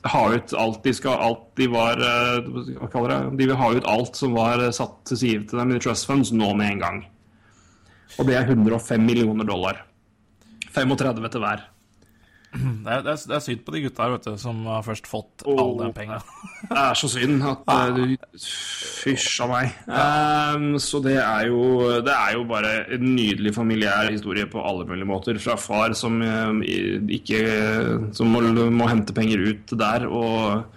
[0.03, 2.49] ha ut alt de skal alt de var eh,
[2.81, 3.37] Hva kaller det?
[3.39, 6.09] De vil ha ut alt som var eh, satt til side til dem i trust
[6.09, 7.03] funds nå med en gang.
[8.19, 9.85] Og det er 105 millioner dollar.
[10.73, 11.69] 35 til hver.
[12.53, 15.45] Det er, det, er, synd på de gutta her, vet du, som har først fått
[15.49, 16.19] oh, all den penga.
[16.69, 18.43] Det er så synd at eh, du
[19.03, 19.79] Fysj a meg.
[19.89, 21.63] Um, så det er, jo,
[22.05, 25.41] det er jo bare en nydelig familiær historie på alle mulige måter.
[25.43, 26.77] Fra far som eh,
[27.17, 27.41] ikke
[28.15, 30.69] Som må, må hente penger ut der og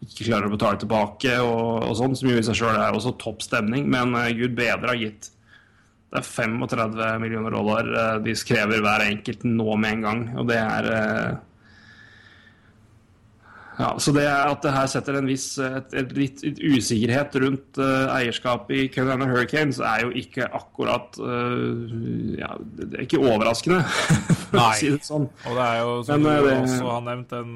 [0.00, 3.14] ikke klarer å betale tilbake og, og sånn, som jo i seg sjøl er også
[3.20, 3.86] topp stemning.
[3.92, 5.30] Men uh, gud bedre har gitt
[6.10, 10.22] det er 35 millioner dollar eh, de skrever hver enkelt nå med en gang.
[10.42, 11.38] Og det er eh,
[13.80, 17.36] ja, så det er at det her setter en viss et, et litt et usikkerhet
[17.40, 21.86] rundt uh, eierskapet i Carolina Hurricanes, er jo ikke akkurat uh,
[22.36, 23.80] ja, Det er ikke overraskende,
[24.50, 25.24] for å si det sånn.
[25.48, 27.54] Og det er jo, som Men, du det- også har nevnt, en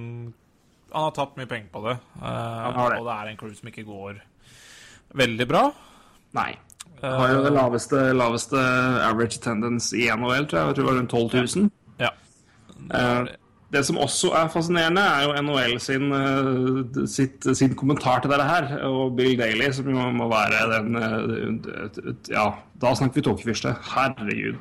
[0.94, 1.98] Han har tapt mye penger på det.
[2.22, 3.00] Uh, det.
[3.02, 4.22] Og det er en klubb som ikke går
[5.20, 5.66] veldig bra.
[6.38, 6.52] Nei.
[7.04, 8.66] Har jo det laveste, laveste
[9.04, 10.66] average attendance i NHL, tror jeg.
[10.66, 11.70] Jeg tror det var rundt 12 000.
[12.00, 12.10] Ja.
[12.90, 13.24] ja.
[13.72, 18.46] det som også er fascinerende, er jo NHL sin, eh, sitt, sin kommentar til dette
[18.48, 18.76] her.
[18.86, 22.50] Og Bill Daly, som jo må være den eh, Ja,
[22.82, 23.74] da snakker vi tåkefyrste.
[23.94, 24.60] Herregud.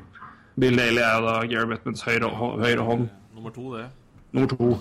[0.60, 2.30] Bill Daly er jo da Gary Bettmans høyre,
[2.62, 3.10] høyre hånd.
[3.36, 3.88] Nummer to, det.
[4.34, 4.76] Nummer to.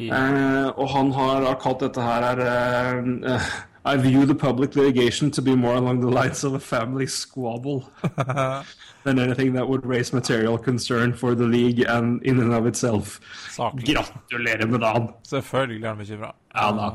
[0.00, 0.16] Ja.
[0.16, 3.50] Eh, og han har kalt dette her er, eh, eh,
[3.84, 7.90] I view the public litigation to be more along the lines of a family squabble
[9.04, 13.20] than anything that would raise material concern for the league and in and of itself.
[13.50, 13.94] Saklig.
[13.94, 15.08] Gratulerer med dagen.
[15.26, 16.34] Selvfølgelig er han bekymra.
[16.54, 16.90] Ja da.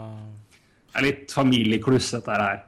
[0.88, 2.62] Det er litt familiekluss, dette her.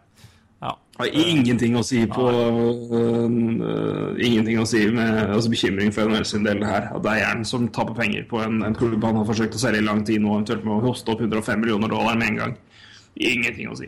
[0.61, 0.73] Ja.
[0.99, 6.43] Har ingenting å si på øh, Ingenting å si med altså bekymring for NHL sin
[6.43, 6.89] del her.
[6.91, 9.63] At det er Jern som taper penger på en, en klubb han har forsøkt å
[9.63, 12.41] selge i lang tid nå, eventuelt med å hoste opp 105 millioner dollar med en
[12.43, 12.57] gang.
[13.15, 13.87] Ingenting å si.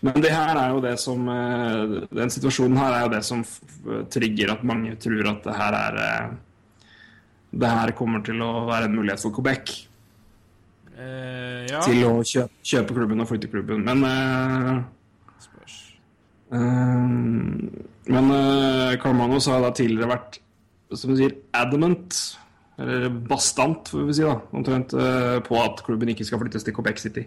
[0.00, 3.42] Men det her er jo det som øh, Den situasjonen her er jo det som
[4.08, 6.32] trigger at mange tror at det her er øh,
[7.60, 9.74] Det her kommer til å være en mulighet for Quebec
[11.00, 11.80] Eh, ja.
[11.80, 13.84] til å kjøpe, kjøpe klubben og flytte klubben.
[13.86, 14.80] Men eh.
[16.50, 17.70] Ehm,
[18.10, 20.40] men uh, Carmanos har da tidligere vært
[20.98, 22.16] som du sier, adamant,
[22.80, 26.74] eller bastant, får vi si, da, omtrent, eh, på at klubben ikke skal flyttes til
[26.74, 27.22] Quebec City.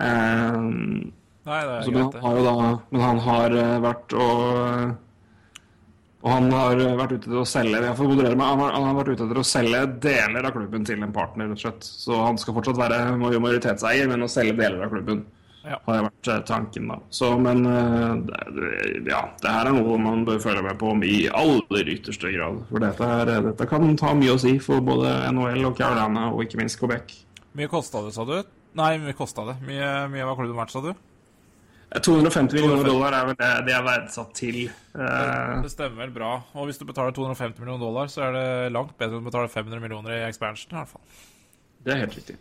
[0.00, 1.10] Ehm,
[1.42, 4.92] Nei, det er greit, men, han har jo da, men han har eh, vært og
[6.22, 8.74] og han har eh, vært ute etter å selge jeg får moderere meg, han har,
[8.76, 11.48] han har vært ute etter å selge deler av klubben til en partner.
[11.50, 11.88] rett og slett.
[12.06, 15.24] Så han skal fortsatt være majoritetseier, men å selge deler av klubben
[15.66, 15.80] Ja.
[15.86, 16.88] har vært eh, tanken.
[16.94, 17.00] da.
[17.10, 22.30] Så, Men ja, det her er noe man bør følge med på i aller ytterste
[22.34, 22.62] grad.
[22.70, 26.28] For dette, her, eh, dette kan ta mye å si for både NHL og Carolina,
[26.32, 27.14] og ikke minst Quebec.
[27.58, 28.36] Mye kosta det, sa du?
[28.78, 29.58] Nei, mye kosta det.
[29.66, 30.94] Mye, mye var klubben verdt, sa du?
[32.00, 34.62] 250 millioner dollar er vel det det er verdsatt til.
[34.96, 36.30] Eh, Det stemmer vel bra.
[36.54, 39.50] Og hvis du betaler 250 millioner dollar, så er det langt bedre enn å betale
[39.52, 41.04] 500 millioner i expansion, i hvert fall.
[41.84, 42.38] det er helt riktig.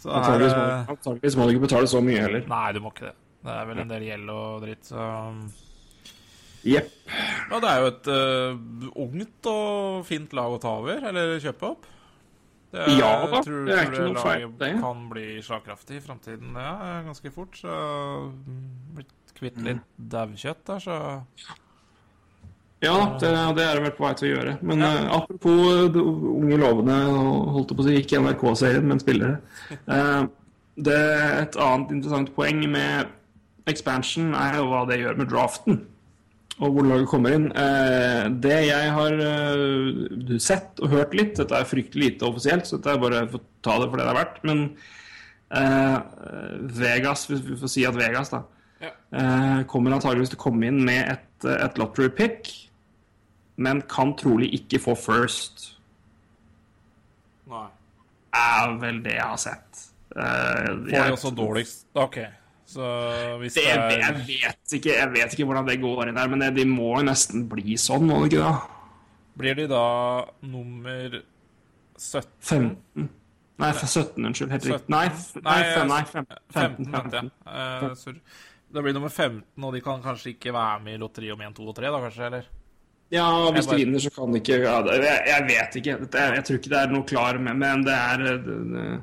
[0.00, 2.44] Så Antakeligvis må, må du ikke betale så mye heller.
[2.48, 3.14] Nei, du må ikke det.
[3.46, 5.06] Det er vel en del gjeld og dritt, så
[6.66, 6.88] Jepp.
[7.50, 11.68] Ja, det er jo et uh, ungt og fint lag å ta over, eller kjøpe
[11.68, 11.86] opp.
[12.74, 14.72] Er, Ja da, tror, det er ikke noe feil, laget det.
[14.82, 16.56] kan bli slagkraftig i framtiden.
[16.58, 16.72] Ja,
[17.06, 17.56] ganske fort.
[17.60, 17.68] Så
[18.32, 18.64] mm,
[18.98, 19.64] blitt kvitt Mm.
[19.70, 19.86] litt
[20.16, 20.96] daukjøtt der, så
[22.84, 24.56] Ja, det, det er det vel på vei til å gjøre.
[24.68, 26.96] Men eh, apropos det unge lovende,
[27.54, 29.38] holdt på å si, ikke NRK-serien, men spillere.
[29.88, 30.26] Uh,
[30.76, 30.98] det
[31.40, 33.08] Et annet interessant poeng med
[33.66, 35.78] expansion er jo hva det gjør med draften.
[36.56, 37.50] Og hvor laget kommer inn.
[37.52, 42.78] Eh, det jeg har eh, sett og hørt litt Dette er fryktelig lite offisielt, så
[42.78, 44.38] dette er bare for å ta det for det det er verdt.
[44.48, 44.62] Men
[45.52, 45.98] eh,
[46.80, 48.40] Vegas, hvis vi får si at Vegas, da,
[48.86, 52.48] eh, kommer antageligvis til å komme inn med et, et lottery pick,
[53.60, 55.74] men kan trolig ikke få first.
[57.52, 57.66] Nei.
[58.36, 59.84] Er vel det jeg har sett.
[60.16, 62.18] Eh, Får jeg- også dårligst OK.
[62.76, 62.86] Så
[63.40, 66.28] hvis det, det er jeg, vet ikke, jeg vet ikke hvordan det går inn der,
[66.28, 68.56] men det, de må jo nesten bli sånn, må de ikke det?
[69.40, 69.84] Blir de da
[70.44, 71.16] nummer
[71.96, 72.28] 17?
[72.44, 73.08] 15?
[73.56, 74.50] Nei, 17, unnskyld.
[74.52, 74.92] Heter 17.
[74.92, 76.90] Nei, nei, Nei, fem- nei, jeg- fem- 15, 15.
[76.92, 77.30] mente jeg.
[77.46, 78.20] Eh, sorry.
[78.76, 81.54] Det blir nummer 15, og de kan kanskje ikke være med i lotteriet om 1,
[81.56, 82.26] 2 og 3, da kanskje?
[82.26, 82.44] eller?
[83.14, 83.24] Ja,
[83.54, 85.94] hvis bare- de vinner, så kan de ikke ja, jeg, jeg vet ikke.
[86.12, 89.02] Jeg, jeg tror ikke det er noe klar med, men det er det, det,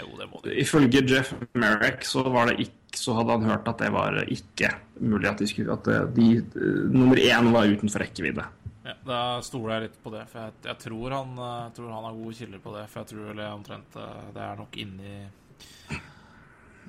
[0.00, 0.56] Jo, det.
[0.64, 4.72] Ifølge Jeff Merrick så var det ikke så hadde han hørt at det var ikke
[5.00, 8.46] mulig at de skulle At de, de, eh, nummer én var utenfor rekkevidde.
[8.84, 12.08] Ja, Da stoler jeg litt på det, for jeg, jeg tror, han, jeg tror han
[12.08, 12.86] har gode kilder på det.
[12.90, 15.14] For jeg tror vel omtrent eh, det er nok inni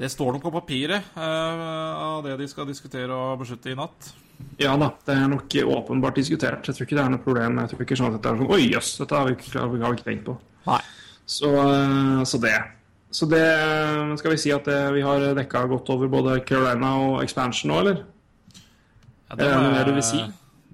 [0.02, 1.64] Det står nok på papiret eh,
[2.02, 4.14] av det de skal diskutere og beslutte i natt.
[4.58, 6.66] Ja da, det er nok åpenbart diskutert.
[6.66, 7.60] Jeg tror ikke det er noe problem.
[7.62, 9.70] Jeg tror ikke sånn at det er sånn Oi, jøss, dette har vi ikke, har
[9.70, 10.38] vi ikke tenkt på.
[10.66, 10.82] Nei.
[11.30, 12.56] Så, eh, så det.
[13.12, 13.44] Så det
[14.22, 17.80] Skal vi si at det, vi har dekka godt over både Carolina og expansion nå,
[17.84, 18.04] eller?
[19.32, 20.22] Ja, Er det noe mer du vil si?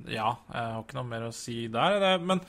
[0.07, 1.97] Ja, jeg har ikke noe mer å si der.
[1.99, 2.39] Det, men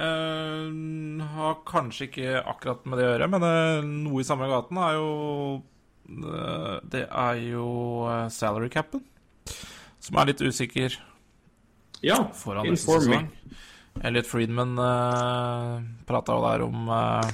[0.00, 4.80] øh, har kanskje ikke akkurat med det å gjøre, men øh, noe i samme gaten
[4.80, 5.10] er jo
[6.08, 7.66] eh, Det er jo
[8.08, 9.04] eh, salary capen,
[10.02, 10.96] som er litt usikker
[12.02, 13.20] Ja, foran neste inform me.
[13.20, 13.60] sesong.
[14.08, 15.74] Elliot Friedman øh,
[16.08, 17.28] prata jo der om uh,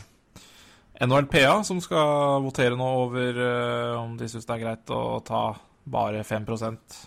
[1.05, 5.43] NHLPA, som skal votere nå over uh, om de syns det er greit å ta
[5.89, 6.99] bare 5%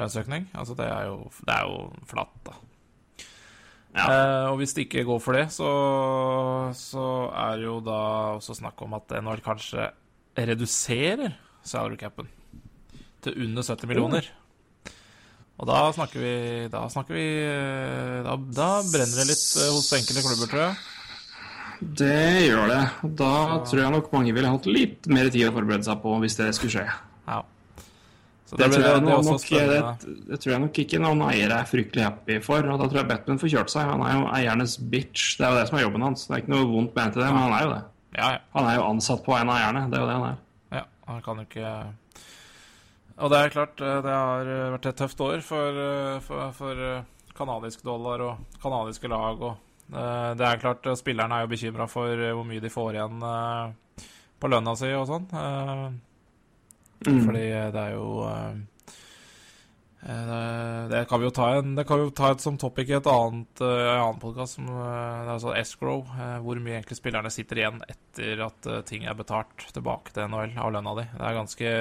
[0.00, 0.50] lønnsøkning.
[0.58, 1.78] Altså, det er jo, det er jo
[2.10, 2.58] flatt, da.
[3.90, 5.70] Eh, og hvis det ikke går for det, så,
[6.78, 8.00] så er det jo da
[8.36, 9.88] også snakk om at NHL kanskje
[10.38, 11.34] reduserer
[11.66, 12.28] salary capen
[13.24, 14.30] til under 70 millioner.
[15.60, 19.42] Og da snakker vi Da snakker vi eh, Da, da brenner det litt
[19.74, 20.78] hos enkelte klubber, tror jeg.
[21.80, 22.82] Det gjør det.
[23.16, 23.34] Da
[23.64, 26.50] tror jeg nok mange ville hatt litt mer tid å forberede seg på hvis det
[26.56, 26.84] skulle skje.
[27.30, 27.38] Ja.
[28.50, 31.70] Så Det, det, tror jeg det, nok, det, tror jeg nok ikke noen eiere er
[31.70, 32.66] fryktelig happy for.
[32.66, 33.88] Og da tror jeg Batman får kjørt seg.
[33.92, 35.38] Han er jo eiernes bitch.
[35.38, 36.26] Det er jo det som er jobben hans.
[36.26, 37.80] Det er ikke noe vondt ment i det, men han er jo det.
[38.18, 38.42] Ja, ja.
[38.58, 39.86] Han er jo ansatt på en av eierne.
[39.88, 40.44] Det er jo det han er.
[40.76, 41.72] Ja, han kan jo ikke
[43.20, 46.52] Og det er klart, eh, det har eh, vært et tøft år for, eh, for,
[46.56, 46.84] for
[47.36, 49.40] kanadisk dollar og kanadiske lag.
[49.40, 52.94] Og det er klart, eh, spillerne er jo bekymra for eh, hvor mye de får
[52.98, 54.06] igjen eh,
[54.40, 55.28] på lønna si og sånn.
[55.34, 55.90] Eh,
[57.00, 57.22] Mm.
[57.24, 58.56] Fordi eh, det er jo eh,
[60.04, 62.90] eh, det, kan vi jo ta en Det kan vi jo ta et som topic
[62.92, 66.02] i et annet, eh, en annen podkast, som eh, det er altså Escrow.
[66.12, 70.28] eh, Hvor mye egentlig spillerne sitter igjen etter at eh, ting er betalt tilbake til
[70.28, 71.06] NHL av lønna di.
[71.14, 71.72] Det er ganske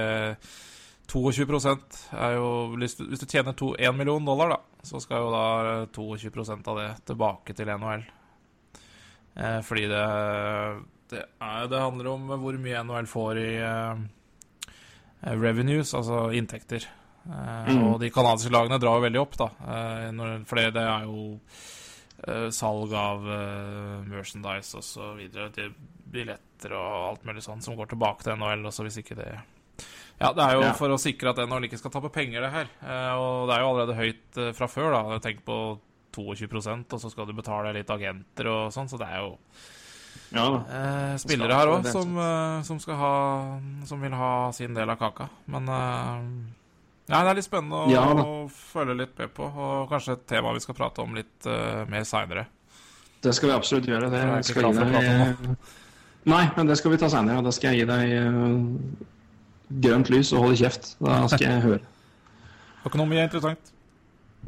[1.10, 1.74] 22
[2.14, 5.34] er jo Hvis du, hvis du tjener to, 1 million dollar, da, så skal jo
[5.34, 5.46] da
[5.82, 8.06] eh, 22 av det tilbake til NHL.
[9.36, 10.06] Eh, fordi det
[11.10, 14.02] det, er, det handler om hvor mye NHL får i eh,
[14.70, 16.86] eh, revenues, altså inntekter.
[16.86, 16.96] Eh,
[17.30, 17.84] Mm.
[17.86, 19.50] Og de canadiske lagene drar jo veldig opp, da.
[19.74, 21.26] Eh, når, for det, er jo
[22.26, 25.70] eh, salg av eh, merchandise og så videre.
[26.10, 28.66] Billetter og alt mulig sånt som går tilbake til NHL.
[28.72, 29.34] Også hvis ikke det
[30.20, 30.74] Ja, det er jo Ja.
[30.76, 32.68] for å sikre at NHL ikke skal tape penger, det her.
[32.84, 35.20] Eh, og det er jo allerede høyt eh, fra før, da.
[35.24, 35.80] Tenk på
[36.12, 39.38] 22% og så skal du betale litt agenter og sånn, så det er jo
[40.34, 40.46] Ja.
[40.70, 42.80] Eh, spillere her òg som, eh, som
[43.86, 45.30] Som vil ha sin del av kaka.
[45.48, 46.56] Men eh,
[47.10, 49.44] ja, det er litt spennende å, Ja å følge litt med på.
[49.50, 52.46] Og kanskje et tema vi skal prate om litt uh, mer seinere.
[53.22, 54.12] Det skal vi absolutt gjøre.
[54.12, 55.58] Det Jeg er skal klar gi deg
[56.30, 57.40] Nei, men det skal vi ta senere.
[57.40, 59.08] Og da skal jeg gi deg eh,
[59.70, 60.96] grønt lys og holde kjeft.
[61.04, 61.82] Da skal jeg høre.
[62.88, 63.72] Økonomi er interessant.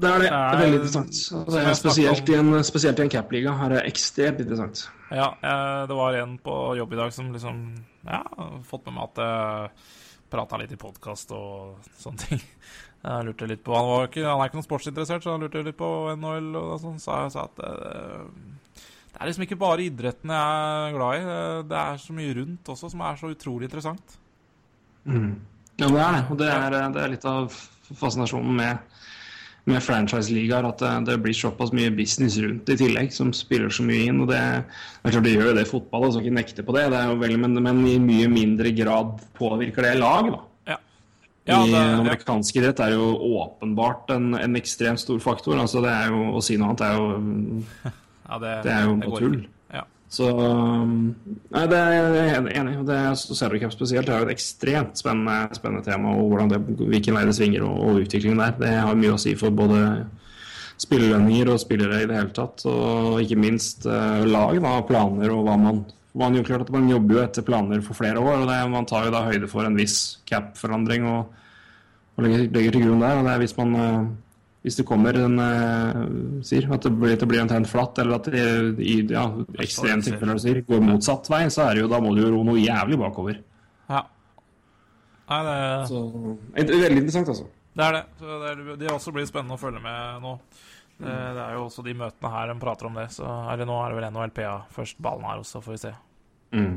[0.01, 0.27] Det er det.
[0.31, 1.17] Det er veldig interessant.
[1.51, 4.85] Det er spesielt i en, spesielt i en cap-liga er det ekstremt interessant.
[5.11, 7.57] Ja, eh, det var en på jobb i dag som liksom
[8.07, 8.21] Ja,
[8.65, 9.89] fått med meg at jeg
[10.31, 12.41] prata litt i podkast og sånne ting.
[13.01, 15.63] Jeg lurte litt på Han, var ikke, han er ikke noen sportsinteressert, så han lurte
[15.65, 15.87] litt på
[16.21, 16.99] NHL og sånn.
[17.01, 17.71] Så jeg sa at det,
[19.09, 21.23] det er liksom ikke bare idretten jeg er glad i.
[21.25, 24.13] eh, Det er så mye rundt også som er så utrolig interessant.
[25.81, 26.23] Ja, det er det.
[26.29, 27.53] Og det er, det er litt av
[27.97, 28.99] fascinasjonen med,
[29.69, 30.67] med franchise-ligaer.
[30.69, 34.21] At det, det blir såpass mye business rundt i tillegg, som spiller så mye inn.
[34.23, 36.67] Og det, det er klart det gjør jo det i fotball, jeg skal ikke nekte
[36.67, 36.87] på det.
[36.93, 40.41] det veldig, men, men i mye mindre grad påvirker det lag, da.
[40.73, 40.77] Ja.
[41.49, 41.95] Ja, I det, ja.
[42.03, 43.07] amerikansk idrett er jo
[43.41, 45.57] åpenbart en, en ekstremt stor faktor.
[45.57, 47.55] Altså det er jo, Å si noe annet er jo,
[48.29, 49.41] ja, det, det er jo noe tull.
[49.41, 49.57] ikke.
[50.11, 51.13] Så um,
[51.53, 52.79] Nei, det er jeg enig i.
[52.87, 56.15] Det er Salary Cap spesielt det er jo et ekstremt spennende, spennende tema.
[56.19, 58.57] Og hvordan det, hvilken vei det svinger og, og utviklingen der.
[58.59, 59.79] Det har mye å si for både
[60.81, 62.65] spillelønninger og spillere i det hele tatt.
[62.67, 66.89] Og ikke minst eh, lag da, planer og hva man man, jo klart at man
[66.91, 68.41] jobber jo etter planer for flere år.
[68.41, 71.31] og det, Man tar jo da høyde for en viss cap-forandring og,
[72.17, 73.19] og legger, legger til grunn der.
[73.19, 74.09] og det er Hvis man eh,
[74.61, 78.27] hvis det kommer en uh, sier at det blir, det blir omtrent flatt, eller at
[78.29, 78.43] det
[78.85, 79.25] i ja,
[79.63, 82.33] ekstreme tilfeller du sier, går motsatt vei, så er det jo, da må du jo
[82.35, 83.41] ro noe jævlig bakover.
[83.89, 84.03] ja.
[85.31, 85.57] Nei, det,
[85.87, 85.99] Så,
[86.57, 87.45] det er veldig interessant, altså.
[87.71, 88.01] Det er det.
[88.19, 90.33] Så det, er, det også blir spennende å følge med nå.
[91.01, 93.07] Det, det er jo også de møtene her de prater om det.
[93.15, 95.93] Så, eller nå er det vel NHLPA først ballen her også, får vi se.
[96.57, 96.75] Mm.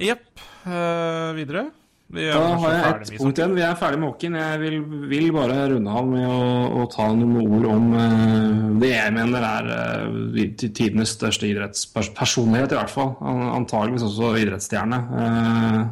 [0.00, 0.42] Jepp.
[0.64, 1.66] Eh, videre.
[2.10, 3.52] Da har jeg et ett punkt igjen.
[3.54, 4.34] Vi er ferdig med Håken.
[4.40, 4.76] Jeg vil,
[5.12, 6.40] vil bare runde av med å,
[6.82, 12.78] å ta noen ord om uh, det jeg mener er uh, tidenes største idrettspersonlighet, i
[12.80, 13.12] hvert fall.
[13.22, 15.02] An- Antageligvis også idrettsstjerne.
[15.14, 15.82] Uh,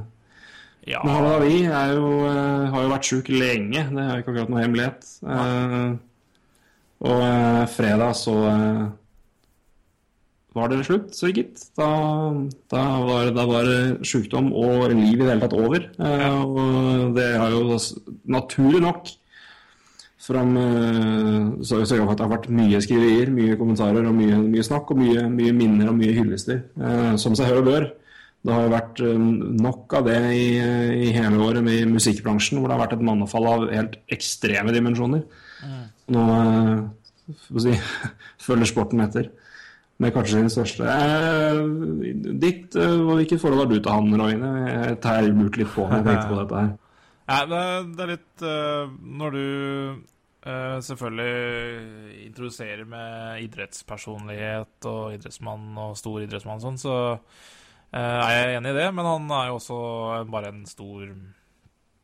[0.88, 4.62] Ja, er jo, eh, har jo vært sjuk lenge, det er jo ikke akkurat noe
[4.62, 5.08] hemmelighet.
[7.04, 8.36] Og fredag så
[10.58, 11.62] var det slutt, så gitt.
[11.78, 11.88] Da,
[12.72, 15.88] da, var, da var det sjukdom og liv i det hele tatt over.
[15.98, 17.78] Eh, og det har jo
[18.28, 19.10] naturlig nok
[20.28, 24.66] fram eh, så jeg at det har vært mye skriverier, mye kommentarer og mye, mye
[24.66, 27.88] snakk og mye, mye minner og mye hyllester, eh, som seg hør og bør.
[28.44, 29.00] Det har jo vært
[29.58, 30.44] nok av det i,
[31.08, 34.72] i hele året med i musikkbransjen, hvor det har vært et mannefall av helt ekstreme
[34.76, 35.24] dimensjoner.
[36.14, 36.84] Nå eh,
[37.64, 37.74] si,
[38.46, 39.32] følger sporten etter.
[39.98, 40.84] Med kanskje sin største.
[40.86, 41.56] Eh,
[42.38, 44.50] ditt, eh, Hvilket forhold har du til han, Roine?
[44.70, 46.70] Jeg tar- jeg lurte litt på når jeg tenkte på dette her.
[47.28, 47.62] Ja, det,
[47.96, 49.42] det er litt uh, Når du
[50.46, 58.32] uh, selvfølgelig introduserer med idrettspersonlighet og idrettsmann og stor idrettsmann og sånn, så uh, er
[58.38, 58.86] jeg enig i det.
[58.96, 59.80] Men han er jo også
[60.30, 61.10] bare en stor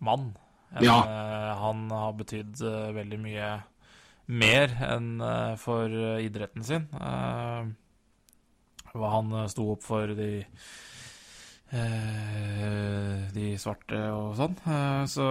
[0.04, 0.32] mann.
[0.74, 0.98] En, Ja.
[1.62, 2.58] han har betydd
[2.98, 3.48] veldig mye
[4.26, 5.22] mer enn
[5.60, 5.86] for
[6.18, 6.88] idretten sin.
[6.98, 7.68] Eh,
[8.98, 10.30] hva han eh, sto opp for de
[11.74, 14.58] eh, de svarte og sånn.
[14.64, 15.28] Eh, så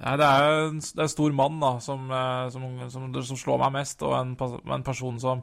[0.00, 2.06] Nei, det er en, det er en stor mann da, som,
[2.54, 4.30] som, som, som slår meg mest, og en,
[4.72, 5.42] en person som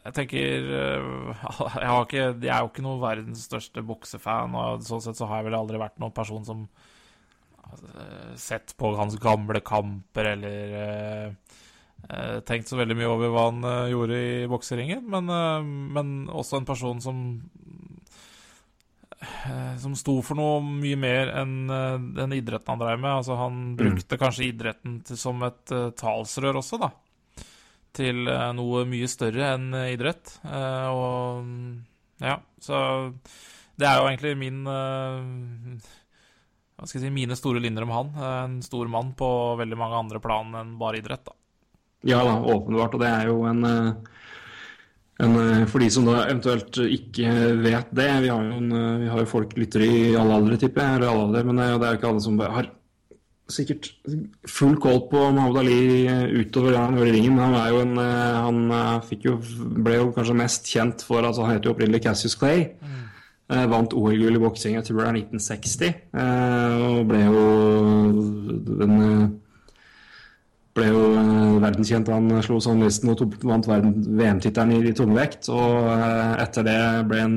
[0.00, 0.40] Jeg tenker
[0.72, 5.38] jeg, ikke, jeg er jo ikke noen verdens største boksefan, og sånn sett så har
[5.38, 6.64] jeg vel aldri vært noen person som
[7.68, 10.74] har sett på hans gamle kamper eller
[12.44, 15.62] tenkt så veldig mye over hva han eh, gjorde i bokseringen, men, eh,
[15.96, 17.22] men også en person som
[19.20, 23.12] eh, som sto for noe mye mer enn eh, den idretten han drev med.
[23.22, 26.90] Altså, han brukte kanskje idretten til, som et eh, talsrør også, da.
[27.94, 30.36] Til eh, noe mye større enn eh, idrett.
[30.44, 32.80] Eh, og ja, så
[33.78, 35.94] det er jo egentlig min eh,
[36.74, 38.12] Hva skal jeg si Mine store linjer om han.
[38.18, 41.34] Eh, En stor mann på veldig mange andre plan enn bare idrett, da.
[42.08, 42.94] Ja da, åpenbart.
[42.96, 43.90] Og det er jo en, eh,
[45.24, 49.02] en eh, For de som da eventuelt ikke vet det Vi har jo, en, eh,
[49.04, 50.96] vi har jo folk lyttere i alle aldre, tipper jeg.
[51.00, 52.72] Eller alle aldre, men det det er jo ikke alle som har
[53.52, 53.90] sikkert
[54.48, 56.06] full koll på Mahmoud Ali
[56.40, 57.34] utover ja, han i ringen.
[57.36, 59.34] Men han er jo en Han jo,
[59.84, 62.70] ble jo kanskje mest kjent for altså han heter jo opprinnelig Cassius Clay.
[63.52, 65.88] Eh, vant OL-gull i boksing, jeg tror det er 1960.
[66.16, 67.42] eh, og ble jo
[68.80, 68.94] den
[70.74, 71.02] ble jo
[71.62, 72.10] verdenskjent verdenskjent.
[72.10, 75.50] Han slo Sonlisten og tok, vant VM-tittelen i, i tungvekt.
[75.54, 76.80] Og eh, etter det
[77.10, 77.36] ble han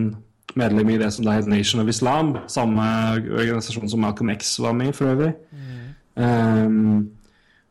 [0.58, 2.34] medlem i det som da het Nation of Islam.
[2.50, 2.88] Samme
[3.20, 5.34] organisasjon som Malcolm X var med i, for øvrig.
[6.18, 7.10] Ehm,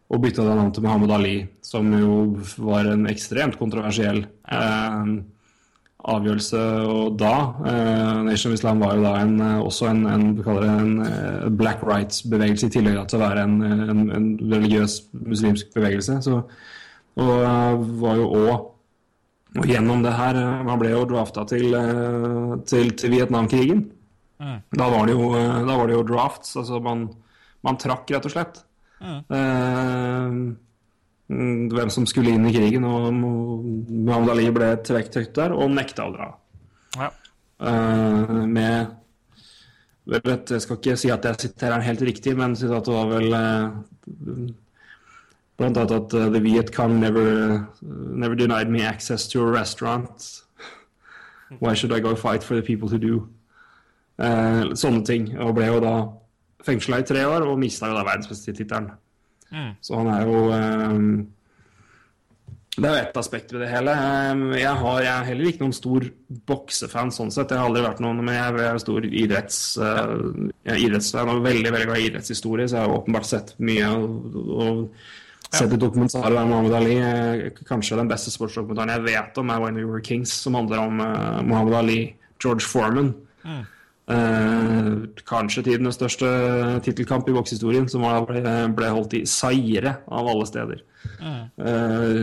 [0.07, 1.37] og bytta da navn til Muhammad Ali,
[1.67, 2.19] som jo
[2.63, 4.23] var en ekstremt kontroversiell
[4.55, 5.17] ehm,
[6.13, 6.63] avgjørelse.
[6.93, 7.33] Og da
[7.67, 10.29] eh, Nation of Islam var jo da en, eh, også en, en,
[10.69, 16.21] en eh, black rights-bevegelse, i tillegg til å være en, en, en religiøs muslimsk bevegelse.
[16.27, 16.41] Så,
[17.17, 18.73] og eh, var jo òg
[19.57, 23.87] og gjennom det her Man ble jo drafta til, eh, til, til Vietnamkrigen.
[24.77, 26.57] Da, var det jo, eh, da var det jo drafts.
[26.61, 27.07] Altså man,
[27.65, 28.61] man trakk, rett og slett.
[29.01, 30.43] Eh, mm,
[31.29, 32.85] hvem som skulle inn i krigen.
[32.87, 36.29] Og Muhammad Ali ble trukket der og nekta å dra.
[36.97, 37.11] Ja.
[37.57, 38.93] Uh, med
[40.05, 40.21] vel,
[40.51, 44.53] Jeg skal ikke si at jeg siterer den helt riktig, men sitatet var vel uh,
[45.57, 50.43] Blant annet at uh, the Viet Cong never, never denied me access to a restaurant.
[51.61, 53.29] Why should I go fight for the people who do?
[54.19, 55.31] Sånne ting.
[55.41, 55.95] Og ble jo da
[56.67, 58.05] fengsla i tre år og mista jo da
[59.51, 59.77] verdensmestertittelen.
[59.81, 61.27] Så han er jo um,
[62.77, 63.91] Det er jo ett aspekt ved det hele.
[63.91, 66.05] Eh, Jeg, har, jeg er heller ikke noen stor
[66.47, 67.51] boksefan sånn sett.
[67.51, 71.73] Jeg har aldri vært noen, men jeg er stor idretts, uh, jeg idrettsfan og veldig
[71.73, 73.89] veldig glad i idrettshistorie, så jeg har åpenbart sett mye.
[73.97, 74.83] og, og
[75.47, 76.97] Sett et dokumentar av Muhammad Ali.
[77.69, 81.01] Kanskje den beste sportsdokumentaren jeg vet om, er When We Were Kings, som handler om
[81.01, 82.01] uh, Muhammad Ali,
[82.43, 83.15] George Foreman.
[84.07, 84.91] Eh,
[85.27, 86.29] kanskje tidenes største
[86.87, 88.43] tittelkamp i boksehistorien, som ble,
[88.77, 90.85] ble holdt i seire av alle steder.
[91.27, 92.21] Eh,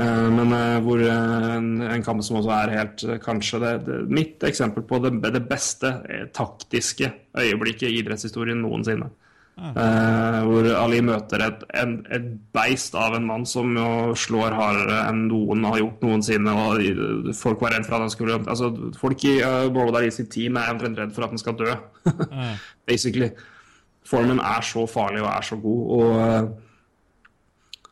[0.00, 4.00] eh, men eh, hvor en, en kamp som også er helt eh, kanskje det, det,
[4.08, 9.12] mitt eksempel på det, det beste eh, taktiske øyeblikket i idrettshistorien noensinne.
[9.56, 14.98] Eh, hvor Ali møter et, en, et beist av en mann som jo slår hardere
[15.08, 16.52] enn noen har gjort noensinne.
[16.52, 18.68] og Folk var redd for at han skulle altså,
[19.00, 21.72] Folk i uh, Muhammad Ali sitt team er eventuelt redd for at han skal dø.
[22.90, 23.30] Basically.
[24.06, 25.82] Formen er så farlig og er så god.
[25.96, 26.62] og uh,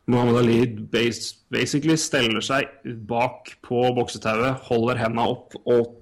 [0.05, 2.69] Muhammad Ali bas basically steller seg
[3.09, 5.95] bak på boksetauet, holder henda opp og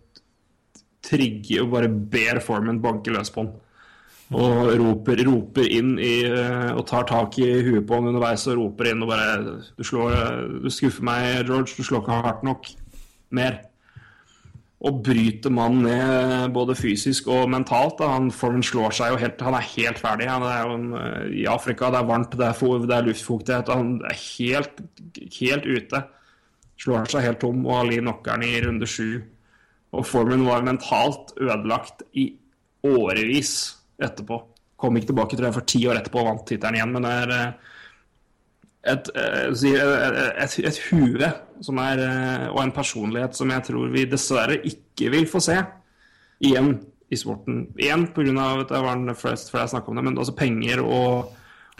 [1.07, 3.55] trigger og bare ber Formen banke løs på han.
[4.33, 8.57] Og roper, roper inn i eh, og tar tak i huet på han underveis og
[8.61, 10.17] roper inn og bare Du slår
[10.63, 11.75] Du skuffer meg, George.
[11.77, 12.71] Du slår ikke hardt nok.
[13.37, 13.61] Mer.
[14.83, 18.01] Og bryter mannen ned både fysisk og mentalt.
[18.01, 18.09] Da.
[18.17, 20.31] Han, Foreman slår seg jo helt Han er helt ferdig.
[20.31, 23.75] Han er jo en, eh, I Afrika det er varmt, det er, det er luftfuktighet.
[23.75, 24.83] Han er helt,
[25.39, 26.03] helt ute.
[26.83, 29.23] Slår seg helt tom, og har Lee knockeren i runde sju.
[29.93, 32.33] Og Foreman var mentalt ødelagt i
[32.83, 34.41] årevis etterpå.
[34.81, 37.13] Kom ikke tilbake tror jeg, for ti år etterpå og vant tittelen igjen, men det
[37.23, 37.73] er eh,
[38.93, 41.29] et, eh, eh, et, et hue
[41.63, 45.61] som er, eh, og en personlighet som jeg tror vi dessverre ikke vil få se
[46.43, 46.75] igjen
[47.13, 47.67] i sporten.
[47.79, 48.65] Igjen pga.
[48.67, 51.31] det var den flest før jeg snakket om det, men altså penger og,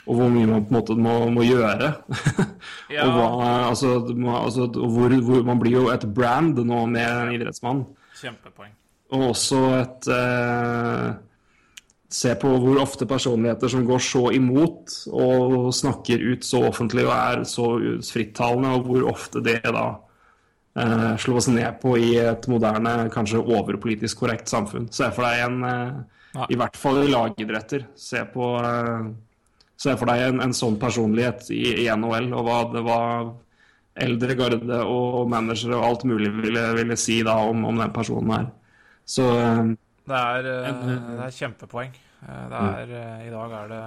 [0.05, 1.93] og hvor mye man på en måte må, må gjøre.
[2.93, 3.07] Ja.
[3.07, 7.79] og hva, altså, altså, hvor, hvor man blir jo et brand nå med en idrettsmann.
[8.19, 8.69] Kjempepoeng.
[9.13, 11.07] Og også et eh,
[12.13, 17.13] Se på hvor ofte personligheter som går så imot og snakker ut så offentlig og
[17.15, 17.67] er så
[18.05, 19.87] frittalende, og hvor ofte det da
[20.77, 24.91] eh, slås ned på i et moderne, kanskje overpolitisk korrekt samfunn.
[24.93, 27.87] Se for deg en eh, I hvert fall i lagidretter.
[27.97, 29.13] Se på eh,
[29.83, 33.31] Se for deg en, en sånn personlighet i, i NHL, og hva det var
[34.05, 38.31] eldre garde og managere og alt mulig ville, ville si da om, om den personen
[38.31, 38.45] her.
[39.03, 39.73] Så eh,
[40.03, 41.93] Det er, eh, det er kjempepoeng.
[42.23, 43.83] Eh, Det er, eh, I dag er det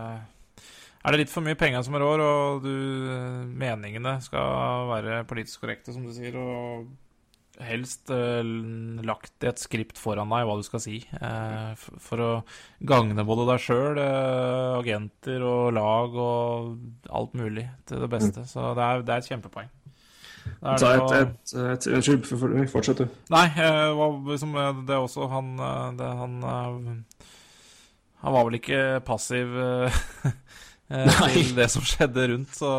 [1.06, 2.70] er det litt for mye penger som rår, og du,
[3.54, 6.88] meningene skal være politisk korrekte, som du sier, og
[7.62, 8.42] helst uh,
[9.06, 12.30] lagt et skript foran deg hva du skal si, uh, for å
[12.82, 14.02] gagne både deg sjøl,
[14.82, 18.42] agenter og lag og alt mulig til det beste.
[18.50, 19.70] Så det er, det er et kjempepoeng.
[20.62, 23.06] Ta det et, et, et, Unnskyld, for- for- fortsett du.
[23.30, 24.02] Nei, eh,
[24.86, 27.22] det er også han eh, det, Han eh,
[28.24, 29.52] Han var vel ikke passiv
[30.88, 32.72] til det som skjedde rundt, så,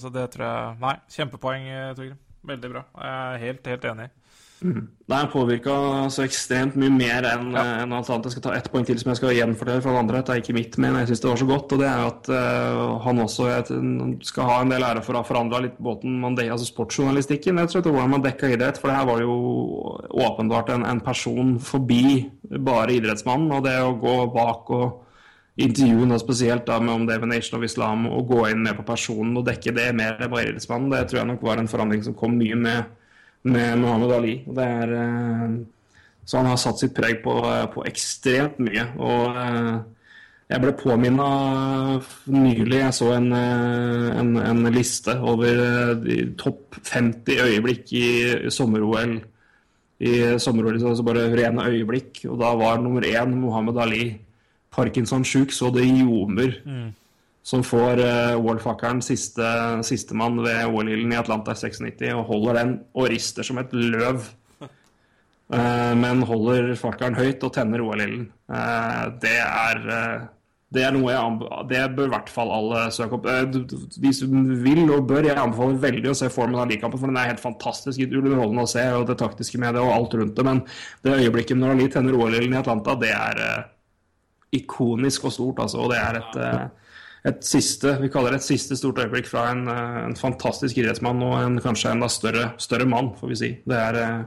[0.00, 1.66] så det tror jeg Nei, kjempepoeng,
[1.96, 2.18] Torgrim.
[2.46, 2.82] Veldig bra.
[3.02, 4.08] Jeg er helt, helt enig.
[4.66, 5.74] Nei, er påvirka
[6.10, 7.62] så ekstremt mye mer enn Ja.
[7.82, 8.26] en alt annet.
[8.26, 10.22] Jeg skal ta ett poeng til som jeg skal gjenfortelle fra det andre.
[10.22, 11.72] Det er ikke mitt, men jeg syns det var så godt.
[11.72, 13.46] Og det er at uh, han også
[14.26, 17.58] skal ha en del ære for å ha forandra litt båten man de, altså sportsjournalistikken.
[17.62, 18.78] Jeg tror det hvordan man dekka idrett.
[18.78, 19.38] For det her var jo
[20.10, 22.26] åpenbart en, en person forbi
[22.58, 23.52] bare idrettsmannen.
[23.52, 25.02] Og det å gå bak og
[25.56, 28.76] intervjue noe spesielt da med om det er Nation of Islam, og gå inn mer
[28.76, 31.70] på personen og dekke det mer enn bare idrettsmannen, det tror jeg nok var en
[31.70, 32.84] forandring som kom mye med
[33.46, 34.36] med Mohammed Ali.
[34.46, 35.56] Det er, eh,
[36.26, 37.36] så han har satt sitt preg på,
[37.74, 38.88] på ekstremt mye.
[38.98, 39.76] Og eh,
[40.46, 41.28] jeg ble påminna
[42.30, 45.62] nylig, jeg så en, eh, en, en liste over
[46.06, 48.06] eh, topp 50 øyeblikk i
[48.54, 49.16] sommer-OL.
[49.96, 50.12] I
[50.42, 52.26] sommer-OL, altså bare rene øyeblikk.
[52.30, 54.06] Og da var nummer én Mohammed Ali.
[54.76, 56.58] Parkinson-sjuk så det ljomer
[57.46, 59.46] som får uh, Wall-fakkeren, siste,
[59.86, 64.24] sistemann ved OL-ilden i Atlanta i 96, og holder den og rister som et løv.
[65.46, 68.26] Uh, men holder fakkelen høyt og tenner OL-ilden.
[68.50, 70.24] Uh, det eh,
[70.74, 73.28] det er noe jeg anbefaler, Det bør i hvert fall alle søke opp.
[73.30, 73.44] Eh,
[74.02, 77.20] De som vil og bør, jeg anbefaler veldig å se Formen av kampen for den
[77.20, 80.46] er helt fantastisk underholdende å se, og det taktiske med det og alt rundt det.
[80.46, 80.64] Men
[81.06, 83.62] det øyeblikket når Ali tenner OL-ilden i Atlanta, det er eh,
[84.58, 85.84] ikonisk og stort, altså.
[85.84, 86.85] Og det er et, eh,
[87.26, 91.22] et siste vi kaller det et siste stort øyeblikk fra en, eh, en fantastisk idrettsmann
[91.26, 93.52] og en kanskje enda større, større mann, får vi si.
[93.66, 94.20] Det er eh,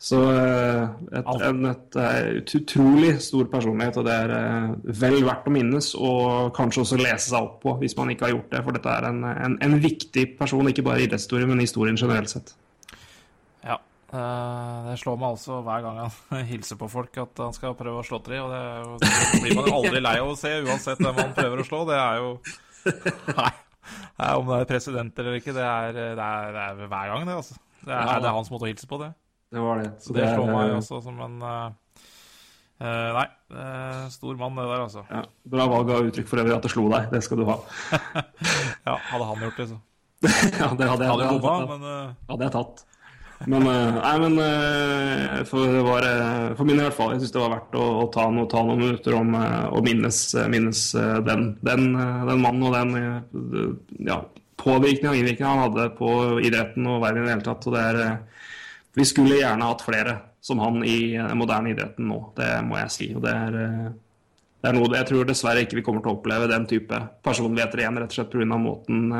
[0.00, 0.84] så eh,
[1.18, 4.30] et, en et, et, utrolig stor personlighet, og det er
[5.02, 8.36] vel verdt å minnes og kanskje også lese seg opp på hvis man ikke har
[8.36, 8.64] gjort det.
[8.64, 12.00] For dette er en, en, en viktig person, ikke bare i idrettshistorie, men i historien
[12.00, 12.54] generelt sett.
[14.10, 18.02] Eh, det slår meg altså hver gang han hilser på folk at han skal prøve
[18.02, 18.60] å slå tre, og det,
[19.06, 21.66] er det blir man jo aldri lei av å se, uansett hvem han prøver å
[21.68, 21.84] slå.
[21.90, 22.32] Det er jo
[23.36, 23.52] Nei.
[24.20, 27.26] Nei, om det er president eller ikke, det er, det er, det er hver gang,
[27.28, 27.56] det, altså.
[27.80, 29.10] Det er, det er hans måte å hilse på, det.
[29.50, 29.88] Det var det.
[30.02, 31.70] Så det slår er, meg også som en eh,
[32.80, 35.04] Nei, uh, stor mann, det der, altså.
[35.10, 35.24] Ja,
[35.54, 37.10] bra valg av uttrykk for øvrig at det slo deg.
[37.12, 37.58] Det skal du ha.
[38.88, 39.80] Ja, hadde han gjort det, så.
[40.60, 42.86] ja, det hadde jeg, Hadde jeg, bomma, men uh, hadde jeg tatt.
[43.46, 47.22] Men, eh, nei, men eh, for, det var, eh, for min i hvert fall, jeg
[47.22, 50.18] syns det var verdt å, å ta, noe, ta, noen minutter om å minnes,
[50.52, 50.82] minnes
[51.24, 54.18] den, den, den, mannen og den ja,
[54.60, 56.12] påvirkning og innvirkning han hadde på
[56.44, 57.64] idretten og verden i det hele tatt.
[57.64, 58.44] Og det er,
[59.00, 62.92] vi skulle gjerne hatt flere som han i den moderne idretten nå, det må jeg
[62.92, 63.10] si.
[63.16, 63.58] og det er
[64.60, 67.80] det er noe jeg tror dessverre ikke vi kommer til å oppleve den type personligheter
[67.80, 68.58] igjen, rett og slett pga.
[68.60, 69.14] måten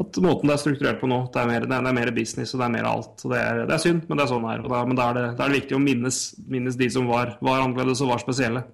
[0.00, 2.62] at måten det er strukturert på nå, det er mer, det er mer business og
[2.62, 3.24] det er mer alt.
[3.24, 4.88] Det er, det er, synd, men det er sånn det er.
[4.88, 6.20] Men da er er det viktig å minnes,
[6.50, 8.64] minnes, de som var, var annerledes og var spesielle.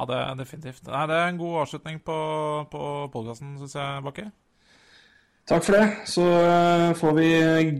[0.00, 0.86] Ja, det er definitivt.
[0.88, 2.18] Nei, det er en god avslutning på,
[2.72, 4.30] på podkasten, syns jeg, Bakke.
[5.48, 5.86] Takk for det.
[6.06, 7.30] Så uh, får vi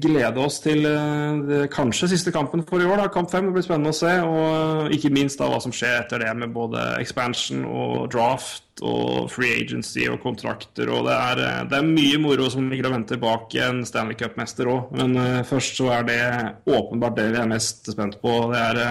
[0.02, 3.46] glede oss til det, kanskje siste kampen for i år, da, kamp fem.
[3.46, 4.14] Det blir spennende å se.
[4.24, 8.82] Og uh, ikke minst da hva som skjer etter det med både expansion og draft
[8.82, 10.90] og free agency og kontrakter.
[10.90, 14.72] Og det er, det er mye moro som ligger og venter bak en Stanley Cup-mester
[14.72, 14.90] òg.
[14.96, 16.20] Men først så er det
[16.64, 18.38] åpenbart det vi er mest spent på.
[18.50, 18.82] Det er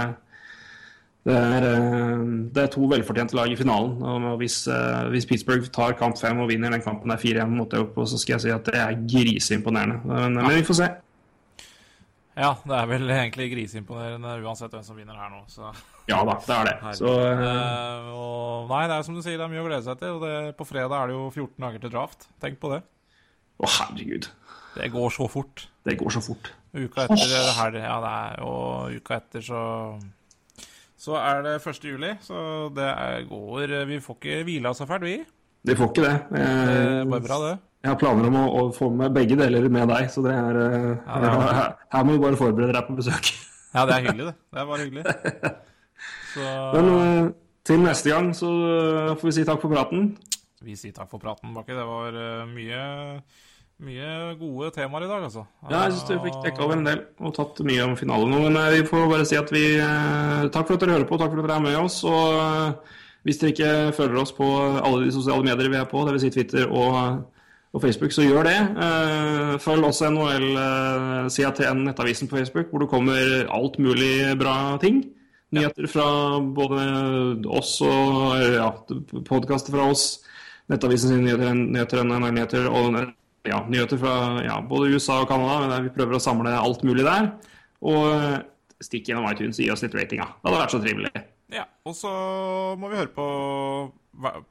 [1.28, 2.22] det er, eh,
[2.56, 3.98] det er, to velfortjente lag i finalen.
[4.02, 7.74] og Hvis, eh, hvis Pittsburgh tar kamp fem og vinner den kampen der 4-1 mot
[7.74, 10.00] Europa, så skal jeg si at det er griseimponerende.
[10.06, 10.48] Men, ja.
[10.48, 10.90] men, vi får se.
[12.40, 15.44] Ja, det er vel egentlig griseimponerende uansett hvem som vinner her nå.
[15.52, 15.74] Så.
[16.08, 16.94] Ja da, det er det.
[16.98, 18.08] Så, uh...
[18.16, 20.16] og, nei, det er som du sier, det er mye å glede seg til.
[20.16, 22.30] Og det, på fredag er det jo 14 dager til draft.
[22.40, 22.80] Tenk på det.
[23.60, 24.30] Å, herregud.
[24.80, 25.68] Det går så fort.
[25.84, 26.54] Det går så fort.
[26.72, 29.60] Uka etter her, ja, det er, og uka etter så
[31.00, 31.86] så er det 1.
[31.88, 32.92] juli, så det
[33.30, 35.18] går Vi får ikke hvila så fælt, vi.
[35.64, 36.16] Vi får ikke det.
[36.40, 37.58] Jeg, det er bare bra, det.
[37.80, 40.58] Jeg har planer om å, å, få med begge deler med deg, så det er,
[40.60, 43.32] eh, ja, det er her, her, må du bare forberede deg på besøk.
[43.70, 44.34] Ja, det er hyggelig, det.
[44.50, 45.04] Det er bare hyggelig.
[46.34, 46.46] Så...
[46.74, 47.28] Men uh,
[47.70, 50.08] til neste gang så uh, får vi si takk for praten.
[50.66, 51.76] Vi sier takk for praten, Bakke.
[51.78, 52.18] Det var
[52.50, 52.80] mye
[53.80, 55.46] mye gode temaer i dag, altså.
[55.70, 58.42] Ja, jeg syns du fikk dekka over en del og tatt mye om finalen nå.
[58.48, 61.20] Men eh, vi får bare si at vi eh, Takk for at dere hører på,
[61.20, 62.00] takk for at dere er med oss.
[62.08, 62.98] Og eh,
[63.28, 64.48] hvis dere ikke følger oss på
[64.80, 66.26] alle de sosiale medier vi er på, dvs.
[66.26, 66.98] Si Twitter og,
[67.72, 68.58] og, Facebook, så gjør det.
[69.64, 70.48] Følg også NHL
[71.32, 75.04] CATN Nettavisen på Facebook, hvor det kommer alt mulig bra ting.
[75.56, 76.08] Nyheter fra
[76.56, 76.82] både
[77.48, 78.72] oss og ja,
[79.28, 80.08] podkaster fra oss.
[80.70, 83.00] Nettavisen sine nyheter, nyheter, nyheter og
[83.48, 84.14] ja, nyheter fra
[84.44, 85.60] ja, både USA og Canada.
[85.68, 87.32] Men vi prøver å samle alt mulig der.
[87.86, 88.38] Og eh,
[88.84, 90.24] stikk gjennom iTunes og gi oss litt rating.
[90.24, 90.32] Ja.
[90.36, 91.26] Det hadde vært så trivelig.
[91.50, 92.12] Ja, og så
[92.78, 93.26] må vi høre på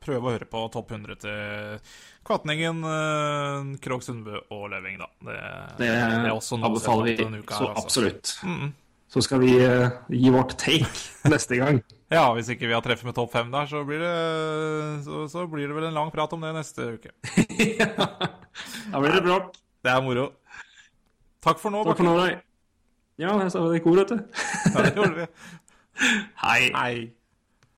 [0.01, 1.97] prøve å høre på topp 100 til
[2.27, 5.09] Kvatningen, eh, Krog Sundbø og Løving, da.
[5.20, 5.39] Det,
[5.81, 7.73] det, det er anbefaler vi så altså.
[7.77, 8.39] absolutt.
[8.44, 8.73] Mm -mm.
[9.09, 11.82] Så skal vi uh, gi vårt take neste gang.
[12.09, 14.12] Ja, hvis ikke vi har treffet med topp fem der, så blir, det,
[15.05, 17.12] så, så blir det vel en lang prat om det neste uke.
[17.82, 17.90] ja.
[18.89, 19.59] Da blir det bråk.
[19.85, 20.30] Det er moro.
[21.44, 22.40] Takk for nå, Takk for nå, deg.
[23.20, 24.24] Ja, jeg sa det i kor, vet du.
[24.24, 25.28] ja, det gjorde vi.
[26.47, 26.60] Hei.
[26.72, 27.17] Hei.